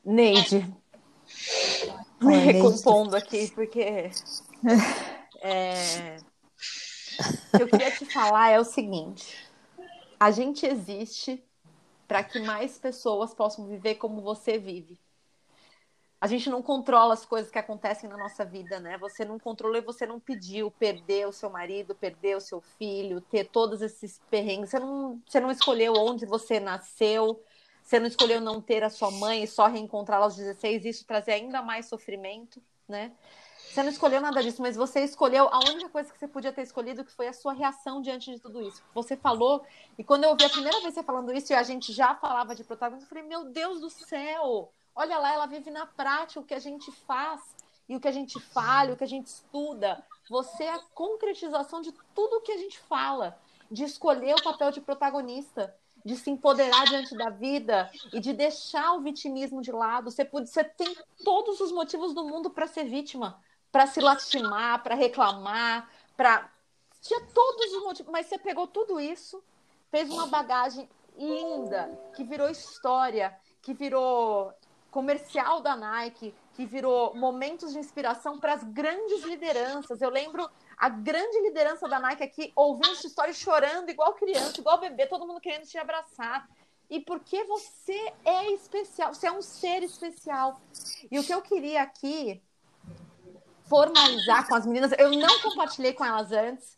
Neide, 0.05 0.66
me 2.21 2.37
recompondo 2.37 3.16
aqui, 3.16 3.51
porque 3.51 4.11
é, 5.43 6.16
o 7.53 7.57
que 7.57 7.62
eu 7.62 7.69
queria 7.69 7.90
te 7.90 8.07
falar 8.07 8.51
é 8.51 8.59
o 8.59 8.64
seguinte: 8.64 9.37
a 10.19 10.31
gente 10.31 10.64
existe 10.64 11.43
para 12.09 12.25
que 12.25 12.40
mais 12.40 12.79
pessoas 12.79 13.35
possam 13.35 13.69
viver 13.69 13.97
como 13.97 14.23
você 14.23 14.59
vive 14.59 14.99
a 16.21 16.27
gente 16.27 16.51
não 16.51 16.61
controla 16.61 17.15
as 17.15 17.25
coisas 17.25 17.51
que 17.51 17.59
acontecem 17.59 18.09
na 18.09 18.17
nossa 18.17 18.45
vida, 18.45 18.79
né? 18.79 18.99
Você 18.99 19.25
não 19.25 19.39
controlou 19.39 19.79
e 19.79 19.81
você 19.81 20.05
não 20.05 20.21
pediu 20.21 20.71
perder 20.71 21.27
o 21.27 21.33
seu 21.33 21.49
marido, 21.49 21.95
perder 21.95 22.37
o 22.37 22.41
seu 22.41 22.61
filho, 22.61 23.23
ter 23.23 23.45
todos 23.49 23.81
esses 23.81 24.21
perrengues. 24.31 24.69
Você 24.69 24.79
não, 24.79 25.23
você 25.27 25.41
não 25.41 25.51
escolheu 25.51 25.95
onde 25.95 26.27
você 26.27 26.61
nasceu, 26.61 27.43
você 27.83 27.99
não 27.99 28.07
escolheu 28.07 28.39
não 28.39 28.61
ter 28.61 28.85
a 28.85 28.91
sua 28.91 29.11
mãe 29.11 29.43
e 29.43 29.47
só 29.47 29.67
reencontrá-la 29.67 30.27
aos 30.27 30.37
16, 30.37 30.85
isso 30.85 31.07
trazer 31.07 31.33
ainda 31.33 31.63
mais 31.63 31.87
sofrimento, 31.87 32.63
né? 32.87 33.13
Você 33.71 33.83
não 33.83 33.91
escolheu 33.91 34.21
nada 34.21 34.43
disso, 34.43 34.61
mas 34.61 34.77
você 34.77 35.01
escolheu 35.01 35.49
a 35.49 35.59
única 35.71 35.89
coisa 35.89 36.13
que 36.13 36.19
você 36.19 36.29
podia 36.29 36.53
ter 36.53 36.63
escolhido, 36.63 37.05
que 37.05 37.13
foi 37.13 37.29
a 37.29 37.33
sua 37.33 37.55
reação 37.55 38.03
diante 38.03 38.31
de 38.31 38.39
tudo 38.41 38.61
isso. 38.61 38.83
Você 38.93 39.17
falou, 39.17 39.65
e 39.97 40.05
quando 40.05 40.25
eu 40.25 40.31
ouvi 40.31 40.45
a 40.45 40.51
primeira 40.51 40.81
vez 40.81 40.93
você 40.93 41.03
falando 41.03 41.33
isso 41.33 41.53
e 41.53 41.57
a 41.57 41.63
gente 41.63 41.93
já 41.93 42.15
falava 42.15 42.55
de 42.55 42.65
protagonismo, 42.65 43.07
eu 43.07 43.09
falei, 43.09 43.25
meu 43.25 43.45
Deus 43.45 43.81
do 43.81 43.89
céu! 43.89 44.71
Olha 44.94 45.18
lá, 45.18 45.33
ela 45.33 45.46
vive 45.46 45.70
na 45.70 45.87
prática 45.87 46.40
o 46.40 46.44
que 46.44 46.55
a 46.55 46.59
gente 46.59 46.90
faz 47.07 47.40
e 47.88 47.96
o 47.96 48.00
que 48.00 48.09
a 48.09 48.12
gente 48.12 48.38
fala, 48.38 48.92
o 48.92 48.96
que 48.96 49.05
a 49.05 49.09
gente 49.09 49.26
estuda. 49.26 50.05
Você 50.29 50.64
é 50.64 50.74
a 50.74 50.79
concretização 50.94 51.81
de 51.81 51.92
tudo 52.14 52.37
o 52.37 52.40
que 52.40 52.53
a 52.53 52.59
gente 52.59 52.79
fala, 52.79 53.38
de 53.70 53.85
escolher 53.85 54.35
o 54.35 54.42
papel 54.42 54.70
de 54.70 54.81
protagonista, 54.81 55.74
de 56.05 56.16
se 56.16 56.31
empoderar 56.31 56.85
diante 56.87 57.16
da 57.16 57.31
vida 57.31 57.90
e 58.12 58.20
de 58.20 58.33
deixar 58.33 58.94
o 58.94 59.00
vitimismo 59.00 59.61
de 59.61 59.72
lado. 59.72 60.11
Você, 60.11 60.24
pode, 60.24 60.48
você 60.48 60.64
tem 60.64 60.96
todos 61.24 61.61
os 61.61 61.72
motivos 61.72 62.14
do 62.14 62.24
mundo 62.24 62.50
para 62.50 62.66
ser 62.66 62.85
vítima, 62.85 63.42
para 63.70 63.87
se 63.87 64.00
lastimar, 64.00 64.83
para 64.83 64.94
reclamar, 64.94 65.90
para 66.16 66.50
tinha 67.00 67.20
todos 67.33 67.72
os 67.72 67.83
motivos, 67.83 68.12
mas 68.12 68.26
você 68.26 68.38
pegou 68.38 68.66
tudo 68.66 69.00
isso, 69.00 69.42
fez 69.90 70.11
uma 70.11 70.26
bagagem 70.26 70.88
linda 71.16 71.90
que 72.14 72.22
virou 72.22 72.48
história, 72.50 73.35
que 73.62 73.72
virou 73.72 74.53
comercial 74.90 75.61
da 75.61 75.76
Nike, 75.76 76.35
que 76.55 76.66
virou 76.66 77.14
momentos 77.14 77.72
de 77.72 77.79
inspiração 77.79 78.38
para 78.38 78.55
as 78.55 78.64
grandes 78.64 79.22
lideranças. 79.24 80.00
Eu 80.00 80.11
lembro 80.11 80.48
a 80.76 80.88
grande 80.88 81.40
liderança 81.42 81.88
da 81.88 81.98
Nike 81.98 82.22
aqui 82.22 82.53
ouvindo 82.57 82.92
essa 82.92 83.07
história 83.07 83.33
chorando, 83.33 83.88
igual 83.88 84.14
criança, 84.14 84.61
igual 84.61 84.79
bebê, 84.79 85.07
todo 85.07 85.26
mundo 85.26 85.40
querendo 85.40 85.66
te 85.66 85.79
abraçar. 85.79 86.48
E 86.88 87.00
porque 87.00 87.44
você 87.44 88.12
é 88.24 88.53
especial, 88.53 89.14
você 89.14 89.29
é 89.29 89.33
um 89.33 89.42
ser 89.42 89.83
especial. 89.83 90.61
E 91.11 91.18
o 91.18 91.24
que 91.24 91.33
eu 91.33 91.40
queria 91.40 91.83
aqui 91.83 92.42
formalizar 93.66 94.48
com 94.48 94.57
as 94.57 94.66
meninas, 94.66 94.92
eu 94.98 95.12
não 95.12 95.40
compartilhei 95.40 95.92
com 95.92 96.05
elas 96.05 96.33
antes, 96.33 96.76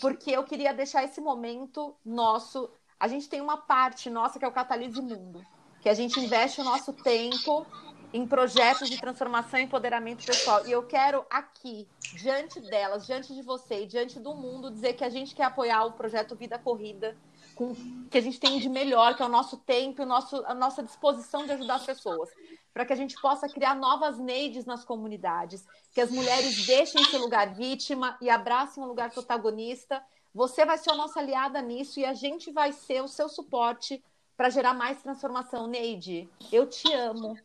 porque 0.00 0.30
eu 0.30 0.44
queria 0.44 0.72
deixar 0.72 1.04
esse 1.04 1.20
momento 1.20 1.94
nosso. 2.02 2.70
A 2.98 3.06
gente 3.06 3.28
tem 3.28 3.42
uma 3.42 3.58
parte 3.58 4.08
nossa 4.08 4.38
que 4.38 4.44
é 4.44 4.48
o 4.48 4.52
Catalise 4.52 5.02
Mundo 5.02 5.44
que 5.82 5.88
a 5.88 5.94
gente 5.94 6.18
investe 6.20 6.60
o 6.60 6.64
nosso 6.64 6.92
tempo 6.92 7.66
em 8.12 8.26
projetos 8.26 8.88
de 8.88 9.00
transformação 9.00 9.58
e 9.58 9.64
empoderamento 9.64 10.24
pessoal. 10.24 10.64
E 10.66 10.70
eu 10.70 10.82
quero 10.84 11.24
aqui, 11.28 11.88
diante 12.14 12.60
delas, 12.60 13.04
diante 13.04 13.34
de 13.34 13.42
você 13.42 13.82
e 13.82 13.86
diante 13.86 14.20
do 14.20 14.34
mundo, 14.34 14.70
dizer 14.70 14.92
que 14.92 15.04
a 15.04 15.08
gente 15.08 15.34
quer 15.34 15.44
apoiar 15.44 15.84
o 15.86 15.92
projeto 15.92 16.36
Vida 16.36 16.58
Corrida, 16.58 17.16
com 17.54 17.74
que 18.08 18.16
a 18.16 18.20
gente 18.20 18.38
tem 18.38 18.58
de 18.60 18.68
melhor, 18.68 19.16
que 19.16 19.22
é 19.22 19.26
o 19.26 19.30
nosso 19.30 19.56
tempo, 19.56 20.02
o 20.02 20.06
nosso, 20.06 20.44
a 20.46 20.54
nossa 20.54 20.82
disposição 20.82 21.44
de 21.44 21.52
ajudar 21.52 21.76
as 21.76 21.86
pessoas, 21.86 22.30
para 22.72 22.84
que 22.84 22.92
a 22.92 22.96
gente 22.96 23.20
possa 23.20 23.48
criar 23.48 23.74
novas 23.74 24.18
neides 24.18 24.64
nas 24.64 24.84
comunidades, 24.84 25.66
que 25.92 26.00
as 26.00 26.10
mulheres 26.10 26.64
deixem 26.66 27.02
esse 27.02 27.16
lugar 27.18 27.54
vítima 27.54 28.16
e 28.20 28.30
abracem 28.30 28.82
o 28.82 28.86
lugar 28.86 29.10
protagonista. 29.10 30.02
Você 30.34 30.64
vai 30.64 30.78
ser 30.78 30.90
a 30.90 30.94
nossa 30.94 31.18
aliada 31.18 31.60
nisso 31.60 31.98
e 31.98 32.04
a 32.04 32.14
gente 32.14 32.52
vai 32.52 32.72
ser 32.72 33.02
o 33.02 33.08
seu 33.08 33.28
suporte 33.28 34.02
para 34.36 34.50
gerar 34.50 34.74
mais 34.74 35.02
transformação. 35.02 35.66
Neide, 35.66 36.28
eu 36.50 36.66
te 36.66 36.92
amo. 36.92 37.38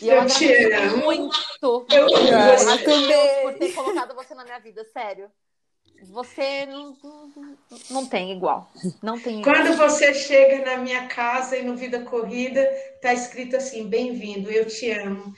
E 0.00 0.08
eu, 0.08 0.22
eu 0.22 0.26
te 0.26 0.72
amo. 0.72 0.96
muito 0.98 1.86
eu 1.90 2.06
Deus 3.08 3.30
por 3.42 3.54
ter 3.54 3.72
colocado 3.72 4.14
você 4.14 4.34
na 4.34 4.44
minha 4.44 4.58
vida, 4.58 4.84
sério. 4.92 5.30
Você 6.10 6.66
não, 6.66 6.96
não 7.90 8.06
tem 8.06 8.32
igual. 8.32 8.70
Não 9.02 9.18
tem 9.18 9.40
igual. 9.40 9.54
Quando 9.56 9.76
você 9.76 10.12
chega 10.12 10.64
na 10.64 10.76
minha 10.76 11.06
casa 11.06 11.56
e 11.56 11.62
no 11.62 11.74
Vida 11.74 12.00
Corrida, 12.00 12.68
tá 13.00 13.14
escrito 13.14 13.56
assim: 13.56 13.88
bem-vindo, 13.88 14.50
eu 14.50 14.66
te 14.66 14.90
amo. 14.90 15.32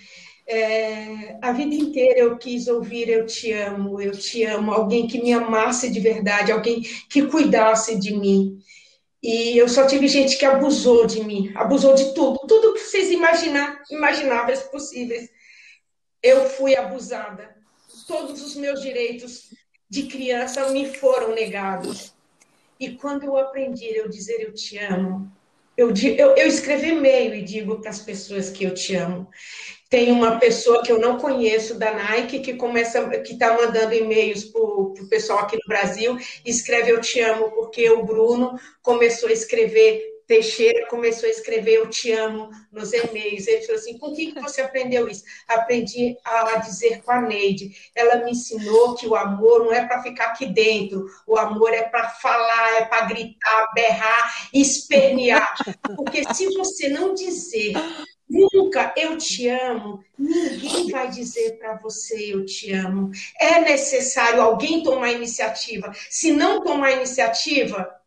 É, 0.51 1.37
a 1.43 1.53
vida 1.53 1.75
inteira 1.75 2.21
eu 2.21 2.39
quis 2.39 2.69
ouvir 2.69 3.07
eu 3.11 3.27
te 3.27 3.53
amo, 3.53 4.01
eu 4.01 4.13
te 4.13 4.45
amo, 4.45 4.73
alguém 4.73 5.07
que 5.07 5.23
me 5.23 5.31
amasse 5.31 5.91
de 5.91 6.01
verdade, 6.01 6.51
alguém 6.51 6.81
que 6.81 7.27
cuidasse 7.27 7.99
de 7.99 8.15
mim. 8.17 8.59
E 9.23 9.59
eu 9.59 9.69
só 9.69 9.87
tive 9.87 10.07
gente 10.07 10.39
que 10.39 10.45
abusou 10.45 11.07
de 11.07 11.25
mim, 11.25 11.53
abusou 11.57 11.95
de 11.95 12.15
tudo, 12.15 12.39
tudo 12.47 12.75
que 12.75 12.81
vocês 12.81 13.11
imaginar, 13.11 13.83
imagináveis 13.91 14.63
possíveis. 14.63 15.29
Eu 16.23 16.49
fui 16.49 16.77
abusada. 16.77 17.57
Todos 18.07 18.43
os 18.43 18.55
meus 18.55 18.81
direitos 18.81 19.51
de 19.91 20.05
criança 20.05 20.69
me 20.71 20.95
foram 20.95 21.35
negados. 21.35 22.15
E 22.79 22.91
quando 22.95 23.25
eu 23.25 23.37
aprendi 23.37 23.87
eu 23.87 24.09
dizer 24.09 24.41
eu 24.41 24.55
te 24.55 24.79
amo, 24.79 25.31
eu, 25.77 25.93
eu, 25.95 26.37
eu 26.37 26.49
e-mail 26.87 27.35
e 27.35 27.43
digo 27.43 27.81
para 27.81 27.91
as 27.91 28.01
pessoas 28.01 28.51
que 28.51 28.65
eu 28.65 28.75
te 28.75 28.95
amo. 28.95 29.29
Tem 29.89 30.13
uma 30.13 30.39
pessoa 30.39 30.83
que 30.83 30.93
eu 30.93 30.99
não 30.99 31.17
conheço 31.17 31.79
da 31.79 31.93
Nike 31.95 32.41
que 32.41 32.55
começa, 32.55 33.09
que 33.21 33.33
está 33.33 33.55
mandando 33.55 33.95
e-mails 33.95 34.45
para 34.45 34.61
o 34.61 35.09
pessoal 35.09 35.39
aqui 35.39 35.57
no 35.57 35.67
Brasil, 35.67 36.19
e 36.45 36.51
escreve 36.51 36.91
Eu 36.91 37.01
Te 37.01 37.21
Amo, 37.21 37.51
porque 37.53 37.89
o 37.91 38.05
Bruno 38.05 38.59
começou 38.83 39.31
a 39.31 39.33
escrever, 39.33 40.03
Teixeira 40.27 40.87
começou 40.89 41.27
a 41.27 41.33
escrever 41.33 41.77
Eu 41.77 41.89
Te 41.89 42.13
Amo 42.13 42.51
nos 42.71 42.93
e-mails. 42.93 43.47
Ele 43.47 43.63
falou 43.63 43.81
assim: 43.81 43.97
com 43.97 44.13
que, 44.13 44.33
que 44.33 44.41
você 44.41 44.61
aprendeu 44.61 45.09
isso? 45.09 45.25
Aprendi 45.49 46.19
a 46.23 46.57
dizer 46.57 47.03
com 47.03 47.11
a 47.11 47.23
Neide. 47.23 47.71
Ela 47.95 48.23
me 48.23 48.33
ensinou 48.33 48.95
que 48.95 49.07
o 49.07 49.17
amor 49.17 49.65
não 49.65 49.73
é 49.73 49.87
para 49.87 50.03
ficar 50.03 50.27
aqui 50.27 50.45
dentro, 50.45 51.07
o 51.27 51.39
amor 51.39 51.73
é 51.73 51.85
para 51.85 52.11
falar, 52.11 52.75
é 52.77 52.85
para 52.85 53.07
gritar, 53.07 53.73
berrar, 53.75 54.51
espernear. 54.53 55.55
Porque 55.97 56.23
se 56.35 56.47
você 56.55 56.91
não 56.91 57.15
dizer 57.15 57.73
Nunca 58.29 58.93
eu 58.97 59.17
te 59.17 59.49
amo, 59.49 60.05
ninguém 60.19 60.91
vai 60.91 61.09
dizer 61.09 61.59
para 61.59 61.77
você 61.79 62.35
eu 62.35 62.45
te 62.45 62.73
amo. 62.73 63.11
É 63.41 63.61
necessário 63.61 64.43
alguém 64.43 64.83
tomar 64.83 65.13
iniciativa. 65.13 65.93
Se 66.11 66.31
não 66.31 66.63
tomar 66.63 66.93
iniciativa, 66.93 67.99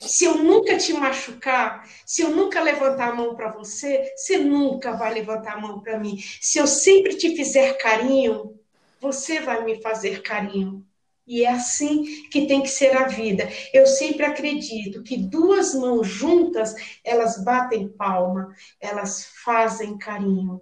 se 0.00 0.24
eu 0.24 0.36
nunca 0.36 0.76
te 0.76 0.92
machucar, 0.92 1.88
se 2.04 2.22
eu 2.22 2.30
nunca 2.30 2.60
levantar 2.60 3.10
a 3.10 3.14
mão 3.14 3.34
para 3.34 3.50
você, 3.50 4.12
você 4.16 4.38
nunca 4.38 4.92
vai 4.92 5.14
levantar 5.14 5.54
a 5.54 5.60
mão 5.60 5.80
para 5.80 5.98
mim. 5.98 6.18
Se 6.40 6.58
eu 6.58 6.66
sempre 6.66 7.16
te 7.16 7.36
fizer 7.36 7.74
carinho, 7.78 8.58
você 9.00 9.40
vai 9.40 9.64
me 9.64 9.80
fazer 9.80 10.22
carinho. 10.22 10.84
E 11.32 11.46
é 11.46 11.48
assim 11.48 12.28
que 12.28 12.46
tem 12.46 12.60
que 12.60 12.68
ser 12.68 12.94
a 12.94 13.08
vida. 13.08 13.48
Eu 13.72 13.86
sempre 13.86 14.22
acredito 14.26 15.02
que 15.02 15.16
duas 15.16 15.74
mãos 15.74 16.06
juntas, 16.06 16.74
elas 17.02 17.42
batem 17.42 17.88
palma, 17.88 18.54
elas 18.78 19.24
fazem 19.42 19.96
carinho 19.96 20.60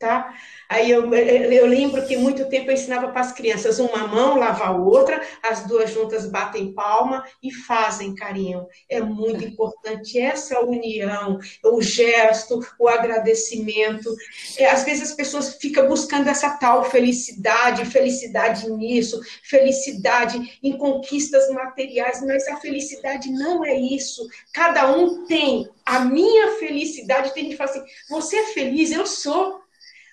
tá? 0.00 0.34
Aí 0.66 0.90
eu, 0.90 1.12
eu 1.14 1.66
lembro 1.66 2.06
que 2.06 2.16
muito 2.16 2.48
tempo 2.48 2.70
eu 2.70 2.74
ensinava 2.74 3.08
para 3.08 3.20
as 3.20 3.32
crianças 3.32 3.78
uma 3.78 4.06
mão 4.08 4.38
lava 4.38 4.64
a 4.64 4.70
outra, 4.70 5.20
as 5.42 5.66
duas 5.66 5.90
juntas 5.90 6.26
batem 6.26 6.72
palma 6.72 7.22
e 7.42 7.52
fazem 7.52 8.14
carinho. 8.14 8.66
É 8.88 9.00
muito 9.00 9.44
importante 9.44 10.18
essa 10.18 10.58
união, 10.60 11.38
o 11.62 11.82
gesto, 11.82 12.60
o 12.78 12.88
agradecimento. 12.88 14.10
É, 14.56 14.70
às 14.70 14.84
vezes 14.84 15.10
as 15.10 15.14
pessoas 15.14 15.56
ficam 15.56 15.86
buscando 15.86 16.28
essa 16.28 16.56
tal 16.56 16.84
felicidade, 16.84 17.84
felicidade 17.84 18.70
nisso, 18.70 19.20
felicidade 19.42 20.58
em 20.62 20.78
conquistas 20.78 21.50
materiais, 21.50 22.24
mas 22.24 22.48
a 22.48 22.56
felicidade 22.56 23.30
não 23.30 23.62
é 23.64 23.74
isso. 23.74 24.26
Cada 24.54 24.90
um 24.96 25.26
tem. 25.26 25.68
A 25.84 26.00
minha 26.00 26.52
felicidade 26.52 27.34
tem 27.34 27.50
que 27.50 27.56
falar 27.56 27.70
assim: 27.70 27.84
você 28.08 28.36
é 28.36 28.46
feliz? 28.54 28.90
Eu 28.92 29.04
sou. 29.04 29.60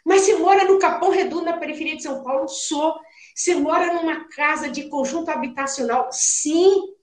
Mas 0.07 0.21
você 0.21 0.37
mora 0.37 0.63
no 0.63 0.79
Capão 0.79 1.09
Redondo, 1.09 1.43
na 1.43 1.57
periferia 1.57 1.97
de 1.97 2.03
São 2.03 2.23
Paulo? 2.23 2.47
Sou. 2.47 2.95
Você 3.35 3.55
mora 3.55 3.93
numa 3.93 4.29
casa 4.29 4.69
de 4.69 4.87
conjunto 4.87 5.29
habitacional? 5.29 6.07
Sim. 6.13 6.93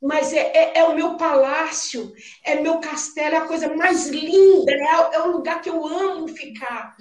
Mas 0.00 0.32
é, 0.32 0.38
é, 0.38 0.78
é 0.78 0.84
o 0.84 0.94
meu 0.94 1.18
palácio, 1.18 2.10
é 2.42 2.58
meu 2.58 2.80
castelo, 2.80 3.34
é 3.34 3.38
a 3.38 3.46
coisa 3.46 3.72
mais 3.76 4.06
linda, 4.08 4.72
é, 4.72 5.14
é 5.14 5.20
o 5.20 5.30
lugar 5.30 5.60
que 5.60 5.68
eu 5.68 5.86
amo 5.86 6.26
ficar 6.26 6.96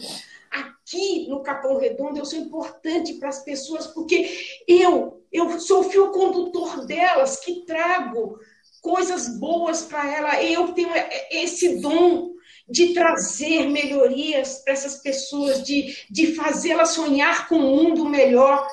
aqui 0.51 1.29
no 1.29 1.41
Capão 1.41 1.77
Redondo 1.77 2.19
eu 2.19 2.25
sou 2.25 2.37
importante 2.37 3.13
para 3.13 3.29
as 3.29 3.41
pessoas 3.41 3.87
porque 3.87 4.29
eu 4.67 5.23
eu 5.31 5.57
sou 5.61 5.79
o 5.79 5.89
fio 5.89 6.11
condutor 6.11 6.85
delas 6.85 7.39
que 7.39 7.65
trago 7.65 8.37
coisas 8.81 9.39
boas 9.39 9.83
para 9.83 10.11
ela. 10.13 10.43
Eu 10.43 10.73
tenho 10.73 10.89
esse 11.31 11.79
dom 11.79 12.30
de 12.71 12.93
trazer 12.93 13.67
melhorias 13.67 14.61
para 14.63 14.73
essas 14.73 14.95
pessoas, 14.95 15.61
de, 15.61 15.93
de 16.09 16.33
fazê-las 16.33 16.91
sonhar 16.91 17.49
com 17.49 17.57
um 17.57 17.83
mundo 17.83 18.05
melhor. 18.05 18.65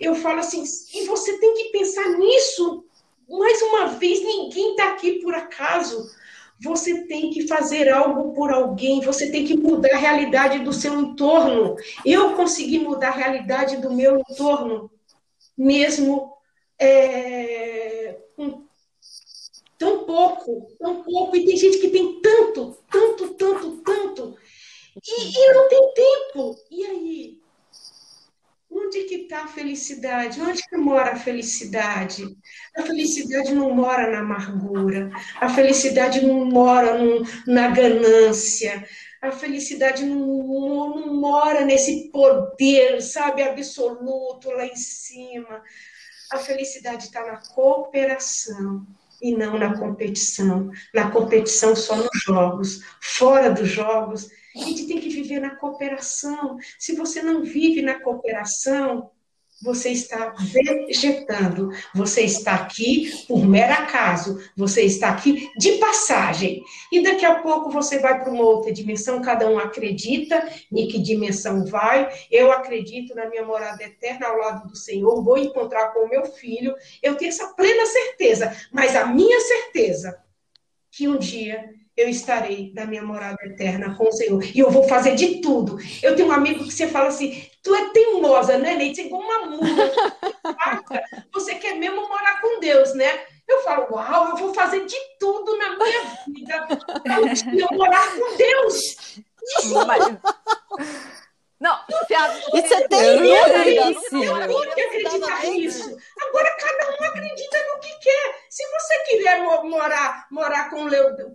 Eu 0.00 0.14
falo 0.14 0.40
assim, 0.40 0.64
e 0.94 1.04
você 1.04 1.38
tem 1.38 1.52
que 1.54 1.64
pensar 1.64 2.08
nisso. 2.18 2.84
Mais 3.28 3.60
uma 3.62 3.86
vez, 3.88 4.20
ninguém 4.24 4.70
está 4.70 4.88
aqui 4.88 5.20
por 5.20 5.34
acaso. 5.34 6.10
Você 6.62 7.06
tem 7.06 7.30
que 7.30 7.46
fazer 7.46 7.90
algo 7.90 8.32
por 8.32 8.50
alguém, 8.52 9.00
você 9.00 9.30
tem 9.30 9.44
que 9.44 9.56
mudar 9.56 9.94
a 9.94 9.98
realidade 9.98 10.60
do 10.60 10.72
seu 10.72 10.98
entorno. 10.98 11.76
Eu 12.06 12.32
consegui 12.32 12.78
mudar 12.78 13.08
a 13.08 13.16
realidade 13.16 13.76
do 13.78 13.92
meu 13.92 14.18
entorno, 14.18 14.90
mesmo 15.58 16.32
é, 16.78 17.91
tão 19.82 20.04
pouco, 20.04 20.68
tão 20.78 21.02
pouco, 21.02 21.36
e 21.36 21.44
tem 21.44 21.56
gente 21.56 21.78
que 21.78 21.88
tem 21.88 22.20
tanto, 22.20 22.78
tanto, 22.88 23.34
tanto, 23.34 23.78
tanto, 23.78 24.38
e, 25.04 25.36
e 25.36 25.52
não 25.52 25.68
tem 25.68 25.94
tempo. 25.94 26.56
E 26.70 26.86
aí? 26.86 27.42
Onde 28.70 29.02
que 29.04 29.16
está 29.16 29.42
a 29.42 29.48
felicidade? 29.48 30.40
Onde 30.40 30.62
que 30.62 30.76
mora 30.76 31.12
a 31.12 31.16
felicidade? 31.16 32.24
A 32.76 32.82
felicidade 32.82 33.52
não 33.52 33.74
mora 33.74 34.08
na 34.08 34.20
amargura, 34.20 35.10
a 35.40 35.48
felicidade 35.48 36.24
não 36.24 36.44
mora 36.44 36.96
na 37.44 37.68
ganância, 37.68 38.86
a 39.20 39.32
felicidade 39.32 40.04
não, 40.04 40.94
não, 40.94 41.14
mora 41.14 41.64
nesse 41.64 42.08
poder, 42.10 43.02
sabe, 43.02 43.42
absoluto 43.42 44.48
lá 44.50 44.64
em 44.64 44.76
cima. 44.76 45.60
A 46.30 46.38
felicidade 46.38 47.06
está 47.06 47.26
na 47.26 47.40
cooperação 47.52 48.86
e 49.22 49.34
não 49.34 49.58
na 49.58 49.78
competição. 49.78 50.70
Na 50.92 51.10
competição 51.10 51.76
só 51.76 51.96
nos 51.96 52.22
jogos. 52.24 52.80
Fora 53.00 53.50
dos 53.50 53.68
jogos, 53.68 54.28
a 54.56 54.58
gente 54.58 54.86
tem 54.86 55.00
que 55.00 55.08
viver 55.08 55.40
na 55.40 55.56
cooperação. 55.56 56.58
Se 56.78 56.94
você 56.96 57.22
não 57.22 57.42
vive 57.42 57.80
na 57.80 58.00
cooperação, 58.00 59.10
você 59.62 59.90
está 59.90 60.34
vegetando, 60.38 61.70
você 61.94 62.22
está 62.22 62.54
aqui 62.54 63.24
por 63.28 63.46
mero 63.46 63.72
acaso, 63.72 64.42
você 64.56 64.82
está 64.82 65.10
aqui 65.10 65.50
de 65.56 65.72
passagem. 65.72 66.62
E 66.90 67.02
daqui 67.02 67.24
a 67.24 67.36
pouco 67.36 67.70
você 67.70 68.00
vai 68.00 68.20
para 68.20 68.32
uma 68.32 68.44
outra 68.44 68.72
dimensão, 68.72 69.22
cada 69.22 69.48
um 69.48 69.58
acredita 69.58 70.48
em 70.72 70.88
que 70.88 70.98
dimensão 70.98 71.64
vai. 71.64 72.12
Eu 72.30 72.50
acredito 72.50 73.14
na 73.14 73.28
minha 73.28 73.44
morada 73.44 73.82
eterna 73.84 74.26
ao 74.26 74.36
lado 74.36 74.68
do 74.68 74.76
Senhor, 74.76 75.22
vou 75.22 75.38
encontrar 75.38 75.92
com 75.92 76.00
o 76.00 76.08
meu 76.08 76.24
filho, 76.26 76.74
eu 77.02 77.14
tenho 77.14 77.28
essa 77.28 77.48
plena 77.54 77.86
certeza, 77.86 78.54
mas 78.72 78.96
a 78.96 79.06
minha 79.06 79.40
certeza 79.40 80.18
que 80.90 81.06
um 81.06 81.18
dia 81.18 81.70
eu 81.96 82.08
estarei 82.08 82.72
na 82.74 82.86
minha 82.86 83.02
morada 83.02 83.38
eterna 83.44 83.94
com 83.94 84.08
o 84.08 84.12
Senhor. 84.12 84.42
E 84.54 84.58
eu 84.58 84.70
vou 84.70 84.88
fazer 84.88 85.14
de 85.14 85.40
tudo. 85.40 85.78
Eu 86.02 86.16
tenho 86.16 86.28
um 86.28 86.32
amigo 86.32 86.64
que 86.64 86.72
você 86.72 86.88
fala 86.88 87.08
assim: 87.08 87.46
tu 87.62 87.74
é 87.74 87.90
teimosa, 87.90 88.58
né, 88.58 88.74
Neide? 88.74 88.96
Você 88.96 89.02
é 89.02 89.06
igual 89.06 89.22
uma 89.22 89.46
mula. 89.46 89.92
Você 91.32 91.54
quer 91.54 91.74
mesmo 91.74 92.08
morar 92.08 92.40
com 92.40 92.58
Deus, 92.60 92.94
né? 92.94 93.26
Eu 93.48 93.62
falo, 93.62 93.94
uau, 93.94 94.30
eu 94.30 94.36
vou 94.36 94.54
fazer 94.54 94.84
de 94.84 94.96
tudo 95.18 95.56
na 95.56 95.76
minha 95.76 96.02
vida 96.26 96.66
para 97.02 97.20
eu 97.20 97.76
morar 97.76 98.12
com 98.14 98.36
Deus. 98.36 99.22
Não, 101.62 101.78
se 102.08 102.14
a... 102.14 102.28
Isso 102.54 102.74
é 102.74 102.88
terrível, 102.88 103.44
Tem 104.48 104.74
que 104.74 104.80
acreditar 104.80 105.44
nisso. 105.44 105.96
Agora, 106.20 106.56
cada 106.56 106.90
um 106.90 107.04
acredita 107.08 107.58
no 107.72 107.80
que 107.80 107.98
quer. 108.00 108.34
Se 108.50 108.64
você 108.68 108.98
quiser 109.04 109.42
morar, 109.42 110.26
morar 110.28 110.70
com 110.70 110.84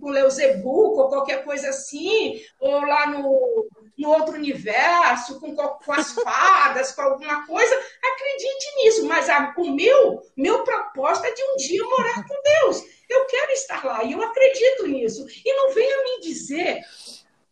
o 0.02 0.10
Leuzebuco 0.10 1.02
ou 1.02 1.08
qualquer 1.08 1.46
coisa 1.46 1.70
assim, 1.70 2.42
ou 2.60 2.82
lá 2.82 3.08
no, 3.08 3.70
no 3.98 4.10
outro 4.10 4.36
universo, 4.36 5.40
com, 5.40 5.56
com 5.56 5.92
as 5.94 6.12
fadas, 6.12 6.92
com 6.92 7.02
alguma 7.02 7.46
coisa, 7.48 7.76
acredite 8.04 8.76
nisso. 8.78 9.06
Mas 9.06 9.30
a, 9.30 9.54
o 9.58 9.72
meu, 9.72 10.22
meu 10.36 10.64
propósito 10.64 11.26
é 11.26 11.32
de 11.32 11.44
um 11.44 11.56
dia 11.58 11.84
morar 11.84 12.26
com 12.28 12.42
Deus. 12.44 12.84
Eu 13.10 13.26
quero 13.26 13.52
estar 13.52 13.84
lá 13.86 14.04
e 14.04 14.12
eu 14.12 14.22
acredito 14.22 14.88
nisso. 14.88 15.26
E 15.44 15.54
não 15.54 15.74
venha 15.74 16.04
me 16.04 16.22
dizer 16.22 16.84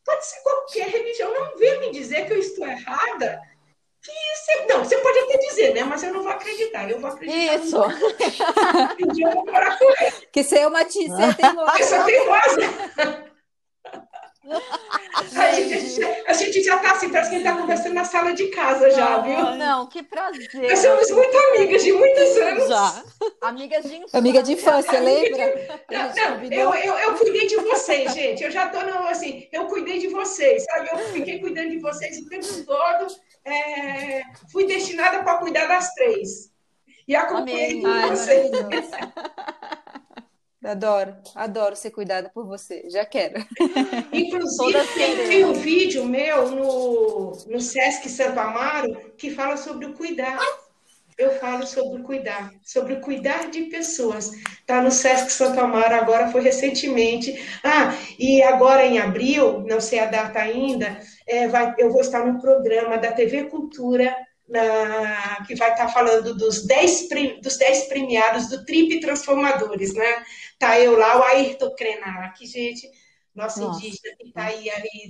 Pode 0.06 0.26
ser 0.26 0.40
qualquer 0.42 0.88
religião. 0.88 1.34
Não 1.34 1.58
venha 1.58 1.80
me 1.80 1.92
dizer 1.92 2.28
que 2.28 2.34
eu 2.34 2.38
estou 2.38 2.68
errada. 2.68 3.42
Que 4.02 4.12
você, 4.12 4.66
não, 4.68 4.84
você 4.84 4.98
pode 5.00 5.18
até 5.18 5.38
dizer, 5.40 5.74
né? 5.74 5.84
Mas 5.84 6.04
eu 6.04 6.14
não 6.14 6.22
vou 6.22 6.32
acreditar. 6.32 6.88
Eu 6.88 7.00
vou 7.00 7.10
acreditar. 7.10 7.56
Isso. 7.56 7.78
que 10.32 10.44
você 10.44 10.60
é 10.60 10.68
uma 10.68 10.86
tia, 10.86 11.08
você 11.08 11.24
é 11.24 11.34
teimosa. 11.34 11.80
Eu 11.80 11.86
sou 11.88 12.04
teimosa. 12.04 13.32
A 15.36 15.52
gente, 15.54 16.04
a 16.28 16.34
gente 16.34 16.64
já 16.64 16.76
está 16.76 16.92
assim, 16.92 17.10
parece 17.10 17.30
que 17.30 17.36
a 17.36 17.40
gente 17.40 17.48
está 17.48 17.60
conversando 17.60 17.94
na 17.94 18.04
sala 18.04 18.34
de 18.34 18.48
casa 18.48 18.92
já, 18.92 19.20
viu? 19.20 19.56
Não, 19.56 19.88
que 19.88 20.04
prazer. 20.04 20.50
Nós 20.54 20.80
somos 20.80 21.10
muito 21.12 21.38
amigas 21.38 21.84
de 21.84 21.94
muitos 21.94 22.38
anos. 22.38 22.68
Já. 22.68 23.04
Amigas 23.42 23.84
de 23.84 23.96
infância. 23.96 24.20
Amiga 24.20 24.44
de 24.44 24.54
infância, 24.54 25.00
lembra? 25.00 25.84
Não, 25.90 26.40
não, 26.50 26.52
eu, 26.52 26.74
eu, 26.76 26.98
eu 27.00 27.14
cuidei 27.16 27.48
de 27.48 27.56
vocês, 27.58 28.14
gente. 28.14 28.44
Eu 28.44 28.52
já 28.52 28.70
tô 28.70 28.82
no, 28.82 29.08
assim, 29.08 29.48
eu 29.52 29.66
cuidei 29.68 30.00
de 30.00 30.10
vocês, 30.10 30.64
sabe? 30.66 30.90
Eu 30.92 31.00
fiquei 31.10 31.40
cuidando 31.40 31.70
de 31.70 31.80
vocês 31.80 32.18
o 32.20 32.28
tempo 32.28 32.64
todo. 32.66 33.08
É, 33.46 34.22
fui 34.52 34.66
destinada 34.68 35.24
para 35.24 35.38
cuidar 35.38 35.68
das 35.68 35.94
três. 35.94 36.52
E 37.08 37.16
acompanhei 37.16 37.84
Amém. 37.84 37.86
Ai, 37.86 38.10
vocês. 38.10 38.52
maravilhoso. 38.52 38.92
Adoro, 40.66 41.16
adoro 41.36 41.76
ser 41.76 41.92
cuidada 41.92 42.30
por 42.34 42.46
você. 42.46 42.90
Já 42.90 43.06
quero. 43.06 43.36
Inclusive, 44.12 44.88
tem, 44.96 45.16
tem 45.28 45.46
um 45.46 45.54
vídeo 45.54 46.06
meu 46.06 46.52
no, 46.52 47.32
no 47.48 47.60
Sesc 47.62 48.10
Santo 48.10 48.40
Amaro 48.40 49.14
que 49.18 49.30
fala 49.30 49.58
sobre 49.58 49.86
o 49.86 49.94
cuidar. 49.94 50.40
Eu 51.18 51.32
falo 51.40 51.66
sobre 51.66 52.02
o 52.02 52.04
cuidar, 52.04 52.52
sobre 52.62 52.96
o 52.96 53.00
cuidar 53.00 53.50
de 53.50 53.64
pessoas. 53.64 54.32
Está 54.34 54.82
no 54.82 54.92
Sesc 54.92 55.32
Santo 55.32 55.60
Amaro, 55.62 55.96
agora 55.96 56.30
foi 56.30 56.42
recentemente. 56.42 57.34
Ah, 57.64 57.94
e 58.20 58.44
agora 58.44 58.86
em 58.86 59.00
abril, 59.00 59.62
não 59.62 59.80
sei 59.80 60.00
a 60.00 60.08
data 60.08 60.40
ainda, 60.40 61.00
é, 61.26 61.48
vai- 61.48 61.74
eu 61.78 61.90
vou 61.90 62.02
estar 62.02 62.26
no 62.26 62.42
programa 62.42 62.98
da 62.98 63.14
TV 63.14 63.46
Cultura, 63.46 64.14
na- 64.48 65.44
que 65.48 65.56
vai 65.56 65.72
estar 65.72 65.88
falando 65.90 66.36
dos 66.36 66.66
10, 66.66 67.08
pre- 67.08 67.40
dos 67.42 67.58
10 67.58 67.86
premiados 67.86 68.48
do 68.50 68.64
Trip 68.66 69.00
Transformadores, 69.00 69.94
né? 69.94 70.24
Tá 70.60 70.80
eu 70.80 70.98
lá, 70.98 71.20
o 71.20 71.24
Ayrton 71.24 71.74
Krenak, 71.76 72.46
gente, 72.46 72.90
nosso 73.34 73.60
Nossa. 73.60 73.80
indígena 73.80 74.16
que 74.18 74.28
está 74.28 74.44
aí, 74.46 74.70
aí 74.70 75.10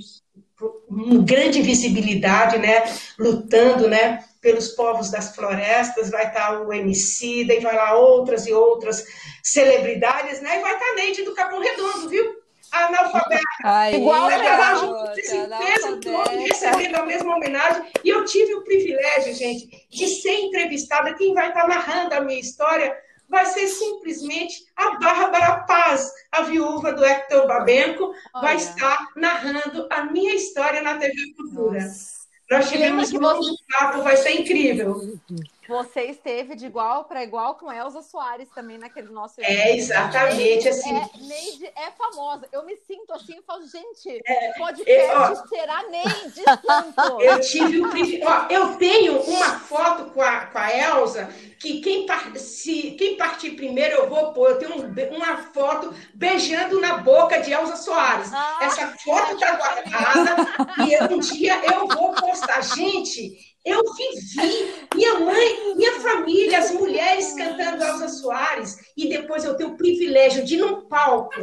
com 0.57 1.23
grande 1.23 1.61
visibilidade, 1.61 2.57
né? 2.57 2.83
Lutando, 3.19 3.89
né? 3.89 4.23
Pelos 4.41 4.69
povos 4.69 5.11
das 5.11 5.35
florestas, 5.35 6.09
vai 6.09 6.27
estar 6.27 6.61
o 6.61 6.71
MC, 6.71 7.43
daí 7.45 7.59
vai 7.59 7.75
lá 7.75 7.95
outras 7.97 8.47
e 8.47 8.53
outras 8.53 9.05
celebridades, 9.43 10.41
né? 10.41 10.57
E 10.59 10.61
vai 10.61 10.73
estar 10.73 10.85
a 10.91 10.95
Neide 10.95 11.23
do 11.23 11.33
Capão 11.35 11.59
Redondo, 11.59 12.09
viu? 12.09 12.44
Analfabeta 12.75 13.43
Ai, 13.63 13.95
Igual 13.95 14.21
vai 14.29 14.37
legal, 14.37 14.57
levar 14.57 14.75
junto 14.75 15.05
peso 15.65 15.99
todo, 16.01 16.29
recebendo 16.29 16.95
a 16.95 17.05
mesma 17.05 17.35
homenagem. 17.35 17.83
E 18.03 18.09
eu 18.09 18.25
tive 18.25 18.53
o 18.55 18.63
privilégio, 18.63 19.33
gente, 19.33 19.87
de 19.89 20.07
ser 20.07 20.35
entrevistada. 20.41 21.13
Quem 21.13 21.33
vai 21.33 21.49
estar 21.49 21.67
narrando 21.67 22.13
a 22.13 22.21
minha 22.21 22.39
história 22.39 22.95
vai 23.27 23.45
ser 23.45 23.67
simplesmente 23.67 24.65
a 24.75 24.99
Bárbara 24.99 25.63
Paz, 25.63 26.11
a 26.31 26.43
viúva 26.43 26.93
do 26.93 27.03
Hector 27.03 27.47
Babenco, 27.47 28.13
vai 28.33 28.53
Olha. 28.53 28.55
estar 28.55 29.07
narrando 29.15 29.87
a 29.89 30.05
minha 30.05 30.35
história 30.35 30.81
na 30.81 30.97
TV 30.97 31.33
Cultura. 31.35 31.81
Nossa. 31.81 32.15
Nós 32.49 32.69
tivemos 32.69 33.11
um 33.11 33.19
novo 33.19 33.41
papo, 33.71 34.03
vai 34.03 34.15
ser 34.17 34.39
incrível. 34.39 35.17
Você 35.67 36.01
esteve 36.03 36.55
de 36.55 36.65
igual 36.65 37.05
para 37.05 37.23
igual 37.23 37.55
com 37.55 37.71
Elza 37.71 38.01
Soares 38.01 38.49
também 38.49 38.77
naquele 38.77 39.09
nosso 39.09 39.41
É, 39.41 39.75
exatamente, 39.75 40.67
assim. 40.69 40.95
É, 40.95 41.09
Neide 41.19 41.65
é 41.75 41.91
famosa. 41.91 42.47
Eu 42.51 42.65
me 42.65 42.75
sinto 42.77 43.13
assim 43.13 43.37
e 43.39 43.41
falo, 43.43 43.65
gente, 43.67 44.07
eu- 44.07 44.53
podcast 44.57 45.49
será 45.49 45.83
Neide 45.89 46.43
Santos. 46.43 46.93
Eu 47.19 47.41
tive 47.41 47.81
o 47.81 47.89
privilégio. 47.89 48.27
Ó, 48.27 48.47
eu 48.49 48.75
tenho 48.77 49.19
uma 49.21 49.59
foto 49.59 50.11
com 50.11 50.21
a, 50.21 50.45
com 50.47 50.57
a 50.57 50.71
Elza, 50.71 51.27
que 51.59 51.81
quem, 51.81 52.05
par- 52.05 52.35
se, 52.37 52.91
quem 52.91 53.17
partir 53.17 53.51
primeiro 53.51 53.95
eu 53.95 54.09
vou 54.09 54.33
pôr. 54.33 54.51
Eu 54.51 54.57
tenho 54.59 54.75
um 54.75 55.15
uma 55.15 55.37
foto 55.37 55.93
beijando 56.13 56.79
na 56.79 56.97
boca 56.97 57.39
de 57.41 57.51
Elza 57.51 57.75
Soares. 57.75 58.31
Ah, 58.33 58.59
Essa 58.61 58.87
foto 59.03 59.33
está 59.33 59.55
guardada 59.55 60.35
e 60.87 61.13
um 61.13 61.19
dia 61.19 61.61
eu 61.73 61.87
vou 61.87 62.13
postar. 62.13 62.61
Gente, 62.61 63.54
eu 63.65 63.81
vivi, 63.93 64.87
minha 64.93 65.19
mãe, 65.19 65.75
minha 65.75 65.99
família, 65.99 66.59
as 66.59 66.71
mulheres 66.71 67.33
cantando 67.33 67.83
Elza 67.83 68.07
Soares, 68.09 68.77
e 68.95 69.09
depois 69.09 69.43
eu 69.43 69.55
tenho 69.55 69.71
o 69.71 69.77
privilégio 69.77 70.45
de, 70.45 70.55
num 70.57 70.87
palco, 70.87 71.33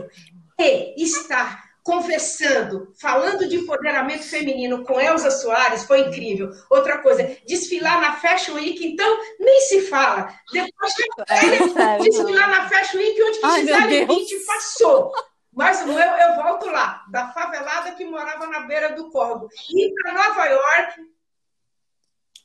e 0.58 1.02
estar 1.02 1.72
conversando, 1.82 2.92
falando 3.00 3.48
de 3.48 3.56
empoderamento 3.56 4.22
feminino 4.22 4.84
com 4.84 5.00
Elza 5.00 5.32
Soares, 5.32 5.82
foi 5.82 6.02
incrível. 6.02 6.50
Outra 6.70 6.98
coisa, 6.98 7.36
desfilar 7.44 8.00
na 8.00 8.12
Fashion 8.14 8.54
Week, 8.54 8.86
então 8.86 9.18
nem 9.40 9.60
se 9.62 9.82
fala. 9.82 10.32
Depois 10.52 10.94
É, 11.28 11.68
sério, 11.68 12.04
desfilar 12.04 12.48
na 12.48 12.68
Fashion 12.68 12.98
Week, 12.98 13.20
onde 13.20 13.38
que 13.40 13.60
Gisele. 13.60 14.06
Bündchen 14.06 14.46
passou. 14.46 15.12
Mas 15.52 15.80
eu, 15.86 15.92
eu 15.92 16.36
volto 16.36 16.66
lá, 16.66 17.02
da 17.10 17.28
favelada 17.32 17.92
que 17.92 18.04
morava 18.06 18.46
na 18.46 18.60
beira 18.60 18.92
do 18.92 19.10
Corvo. 19.10 19.48
E 19.74 19.92
para 19.94 20.12
Nova 20.12 20.46
York, 20.46 21.00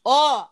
Ó, 0.10 0.48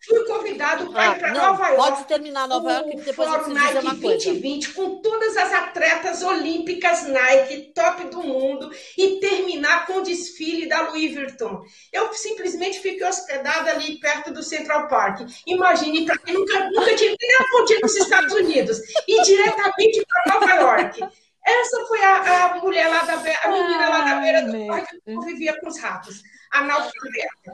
fui 0.00 0.24
convidado 0.24 0.90
para 0.90 1.02
ah, 1.02 1.14
ir 1.14 1.18
para 1.18 1.32
não, 1.34 1.46
Nova 1.48 1.68
York. 1.68 1.90
pode 1.90 2.04
terminar 2.06 2.48
Nova 2.48 2.72
York, 2.72 2.90
que 2.96 3.02
depois 3.02 3.28
Fórum 3.28 3.52
Nike 3.52 3.78
uma 3.78 3.90
coisa. 3.90 4.24
2020 4.24 4.70
com 4.70 5.02
todas 5.02 5.36
as 5.36 5.52
atletas 5.52 6.22
olímpicas 6.22 7.06
Nike, 7.06 7.74
top 7.74 8.04
do 8.04 8.22
mundo, 8.22 8.70
e 8.96 9.20
terminar 9.20 9.84
com 9.86 9.98
o 9.98 10.02
desfile 10.02 10.70
da 10.70 10.88
Louis 10.88 11.14
Vuitton. 11.14 11.62
Eu 11.92 12.14
simplesmente 12.14 12.80
fiquei 12.80 13.06
hospedada 13.06 13.72
ali 13.72 14.00
perto 14.00 14.32
do 14.32 14.42
Central 14.42 14.88
Park. 14.88 15.20
Imagine, 15.46 16.06
para 16.06 16.16
quem 16.16 16.32
nunca, 16.32 16.70
nunca 16.70 16.96
tinha 16.96 17.14
nem 17.20 17.36
acudido 17.40 17.82
nos 17.82 17.96
Estados 17.96 18.32
Unidos, 18.32 18.78
e 19.06 19.22
diretamente 19.22 20.02
para 20.06 20.34
Nova 20.34 20.54
York. 20.54 21.00
Essa 21.44 21.84
foi 21.88 22.02
a, 22.02 22.46
a 22.46 22.54
mulher 22.56 22.88
lá 22.88 23.02
da 23.02 23.14
a 23.16 23.48
menina 23.48 23.88
lá 23.90 24.00
da 24.00 24.20
beira 24.20 24.42
do 24.42 24.66
parque 24.66 24.98
que 24.98 25.14
convivia 25.14 25.60
com 25.60 25.68
os 25.68 25.78
ratos. 25.78 26.22
Analfabeta. 26.50 27.52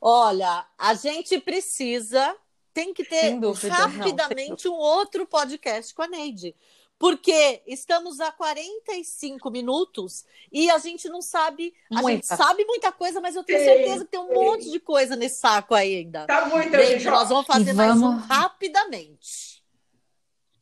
Olha, 0.00 0.66
a 0.78 0.94
gente 0.94 1.38
precisa, 1.40 2.36
tem 2.72 2.92
que 2.94 3.04
ter 3.04 3.38
dúvida, 3.38 3.68
não, 3.68 3.88
rapidamente 3.88 4.68
um 4.68 4.74
outro 4.74 5.26
podcast 5.26 5.94
com 5.94 6.02
a 6.02 6.08
Neide. 6.08 6.54
Porque 6.98 7.62
estamos 7.66 8.20
a 8.20 8.30
45 8.30 9.50
minutos 9.50 10.22
e 10.52 10.70
a 10.70 10.76
gente 10.76 11.08
não 11.08 11.22
sabe. 11.22 11.72
A 11.90 11.94
gente 11.94 12.02
Muita. 12.02 12.36
sabe 12.36 12.62
muita 12.66 12.92
coisa, 12.92 13.22
mas 13.22 13.34
eu 13.34 13.42
tenho 13.42 13.58
certeza 13.64 14.04
que 14.04 14.10
tem 14.10 14.20
um 14.20 14.34
monte 14.34 14.70
de 14.70 14.78
coisa 14.78 15.16
nesse 15.16 15.40
saco 15.40 15.74
ainda. 15.74 16.26
Tá 16.26 16.44
muito, 16.46 16.76
Gente, 16.76 17.06
nós 17.06 17.30
vamos 17.30 17.46
fazer 17.46 17.70
E 17.70 17.72
mais 17.72 17.96
um 17.96 18.00
vamos- 18.00 18.26
rapidamente. 18.26 19.64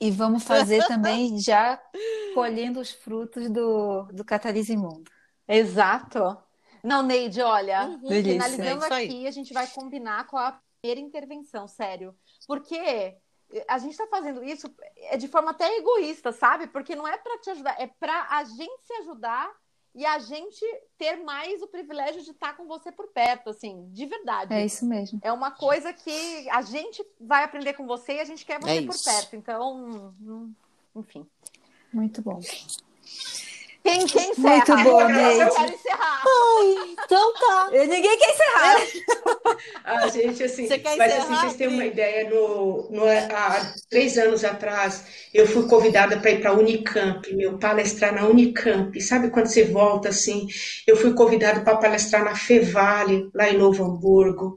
E 0.00 0.12
vamos 0.12 0.44
fazer 0.44 0.78
também 0.86 1.40
já 1.40 1.82
colhendo 2.34 2.78
os 2.78 2.92
frutos 2.92 3.50
do, 3.50 4.04
do 4.12 4.24
Catalise 4.24 4.76
Mundo. 4.76 5.10
Exato. 5.48 6.36
Não, 6.88 7.02
Neide, 7.02 7.42
olha, 7.42 7.86
Uhum. 7.86 8.08
Delícia. 8.08 8.32
finalizando 8.32 8.84
É 8.86 9.04
aqui, 9.04 9.26
a 9.26 9.30
gente 9.30 9.52
vai 9.52 9.66
combinar 9.66 10.26
com 10.26 10.38
a 10.38 10.58
primeira 10.80 11.00
intervenção, 11.00 11.68
sério. 11.68 12.16
Porque 12.46 13.16
a 13.66 13.78
gente 13.78 13.92
está 13.92 14.06
fazendo 14.06 14.42
isso 14.42 14.74
é 14.96 15.16
de 15.16 15.28
forma 15.28 15.50
até 15.50 15.76
egoísta, 15.76 16.32
sabe? 16.32 16.66
Porque 16.66 16.96
não 16.96 17.06
é 17.06 17.16
para 17.18 17.38
te 17.38 17.50
ajudar, 17.50 17.76
é 17.78 17.86
para 17.86 18.26
a 18.30 18.44
gente 18.44 18.86
se 18.86 18.92
ajudar 18.94 19.54
e 19.94 20.06
a 20.06 20.18
gente 20.18 20.64
ter 20.96 21.16
mais 21.16 21.60
o 21.60 21.66
privilégio 21.66 22.22
de 22.22 22.30
estar 22.30 22.56
com 22.56 22.66
você 22.66 22.90
por 22.92 23.08
perto, 23.08 23.50
assim, 23.50 23.88
de 23.90 24.06
verdade. 24.06 24.54
É 24.54 24.64
isso 24.64 24.86
mesmo. 24.86 25.18
É 25.22 25.32
uma 25.32 25.50
coisa 25.50 25.92
que 25.92 26.48
a 26.50 26.62
gente 26.62 27.04
vai 27.20 27.44
aprender 27.44 27.74
com 27.74 27.86
você 27.86 28.14
e 28.14 28.20
a 28.20 28.24
gente 28.24 28.46
quer 28.46 28.60
você 28.60 28.78
É 28.78 28.82
por 28.82 29.02
perto. 29.02 29.36
Então, 29.36 30.14
hum, 30.20 30.54
enfim. 30.94 31.26
Muito 31.92 32.22
bom. 32.22 32.40
Quem, 33.90 34.08
quem 34.08 34.30
encerra? 34.30 34.66
Muito 34.66 34.76
bom, 34.82 35.00
Eu 35.40 35.48
quero 35.50 35.72
encerrar. 35.72 36.22
Então 37.04 37.34
tá. 37.34 37.70
Ninguém 37.70 38.18
quer 38.18 38.30
encerrar. 38.30 38.76
Ah, 39.84 40.08
gente, 40.08 40.42
assim, 40.42 40.66
Você 40.66 40.78
quer 40.78 40.96
mas 40.96 41.16
assim, 41.16 41.28
encerrar, 41.28 41.40
vocês 41.40 41.56
têm 41.56 41.68
uma 41.68 41.84
ideia, 41.84 42.28
no, 42.28 42.88
no- 42.90 43.04
há 43.08 43.74
três 43.88 44.18
anos 44.18 44.44
atrás, 44.44 45.04
eu 45.32 45.46
fui 45.46 45.66
convidada 45.68 46.18
para 46.20 46.30
ir 46.30 46.40
para 46.40 46.50
a 46.50 46.54
Unicamp, 46.54 47.34
meu, 47.34 47.58
palestrar 47.58 48.14
na 48.14 48.26
Unicamp. 48.26 49.00
Sabe 49.00 49.30
quando 49.30 49.46
você 49.46 49.64
volta 49.64 50.08
assim? 50.10 50.46
Eu 50.86 50.96
fui 50.96 51.14
convidada 51.14 51.60
para 51.62 51.76
palestrar 51.78 52.24
na 52.24 52.34
Fevale, 52.34 53.30
lá 53.34 53.48
em 53.48 53.56
Novo 53.58 53.84
Hamburgo. 53.84 54.56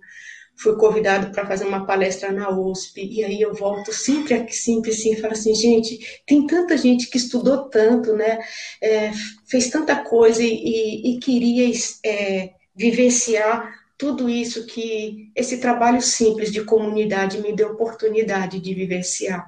Fui 0.62 0.76
convidado 0.78 1.32
para 1.32 1.45
fazer 1.47 1.66
uma 1.66 1.86
palestra 1.86 2.32
na 2.32 2.49
USP, 2.49 3.03
e 3.03 3.24
aí 3.24 3.41
eu 3.41 3.53
volto 3.53 3.91
sempre 3.91 4.34
aqui, 4.36 4.53
sempre 4.53 4.91
assim, 4.91 5.16
falo 5.16 5.34
assim, 5.34 5.55
gente, 5.55 5.99
tem 6.26 6.45
tanta 6.45 6.78
gente 6.78 7.09
que 7.09 7.18
estudou 7.18 7.70
tanto, 7.70 8.14
né? 8.14 8.39
É, 8.82 9.12
fez 9.47 9.70
tanta 9.70 9.95
coisa 10.03 10.43
e, 10.43 11.16
e- 11.16 11.20
queria 11.20 11.72
é, 12.05 12.51
vivenciar 12.76 13.74
tudo 13.97 14.30
isso 14.30 14.66
que 14.66 15.32
esse 15.36 15.57
trabalho 15.57 16.01
simples 16.01 16.51
de 16.51 16.64
comunidade 16.64 17.39
me 17.39 17.53
deu 17.55 17.70
oportunidade 17.72 18.59
de 18.59 18.74
vivenciar. 18.74 19.47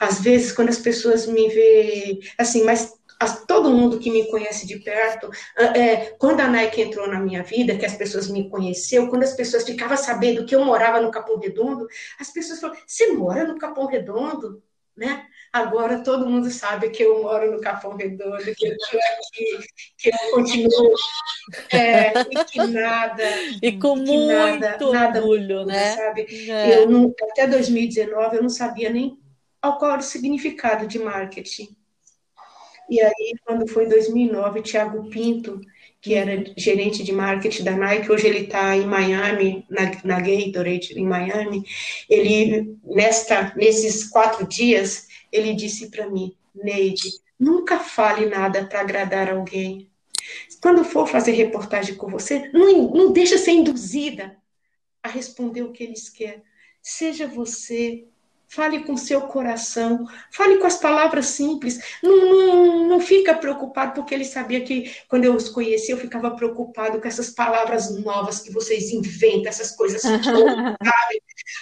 Às 0.00 0.20
vezes, 0.20 0.52
quando 0.52 0.68
as 0.70 0.78
pessoas 0.78 1.26
me 1.26 1.48
veem, 1.48 2.20
assim, 2.38 2.62
mas 2.64 2.82
as- 2.82 2.92
todo 3.26 3.70
mundo 3.70 3.98
que 3.98 4.10
me 4.10 4.30
conhece 4.30 4.66
de 4.66 4.78
perto, 4.78 5.30
ah, 5.56 5.78
é, 5.78 6.14
quando 6.18 6.40
a 6.40 6.48
Nike 6.48 6.82
entrou 6.82 7.08
na 7.08 7.20
minha 7.20 7.42
vida, 7.42 7.76
que 7.76 7.86
as 7.86 7.94
pessoas 7.94 8.28
me 8.28 8.48
conheceu, 8.48 9.08
quando 9.08 9.22
as 9.22 9.34
pessoas 9.34 9.64
ficavam 9.64 9.96
sabendo 9.96 10.44
que 10.44 10.54
eu 10.54 10.64
morava 10.64 11.00
no 11.00 11.10
Capão 11.10 11.38
Redondo, 11.38 11.86
as 12.18 12.30
pessoas 12.30 12.60
falavam, 12.60 12.82
você 12.86 13.12
mora 13.12 13.44
no 13.44 13.58
Capão 13.58 13.86
Redondo? 13.86 14.62
né? 14.96 15.26
Agora 15.52 16.02
todo 16.02 16.28
mundo 16.28 16.50
sabe 16.50 16.90
que 16.90 17.02
eu 17.02 17.22
moro 17.22 17.50
no 17.50 17.60
Capão 17.60 17.96
Redondo, 17.96 18.44
que 18.56 18.66
eu 18.66 18.74
estou 18.74 19.00
aqui, 19.00 19.66
que 19.98 20.08
eu 20.08 20.30
continuo 20.32 20.94
é, 21.70 22.12
e 22.30 22.44
que 22.44 22.66
nada. 22.66 23.22
E 23.62 23.78
com 23.78 23.96
muito 23.96 24.26
nada, 24.26 24.78
nada 24.92 25.20
orgulho, 25.20 25.64
né? 25.64 25.96
Sabe? 25.96 26.26
É. 26.50 26.78
Eu 26.78 26.88
não, 26.88 27.14
até 27.30 27.46
2019 27.46 28.36
eu 28.36 28.42
não 28.42 28.48
sabia 28.48 28.90
nem 28.90 29.18
qual 29.60 29.92
era 29.92 30.00
o 30.00 30.02
significado 30.02 30.86
de 30.86 30.98
marketing. 30.98 31.76
E 32.88 33.00
aí, 33.00 33.34
quando 33.44 33.66
foi 33.66 33.84
em 33.84 33.88
2009, 33.88 34.62
Tiago 34.62 35.08
Pinto, 35.08 35.60
que 36.00 36.14
era 36.14 36.44
gerente 36.56 37.02
de 37.02 37.12
marketing 37.12 37.64
da 37.64 37.72
Nike, 37.72 38.12
hoje 38.12 38.26
ele 38.26 38.40
está 38.40 38.76
em 38.76 38.86
Miami, 38.86 39.64
na, 39.70 39.90
na 40.04 40.20
Gatorade, 40.20 40.98
em 40.98 41.06
Miami, 41.06 41.64
ele, 42.10 42.76
nesta, 42.84 43.54
nesses 43.56 44.04
quatro 44.08 44.46
dias, 44.46 45.08
ele 45.32 45.54
disse 45.54 45.90
para 45.90 46.08
mim, 46.08 46.36
Neide, 46.54 47.10
nunca 47.38 47.78
fale 47.80 48.26
nada 48.26 48.66
para 48.66 48.80
agradar 48.80 49.30
alguém. 49.30 49.90
Quando 50.60 50.84
for 50.84 51.06
fazer 51.06 51.32
reportagem 51.32 51.94
com 51.94 52.08
você, 52.08 52.50
não, 52.52 52.90
não 52.90 53.12
deixa 53.12 53.38
ser 53.38 53.52
induzida 53.52 54.36
a 55.02 55.08
responder 55.08 55.62
o 55.62 55.72
que 55.72 55.84
eles 55.84 56.08
querem. 56.08 56.42
Seja 56.82 57.26
você, 57.26 58.06
Fale 58.48 58.84
com 58.84 58.96
seu 58.96 59.22
coração, 59.22 60.06
fale 60.30 60.58
com 60.58 60.66
as 60.66 60.76
palavras 60.76 61.26
simples. 61.26 61.80
Não, 62.02 62.16
não, 62.16 62.88
não 62.88 63.00
fica 63.00 63.34
preocupado, 63.34 63.94
porque 63.94 64.14
ele 64.14 64.24
sabia 64.24 64.60
que 64.60 64.94
quando 65.08 65.24
eu 65.24 65.34
os 65.34 65.48
conheci, 65.48 65.90
eu 65.90 65.98
ficava 65.98 66.30
preocupado 66.30 67.00
com 67.00 67.08
essas 67.08 67.30
palavras 67.30 67.90
novas 68.02 68.40
que 68.40 68.52
vocês 68.52 68.90
inventam, 68.90 69.48
essas 69.48 69.72
coisas 69.72 70.02
todas? 70.22 70.76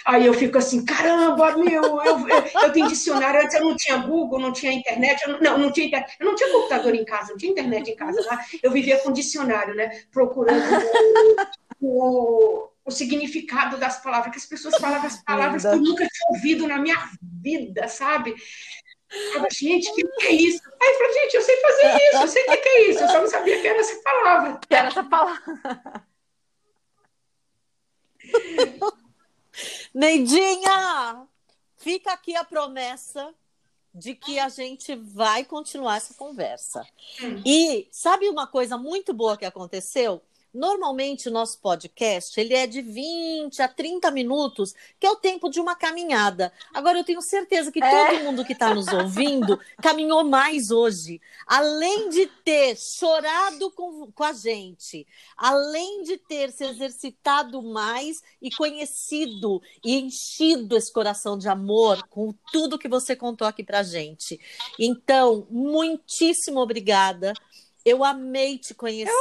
Aí 0.05 0.25
eu 0.25 0.33
fico 0.33 0.57
assim, 0.57 0.83
caramba, 0.85 1.57
meu, 1.57 1.83
eu, 1.83 2.27
eu, 2.27 2.43
eu, 2.63 2.71
tenho 2.71 2.87
dicionário, 2.87 3.41
antes 3.41 3.55
eu 3.55 3.63
não 3.63 3.75
tinha 3.75 3.97
Google, 3.97 4.39
não 4.39 4.51
tinha 4.51 4.71
internet, 4.71 5.21
eu 5.25 5.39
não, 5.39 5.57
não 5.57 5.71
tinha 5.71 5.87
internet, 5.87 6.15
eu 6.19 6.25
não 6.25 6.35
tinha 6.35 6.51
computador 6.51 6.93
em 6.93 7.05
casa, 7.05 7.31
não 7.31 7.37
tinha 7.37 7.51
internet 7.51 7.89
em 7.89 7.95
casa, 7.95 8.21
né? 8.21 8.39
eu 8.61 8.71
vivia 8.71 8.99
com 8.99 9.11
dicionário, 9.11 9.75
né? 9.75 10.03
Procurando 10.11 10.61
o, 11.81 12.67
o 12.67 12.72
o 12.85 12.91
significado 12.91 13.77
das 13.77 14.01
palavras, 14.01 14.31
que 14.31 14.39
as 14.39 14.45
pessoas 14.45 14.75
falavam 14.77 15.07
as 15.07 15.21
palavras 15.23 15.61
que 15.63 15.67
eu 15.69 15.77
nunca 15.77 16.07
tinha 16.07 16.29
ouvido 16.29 16.67
na 16.67 16.77
minha 16.77 16.97
vida, 17.21 17.87
sabe? 17.87 18.35
Falava, 19.31 19.47
gente, 19.51 19.89
o 19.89 19.95
que, 19.95 20.03
que, 20.03 20.27
é 20.27 20.31
isso? 20.31 20.61
Aí 20.81 20.89
eu 20.89 20.97
falei, 20.97 21.13
gente, 21.13 21.33
eu 21.35 21.41
sei 21.41 21.57
fazer 21.57 21.95
isso, 21.95 22.17
eu 22.17 22.27
sei 22.27 22.43
o 22.43 22.45
que, 22.47 22.57
que, 22.57 22.69
é 22.69 22.89
isso, 22.89 22.99
eu 22.99 23.07
só 23.07 23.21
não 23.21 23.27
sabia 23.27 23.61
que 23.61 23.67
era 23.67 23.79
essa 23.79 24.01
palavra. 24.01 24.59
Que 24.67 24.75
era 24.75 24.87
essa 24.87 25.03
palavra. 25.03 26.07
Neidinha, 29.93 31.27
fica 31.77 32.11
aqui 32.13 32.35
a 32.35 32.43
promessa 32.43 33.31
de 33.93 34.15
que 34.15 34.39
a 34.39 34.49
gente 34.49 34.95
vai 34.95 35.45
continuar 35.45 35.97
essa 35.97 36.15
conversa. 36.15 36.83
Hum. 37.21 37.43
E 37.45 37.87
sabe 37.91 38.27
uma 38.27 38.47
coisa 38.47 38.75
muito 38.75 39.13
boa 39.13 39.37
que 39.37 39.45
aconteceu? 39.45 40.19
Normalmente 40.53 41.29
o 41.29 41.31
nosso 41.31 41.59
podcast 41.59 42.39
ele 42.39 42.53
é 42.53 42.67
de 42.67 42.81
20 42.81 43.59
a 43.61 43.67
30 43.67 44.11
minutos, 44.11 44.75
que 44.99 45.07
é 45.07 45.09
o 45.09 45.15
tempo 45.15 45.49
de 45.49 45.59
uma 45.59 45.75
caminhada. 45.75 46.53
Agora 46.71 46.99
eu 46.99 47.03
tenho 47.03 47.21
certeza 47.21 47.71
que 47.71 47.83
é. 47.83 47.89
todo 47.89 48.23
mundo 48.23 48.45
que 48.45 48.53
está 48.53 48.73
nos 48.73 48.87
ouvindo 48.87 49.59
caminhou 49.81 50.23
mais 50.23 50.69
hoje. 50.69 51.19
Além 51.47 52.09
de 52.09 52.27
ter 52.45 52.77
chorado 52.77 53.71
com, 53.71 54.11
com 54.11 54.23
a 54.23 54.31
gente, 54.31 55.07
além 55.35 56.03
de 56.03 56.17
ter 56.17 56.51
se 56.51 56.63
exercitado 56.63 57.61
mais 57.63 58.21
e 58.39 58.51
conhecido 58.51 59.61
e 59.83 59.99
enchido 59.99 60.77
esse 60.77 60.93
coração 60.93 61.37
de 61.37 61.49
amor 61.49 62.07
com 62.09 62.31
tudo 62.51 62.77
que 62.77 62.87
você 62.87 63.15
contou 63.15 63.47
aqui 63.47 63.63
pra 63.63 63.81
gente. 63.81 64.39
Então, 64.79 65.47
muitíssimo 65.49 66.59
obrigada 66.59 67.33
eu 67.85 68.03
amei 68.03 68.57
te 68.57 68.73
conhecer. 68.73 69.11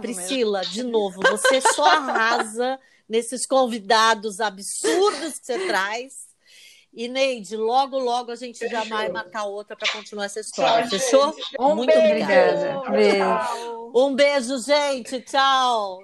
Priscila, 0.00 0.60
mesmo. 0.60 0.72
de 0.72 0.82
novo, 0.82 1.20
você 1.22 1.60
só 1.60 1.84
arrasa 1.84 2.78
nesses 3.08 3.46
convidados 3.46 4.40
absurdos 4.40 5.38
que 5.38 5.46
você 5.46 5.66
traz. 5.66 6.26
E 6.92 7.08
Neide, 7.08 7.56
logo, 7.56 7.98
logo 7.98 8.32
a 8.32 8.36
gente 8.36 8.66
já 8.68 8.82
vai 8.84 9.10
marcar 9.10 9.44
outra 9.44 9.76
para 9.76 9.92
continuar 9.92 10.24
essa 10.24 10.40
história. 10.40 10.88
Tchau, 10.88 10.98
Fechou? 10.98 11.36
Um 11.60 11.76
Muito 11.76 11.92
beijo. 11.92 12.06
obrigada. 12.06 12.90
Beijo. 12.90 13.92
Um 13.94 14.14
beijo, 14.14 14.58
gente. 14.60 15.20
Tchau. 15.20 16.02